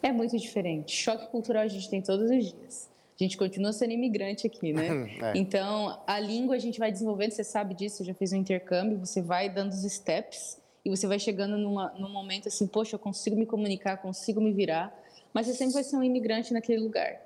É 0.02 0.12
muito 0.12 0.38
diferente. 0.38 0.96
Choque 0.96 1.28
cultural 1.28 1.64
a 1.64 1.68
gente 1.68 1.90
tem 1.90 2.02
todos 2.02 2.30
os 2.30 2.54
dias. 2.54 2.90
A 3.20 3.24
gente 3.24 3.38
continua 3.38 3.72
sendo 3.72 3.92
imigrante 3.92 4.48
aqui, 4.48 4.74
né? 4.74 4.90
É. 5.24 5.38
Então, 5.38 6.02
a 6.06 6.20
língua 6.20 6.56
a 6.56 6.60
gente 6.60 6.80
vai 6.80 6.92
desenvolvendo, 6.92 7.32
você 7.32 7.44
sabe 7.44 7.74
disso, 7.74 8.02
eu 8.02 8.08
já 8.08 8.14
fiz 8.14 8.34
um 8.34 8.38
intercâmbio, 8.38 8.98
você 8.98 9.22
vai 9.22 9.50
dando 9.50 9.72
os 9.72 9.84
steps 9.84 10.60
e 10.84 10.90
você 10.90 11.08
vai 11.08 11.20
chegando 11.20 11.58
numa, 11.58 11.92
num 11.94 12.10
momento 12.10 12.48
assim, 12.48 12.68
poxa, 12.68 12.96
eu 12.96 13.00
consigo 13.00 13.36
me 13.36 13.46
comunicar, 13.46 13.98
consigo 13.98 14.42
me 14.42 14.52
virar, 14.52 14.94
mas 15.34 15.48
você 15.48 15.54
sempre 15.54 15.74
vai 15.74 15.84
ser 15.84 15.96
um 15.96 16.04
imigrante 16.04 16.52
naquele 16.52 16.82
lugar. 16.82 17.22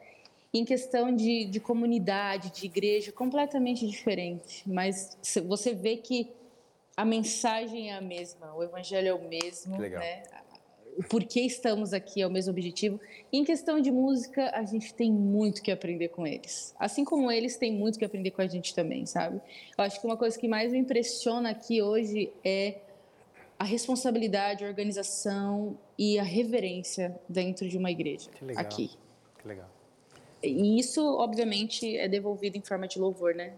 Em 0.54 0.64
questão 0.64 1.16
de, 1.16 1.46
de 1.46 1.60
comunidade, 1.60 2.52
de 2.52 2.66
igreja, 2.66 3.12
completamente 3.12 3.88
diferente, 3.88 4.64
mas 4.66 5.18
você 5.46 5.74
vê 5.74 5.98
que 5.98 6.32
a 6.96 7.06
mensagem 7.06 7.92
é 7.92 7.96
a 7.96 8.02
mesma, 8.02 8.56
o 8.56 8.64
evangelho 8.64 9.08
é 9.08 9.14
o 9.14 9.28
mesmo, 9.28 9.78
né? 9.78 10.24
O 10.98 11.04
porquê 11.04 11.42
estamos 11.42 11.94
aqui 11.94 12.22
é 12.24 12.28
o 12.28 12.30
mesmo 12.32 12.52
objetivo. 12.52 13.00
Em 13.32 13.44
questão 13.44 13.80
de 13.80 13.92
música, 13.92 14.50
a 14.54 14.66
gente 14.66 14.92
tem 14.96 15.12
muito 15.12 15.62
que 15.62 15.72
aprender 15.72 16.08
com 16.08 16.26
eles. 16.26 16.74
Assim 16.80 17.06
como 17.06 17.32
eles 17.32 17.56
têm 17.56 17.72
muito 17.72 18.00
que 18.00 18.06
aprender 18.06 18.32
com 18.32 18.42
a 18.42 18.48
gente 18.48 18.74
também, 18.74 19.06
sabe? 19.06 19.40
Eu 19.78 19.84
acho 19.84 20.02
que 20.02 20.08
uma 20.08 20.18
coisa 20.18 20.38
que 20.40 20.48
mais 20.48 20.72
me 20.72 20.80
impressiona 20.80 21.52
aqui 21.52 21.84
hoje 21.84 22.32
é 22.44 22.80
a 23.60 23.64
responsabilidade, 23.64 24.66
a 24.66 24.68
organização 24.68 25.78
e 25.98 26.18
a 26.18 26.24
reverência 26.24 27.20
dentro 27.30 27.68
de 27.70 27.78
uma 27.78 27.92
igreja 27.92 28.32
Que 28.32 28.46
legal. 28.46 28.64
aqui. 28.64 28.92
Que 29.40 29.48
legal. 29.48 29.70
E 30.42 30.80
isso, 30.80 31.02
obviamente, 31.18 31.96
é 31.96 32.08
devolvido 32.08 32.58
em 32.58 32.62
forma 32.62 32.88
de 32.88 32.98
louvor, 33.00 33.36
né? 33.36 33.54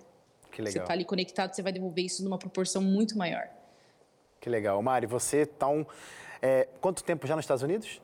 Que 0.51 0.57
Você 0.61 0.69
legal. 0.69 0.83
está 0.83 0.93
ali 0.93 1.05
conectado, 1.05 1.53
você 1.53 1.61
vai 1.61 1.71
devolver 1.71 2.03
isso 2.03 2.21
numa 2.23 2.37
proporção 2.37 2.81
muito 2.81 3.17
maior. 3.17 3.47
Que 4.41 4.49
legal. 4.49 4.81
Mari, 4.81 5.05
você 5.05 5.45
tá 5.45 5.67
um. 5.69 5.85
É, 6.41 6.67
quanto 6.81 7.03
tempo 7.03 7.25
já 7.27 7.35
nos 7.35 7.43
Estados 7.43 7.63
Unidos? 7.63 8.01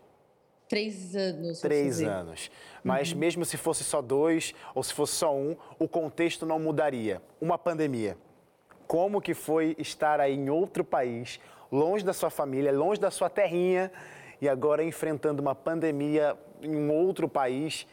Três 0.68 1.16
anos. 1.16 1.62
Três 1.62 2.02
anos. 2.02 2.50
Mas 2.84 3.12
Uhum. 3.12 3.20
mesmo 3.20 3.46
se 3.46 3.56
fosse 3.56 3.84
só 3.84 4.02
dois 4.02 4.54
ou 4.74 4.82
se 4.84 4.94
fosse 4.94 5.14
só 5.14 5.36
um, 5.36 5.56
o 5.78 5.88
contexto 5.88 6.46
não 6.46 6.58
mudaria. 6.60 7.22
Uma 7.40 7.58
pandemia. 7.58 8.18
Como 8.88 9.22
que 9.22 9.34
foi 9.34 9.76
estar 9.80 10.20
aí 10.20 10.34
em 10.34 10.50
outro 10.50 10.84
país, 10.84 11.40
longe 11.72 12.04
da 12.04 12.14
sua 12.14 12.30
família, 12.30 12.72
longe 12.72 13.00
da 13.00 13.12
sua 13.12 13.30
terrinha 13.30 13.92
e 14.42 14.50
agora 14.50 14.84
enfrentando 14.84 15.42
uma 15.42 15.54
pandemia 15.56 16.36
em 16.62 16.76
um 16.76 16.92
outro 16.92 17.28
país? 17.30 17.88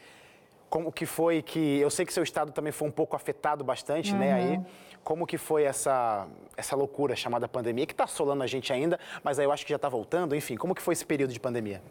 Como 0.72 0.90
que 0.90 1.04
foi 1.04 1.42
que 1.42 1.80
eu 1.80 1.90
sei 1.90 2.06
que 2.06 2.14
seu 2.14 2.22
estado 2.22 2.50
também 2.50 2.72
foi 2.72 2.88
um 2.88 2.90
pouco 2.90 3.14
afetado 3.14 3.62
bastante, 3.62 4.14
né? 4.14 4.32
Aí, 4.32 4.60
como 5.04 5.26
que 5.26 5.36
foi 5.36 5.64
essa 5.64 6.26
essa 6.56 6.74
loucura 6.74 7.14
chamada 7.14 7.46
pandemia 7.46 7.84
que 7.84 7.92
está 7.92 8.04
assolando 8.04 8.42
a 8.42 8.46
gente 8.46 8.72
ainda, 8.72 8.98
mas 9.22 9.38
aí 9.38 9.44
eu 9.44 9.52
acho 9.52 9.66
que 9.66 9.70
já 9.70 9.76
está 9.76 9.90
voltando. 9.90 10.34
Enfim, 10.34 10.56
como 10.56 10.74
que 10.74 10.80
foi 10.80 10.94
esse 10.94 11.04
período 11.04 11.30
de 11.30 11.38
pandemia? 11.38 11.82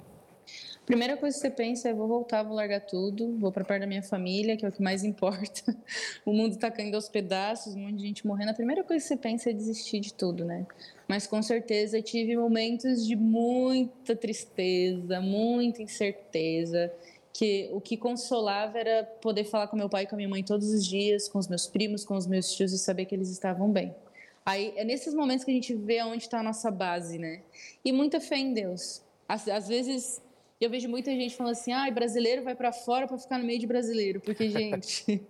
Primeira 0.83 1.15
coisa 1.15 1.35
que 1.35 1.41
você 1.41 1.51
pensa 1.51 1.89
é: 1.89 1.93
vou 1.93 2.07
voltar, 2.07 2.41
vou 2.41 2.55
largar 2.55 2.81
tudo, 2.81 3.37
vou 3.37 3.51
para 3.51 3.63
perto 3.63 3.81
da 3.81 3.85
minha 3.85 4.01
família, 4.01 4.57
que 4.57 4.65
é 4.65 4.69
o 4.69 4.71
que 4.71 4.81
mais 4.81 5.03
importa. 5.05 5.77
O 6.25 6.33
mundo 6.33 6.55
está 6.55 6.71
caindo 6.71 6.95
aos 6.95 7.07
pedaços, 7.07 7.75
um 7.75 7.81
monte 7.81 7.97
de 7.97 8.07
gente 8.07 8.25
morrendo. 8.25 8.49
A 8.49 8.55
primeira 8.55 8.83
coisa 8.83 8.99
que 8.99 9.07
você 9.09 9.15
pensa 9.15 9.51
é 9.51 9.53
desistir 9.53 9.99
de 9.99 10.11
tudo, 10.11 10.43
né? 10.43 10.65
Mas 11.07 11.27
com 11.27 11.39
certeza 11.43 12.01
tive 12.01 12.35
momentos 12.35 13.05
de 13.05 13.15
muita 13.15 14.15
tristeza, 14.15 15.21
muita 15.21 15.83
incerteza. 15.83 16.91
Que 17.33 17.69
o 17.71 17.79
que 17.79 17.95
consolava 17.95 18.77
era 18.77 19.03
poder 19.03 19.45
falar 19.45 19.67
com 19.67 19.77
meu 19.77 19.89
pai 19.89 20.03
e 20.03 20.07
com 20.07 20.15
a 20.15 20.17
minha 20.17 20.29
mãe 20.29 20.43
todos 20.43 20.71
os 20.71 20.85
dias, 20.85 21.27
com 21.27 21.39
os 21.39 21.47
meus 21.47 21.67
primos, 21.67 22.03
com 22.03 22.15
os 22.15 22.27
meus 22.27 22.53
tios 22.53 22.73
e 22.73 22.77
saber 22.77 23.05
que 23.05 23.15
eles 23.15 23.29
estavam 23.29 23.71
bem. 23.71 23.95
Aí 24.45 24.73
é 24.75 24.83
nesses 24.83 25.13
momentos 25.13 25.45
que 25.45 25.51
a 25.51 25.53
gente 25.53 25.73
vê 25.75 25.99
aonde 25.99 26.23
está 26.23 26.39
a 26.39 26.43
nossa 26.43 26.71
base, 26.71 27.17
né? 27.17 27.41
E 27.85 27.91
muita 27.91 28.19
fé 28.19 28.37
em 28.37 28.53
Deus. 28.53 29.01
Às, 29.27 29.47
às 29.47 29.67
vezes 29.67 30.21
eu 30.59 30.69
vejo 30.69 30.87
muita 30.87 31.11
gente 31.11 31.35
falando 31.35 31.53
assim: 31.53 31.71
ah, 31.71 31.89
brasileiro 31.89 32.43
vai 32.43 32.55
para 32.55 32.71
fora 32.71 33.07
para 33.07 33.17
ficar 33.17 33.39
no 33.39 33.45
meio 33.45 33.59
de 33.59 33.67
brasileiro. 33.67 34.21
Porque, 34.21 34.49
gente, 34.51 35.21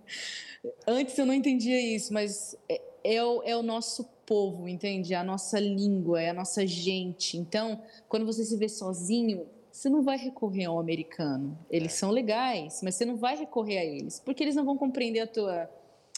antes 0.86 1.18
eu 1.18 1.26
não 1.26 1.34
entendia 1.34 1.80
isso, 1.80 2.14
mas 2.14 2.56
é, 2.68 2.82
é 3.04 3.24
o, 3.24 3.42
é 3.44 3.56
o 3.56 3.64
nosso 3.64 4.06
povo, 4.26 4.68
entende? 4.68 5.14
É 5.14 5.18
a 5.18 5.24
nossa 5.24 5.60
língua, 5.60 6.22
é 6.22 6.30
a 6.30 6.34
nossa 6.34 6.68
gente. 6.68 7.38
Então, 7.38 7.82
quando 8.10 8.26
você 8.26 8.44
se 8.44 8.56
vê 8.58 8.68
sozinho, 8.68 9.46
você 9.72 9.90
não 9.90 10.02
vai 10.04 10.18
recorrer 10.18 10.66
ao 10.66 10.80
americano. 10.80 11.58
Eles 11.70 11.94
são 11.94 12.12
legais, 12.12 12.82
mas 12.84 12.96
você 12.96 13.06
não 13.06 13.16
vai 13.16 13.38
recorrer 13.38 13.78
a 13.78 13.86
eles, 13.86 14.20
porque 14.20 14.44
eles 14.44 14.56
não 14.56 14.66
vão 14.66 14.78
compreender 14.78 15.22
a 15.22 15.28
tua, 15.28 15.70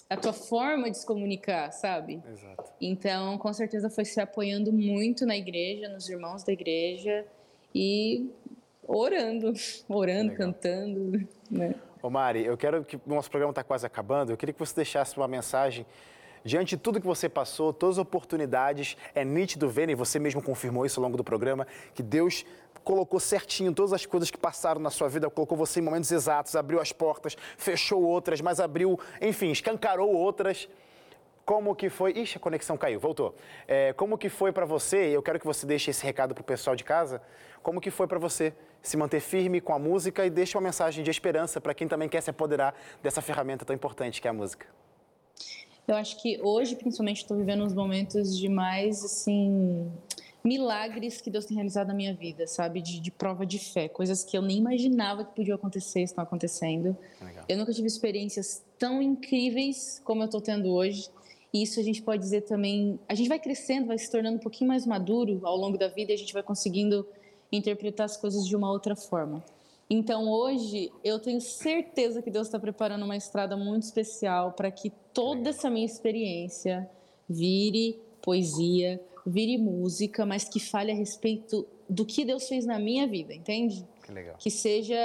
a 0.09 0.17
tua 0.17 0.33
forma 0.33 0.89
de 0.89 0.97
se 0.97 1.05
comunicar, 1.05 1.71
sabe? 1.71 2.21
Exato. 2.27 2.71
Então, 2.81 3.37
com 3.37 3.53
certeza 3.53 3.89
foi 3.89 4.05
se 4.05 4.19
apoiando 4.19 4.73
muito 4.73 5.25
na 5.25 5.37
igreja, 5.37 5.87
nos 5.89 6.09
irmãos 6.09 6.43
da 6.43 6.51
igreja 6.51 7.25
e 7.73 8.29
orando, 8.87 9.53
orando, 9.87 10.31
Legal. 10.31 10.37
cantando, 10.37 11.27
né? 11.49 11.75
Ô 12.01 12.09
Mari, 12.09 12.45
eu 12.45 12.57
quero 12.57 12.83
que 12.83 12.97
o 12.97 13.01
nosso 13.05 13.29
programa 13.29 13.51
está 13.51 13.63
quase 13.63 13.85
acabando. 13.85 14.31
Eu 14.31 14.37
queria 14.37 14.51
que 14.51 14.59
você 14.59 14.75
deixasse 14.75 15.15
uma 15.15 15.27
mensagem 15.27 15.85
diante 16.43 16.75
de 16.75 16.81
tudo 16.81 16.99
que 16.99 17.07
você 17.07 17.29
passou, 17.29 17.71
todas 17.71 17.97
as 17.97 18.01
oportunidades. 18.01 18.97
É 19.15 19.23
nítido 19.23 19.69
ver, 19.69 19.89
e 19.89 19.95
você 19.95 20.19
mesmo 20.19 20.41
confirmou 20.41 20.85
isso 20.85 20.99
ao 20.99 21.03
longo 21.05 21.15
do 21.15 21.23
programa, 21.23 21.65
que 21.93 22.03
Deus 22.03 22.45
colocou 22.83 23.19
certinho 23.19 23.73
todas 23.73 23.93
as 23.93 24.05
coisas 24.05 24.29
que 24.29 24.37
passaram 24.37 24.81
na 24.81 24.89
sua 24.89 25.07
vida, 25.07 25.29
colocou 25.29 25.57
você 25.57 25.79
em 25.79 25.83
momentos 25.83 26.11
exatos, 26.11 26.55
abriu 26.55 26.79
as 26.79 26.91
portas, 26.91 27.35
fechou 27.57 28.03
outras, 28.03 28.41
mas 28.41 28.59
abriu, 28.59 28.99
enfim, 29.21 29.51
escancarou 29.51 30.11
outras. 30.13 30.67
Como 31.45 31.75
que 31.75 31.89
foi? 31.89 32.13
Ixi, 32.13 32.37
a 32.37 32.39
conexão 32.39 32.77
caiu, 32.77 32.99
voltou. 32.99 33.35
É, 33.67 33.91
como 33.93 34.17
que 34.17 34.29
foi 34.29 34.53
para 34.53 34.65
você? 34.65 35.07
Eu 35.07 35.21
quero 35.21 35.39
que 35.39 35.45
você 35.45 35.65
deixe 35.65 35.91
esse 35.91 36.03
recado 36.03 36.33
para 36.33 36.41
o 36.41 36.45
pessoal 36.45 36.73
de 36.73 36.85
casa. 36.85 37.21
Como 37.61 37.81
que 37.81 37.91
foi 37.91 38.07
para 38.07 38.17
você 38.17 38.53
se 38.81 38.95
manter 38.95 39.19
firme 39.19 39.59
com 39.59 39.73
a 39.73 39.79
música 39.79 40.25
e 40.25 40.29
deixe 40.29 40.57
uma 40.57 40.63
mensagem 40.63 41.03
de 41.03 41.11
esperança 41.11 41.59
para 41.59 41.73
quem 41.73 41.87
também 41.87 42.07
quer 42.07 42.21
se 42.21 42.29
apoderar 42.29 42.73
dessa 43.01 43.21
ferramenta 43.21 43.65
tão 43.65 43.75
importante 43.75 44.21
que 44.21 44.27
é 44.27 44.31
a 44.31 44.33
música? 44.33 44.67
Eu 45.85 45.95
acho 45.95 46.21
que 46.21 46.39
hoje, 46.41 46.77
principalmente, 46.77 47.17
estou 47.17 47.35
vivendo 47.35 47.63
uns 47.63 47.73
momentos 47.73 48.37
de 48.37 48.47
mais, 48.47 49.03
assim, 49.03 49.91
milagres 50.43 51.21
que 51.21 51.29
Deus 51.29 51.45
tem 51.45 51.55
realizado 51.55 51.87
na 51.87 51.93
minha 51.93 52.13
vida, 52.13 52.45
sabe? 52.45 52.81
De, 52.81 52.99
de 52.99 53.11
prova 53.11 53.45
de 53.45 53.57
fé, 53.57 53.87
coisas 53.87 54.23
que 54.23 54.37
eu 54.37 54.41
nem 54.41 54.57
imaginava 54.57 55.23
que 55.23 55.33
podiam 55.33 55.55
acontecer, 55.55 56.01
estão 56.01 56.23
acontecendo. 56.23 56.97
Legal. 57.21 57.45
Eu 57.47 57.57
nunca 57.57 57.71
tive 57.71 57.87
experiências 57.87 58.63
tão 58.77 59.01
incríveis 59.01 60.01
como 60.03 60.21
eu 60.21 60.25
estou 60.25 60.41
tendo 60.41 60.69
hoje. 60.69 61.09
E 61.53 61.63
isso 61.63 61.79
a 61.79 61.83
gente 61.83 62.01
pode 62.01 62.21
dizer 62.21 62.41
também. 62.41 62.99
A 63.07 63.15
gente 63.15 63.29
vai 63.29 63.39
crescendo, 63.39 63.87
vai 63.87 63.97
se 63.97 64.11
tornando 64.11 64.37
um 64.37 64.41
pouquinho 64.41 64.67
mais 64.67 64.85
maduro 64.85 65.39
ao 65.43 65.55
longo 65.55 65.77
da 65.77 65.87
vida 65.87 66.11
e 66.11 66.15
a 66.15 66.17
gente 66.17 66.33
vai 66.33 66.43
conseguindo 66.43 67.07
interpretar 67.51 68.05
as 68.05 68.17
coisas 68.17 68.45
de 68.45 68.55
uma 68.55 68.69
outra 68.69 68.95
forma. 68.95 69.43
Então 69.89 70.27
hoje 70.27 70.91
eu 71.03 71.19
tenho 71.19 71.39
certeza 71.39 72.21
que 72.21 72.31
Deus 72.31 72.47
está 72.47 72.59
preparando 72.59 73.05
uma 73.05 73.15
estrada 73.15 73.55
muito 73.55 73.83
especial 73.83 74.53
para 74.53 74.71
que 74.71 74.91
toda 75.13 75.51
essa 75.51 75.69
minha 75.69 75.85
experiência 75.85 76.89
vire 77.29 78.01
poesia, 78.21 78.99
vire 79.25 79.57
música, 79.57 80.25
mas 80.25 80.43
que 80.43 80.59
fale 80.59 80.91
a 80.91 80.95
respeito 80.95 81.67
do 81.89 82.05
que 82.05 82.25
Deus 82.25 82.47
fez 82.47 82.65
na 82.65 82.79
minha 82.79 83.07
vida, 83.07 83.33
entende? 83.33 83.85
Que 84.03 84.11
legal. 84.11 84.35
que 84.37 84.51
seja 84.51 84.95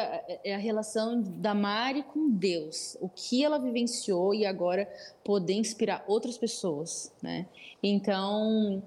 é 0.43 0.55
a 0.55 0.59
relação 0.59 1.23
da 1.23 1.55
Mari 1.55 2.03
com 2.03 2.31
Deus, 2.31 2.97
o 3.01 3.09
que 3.09 3.45
ela 3.45 3.57
vivenciou 3.59 4.35
e 4.35 4.45
agora 4.45 4.91
poder 5.23 5.55
inspirar 5.55 6.05
outras 6.09 6.37
pessoas, 6.37 7.12
né? 7.23 7.47
Então, 7.81 8.83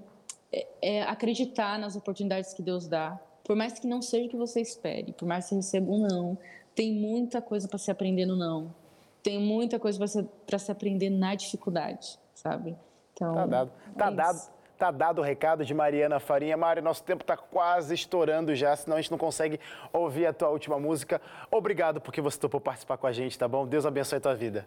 é, 0.52 0.66
é 0.82 1.02
acreditar 1.02 1.78
nas 1.78 1.96
oportunidades 1.96 2.52
que 2.52 2.62
Deus 2.62 2.86
dá, 2.86 3.18
por 3.42 3.56
mais 3.56 3.78
que 3.78 3.86
não 3.86 4.02
seja 4.02 4.26
o 4.26 4.28
que 4.28 4.36
você 4.36 4.60
espere, 4.60 5.12
por 5.12 5.26
mais 5.26 5.44
que 5.44 5.50
você 5.50 5.56
receba 5.56 5.90
um 5.90 6.06
não, 6.06 6.38
tem 6.74 6.92
muita 6.92 7.40
coisa 7.40 7.66
para 7.66 7.78
se 7.78 7.90
aprender 7.90 8.26
no 8.26 8.36
não, 8.36 8.74
tem 9.22 9.38
muita 9.38 9.78
coisa 9.78 9.98
para 9.98 10.08
se, 10.08 10.22
pra 10.46 10.58
se 10.58 10.70
aprender 10.70 11.08
na 11.08 11.34
dificuldade, 11.34 12.18
sabe? 12.34 12.76
Então, 13.14 13.34
Tá 13.34 13.46
dado. 13.46 13.72
Tá 13.96 14.08
é 14.08 14.14
dado. 14.14 14.52
Tá 14.82 14.90
dado 14.90 15.20
o 15.20 15.24
recado 15.24 15.64
de 15.64 15.72
Mariana 15.72 16.18
Farinha. 16.18 16.56
Mari, 16.56 16.80
nosso 16.80 17.04
tempo 17.04 17.22
está 17.22 17.36
quase 17.36 17.94
estourando 17.94 18.52
já, 18.52 18.74
senão 18.74 18.96
a 18.96 19.00
gente 19.00 19.12
não 19.12 19.16
consegue 19.16 19.60
ouvir 19.92 20.26
a 20.26 20.32
tua 20.32 20.48
última 20.48 20.76
música. 20.76 21.22
Obrigado 21.52 22.00
porque 22.00 22.20
você 22.20 22.36
topou 22.36 22.60
participar 22.60 22.96
com 22.96 23.06
a 23.06 23.12
gente, 23.12 23.38
tá 23.38 23.46
bom? 23.46 23.64
Deus 23.64 23.86
abençoe 23.86 24.18
a 24.18 24.20
tua 24.20 24.34
vida. 24.34 24.66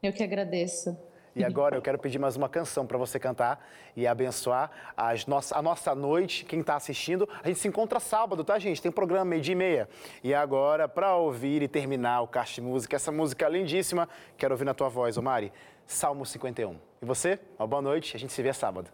Eu 0.00 0.12
que 0.12 0.22
agradeço. 0.22 0.96
E 1.34 1.42
agora 1.42 1.76
eu 1.76 1.82
quero 1.82 1.98
pedir 1.98 2.16
mais 2.16 2.36
uma 2.36 2.48
canção 2.48 2.86
para 2.86 2.96
você 2.96 3.18
cantar 3.18 3.68
e 3.96 4.06
abençoar 4.06 4.70
as 4.96 5.26
a 5.50 5.60
nossa 5.60 5.96
noite. 5.96 6.44
Quem 6.44 6.60
está 6.60 6.76
assistindo, 6.76 7.28
a 7.42 7.48
gente 7.48 7.58
se 7.58 7.66
encontra 7.66 7.98
sábado, 7.98 8.44
tá, 8.44 8.56
gente? 8.60 8.80
Tem 8.80 8.92
programa 8.92 9.24
meio-dia 9.24 9.50
e 9.52 9.56
meia. 9.56 9.88
E 10.22 10.32
agora, 10.32 10.86
para 10.86 11.16
ouvir 11.16 11.60
e 11.60 11.66
terminar 11.66 12.20
o 12.20 12.28
Caixa 12.28 12.54
de 12.54 12.60
Música, 12.60 12.94
essa 12.94 13.10
música 13.10 13.48
lindíssima, 13.48 14.08
quero 14.38 14.54
ouvir 14.54 14.64
na 14.64 14.74
tua 14.74 14.88
voz, 14.88 15.18
ô 15.18 15.22
Mari. 15.22 15.52
Salmo 15.84 16.24
51. 16.24 16.76
E 17.02 17.04
você? 17.04 17.40
Uma 17.58 17.66
boa 17.66 17.82
noite, 17.82 18.14
a 18.16 18.20
gente 18.20 18.32
se 18.32 18.40
vê 18.40 18.52
sábado. 18.52 18.88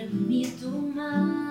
siempre 0.00 0.08
mi 0.08 0.46
tu. 0.58 1.49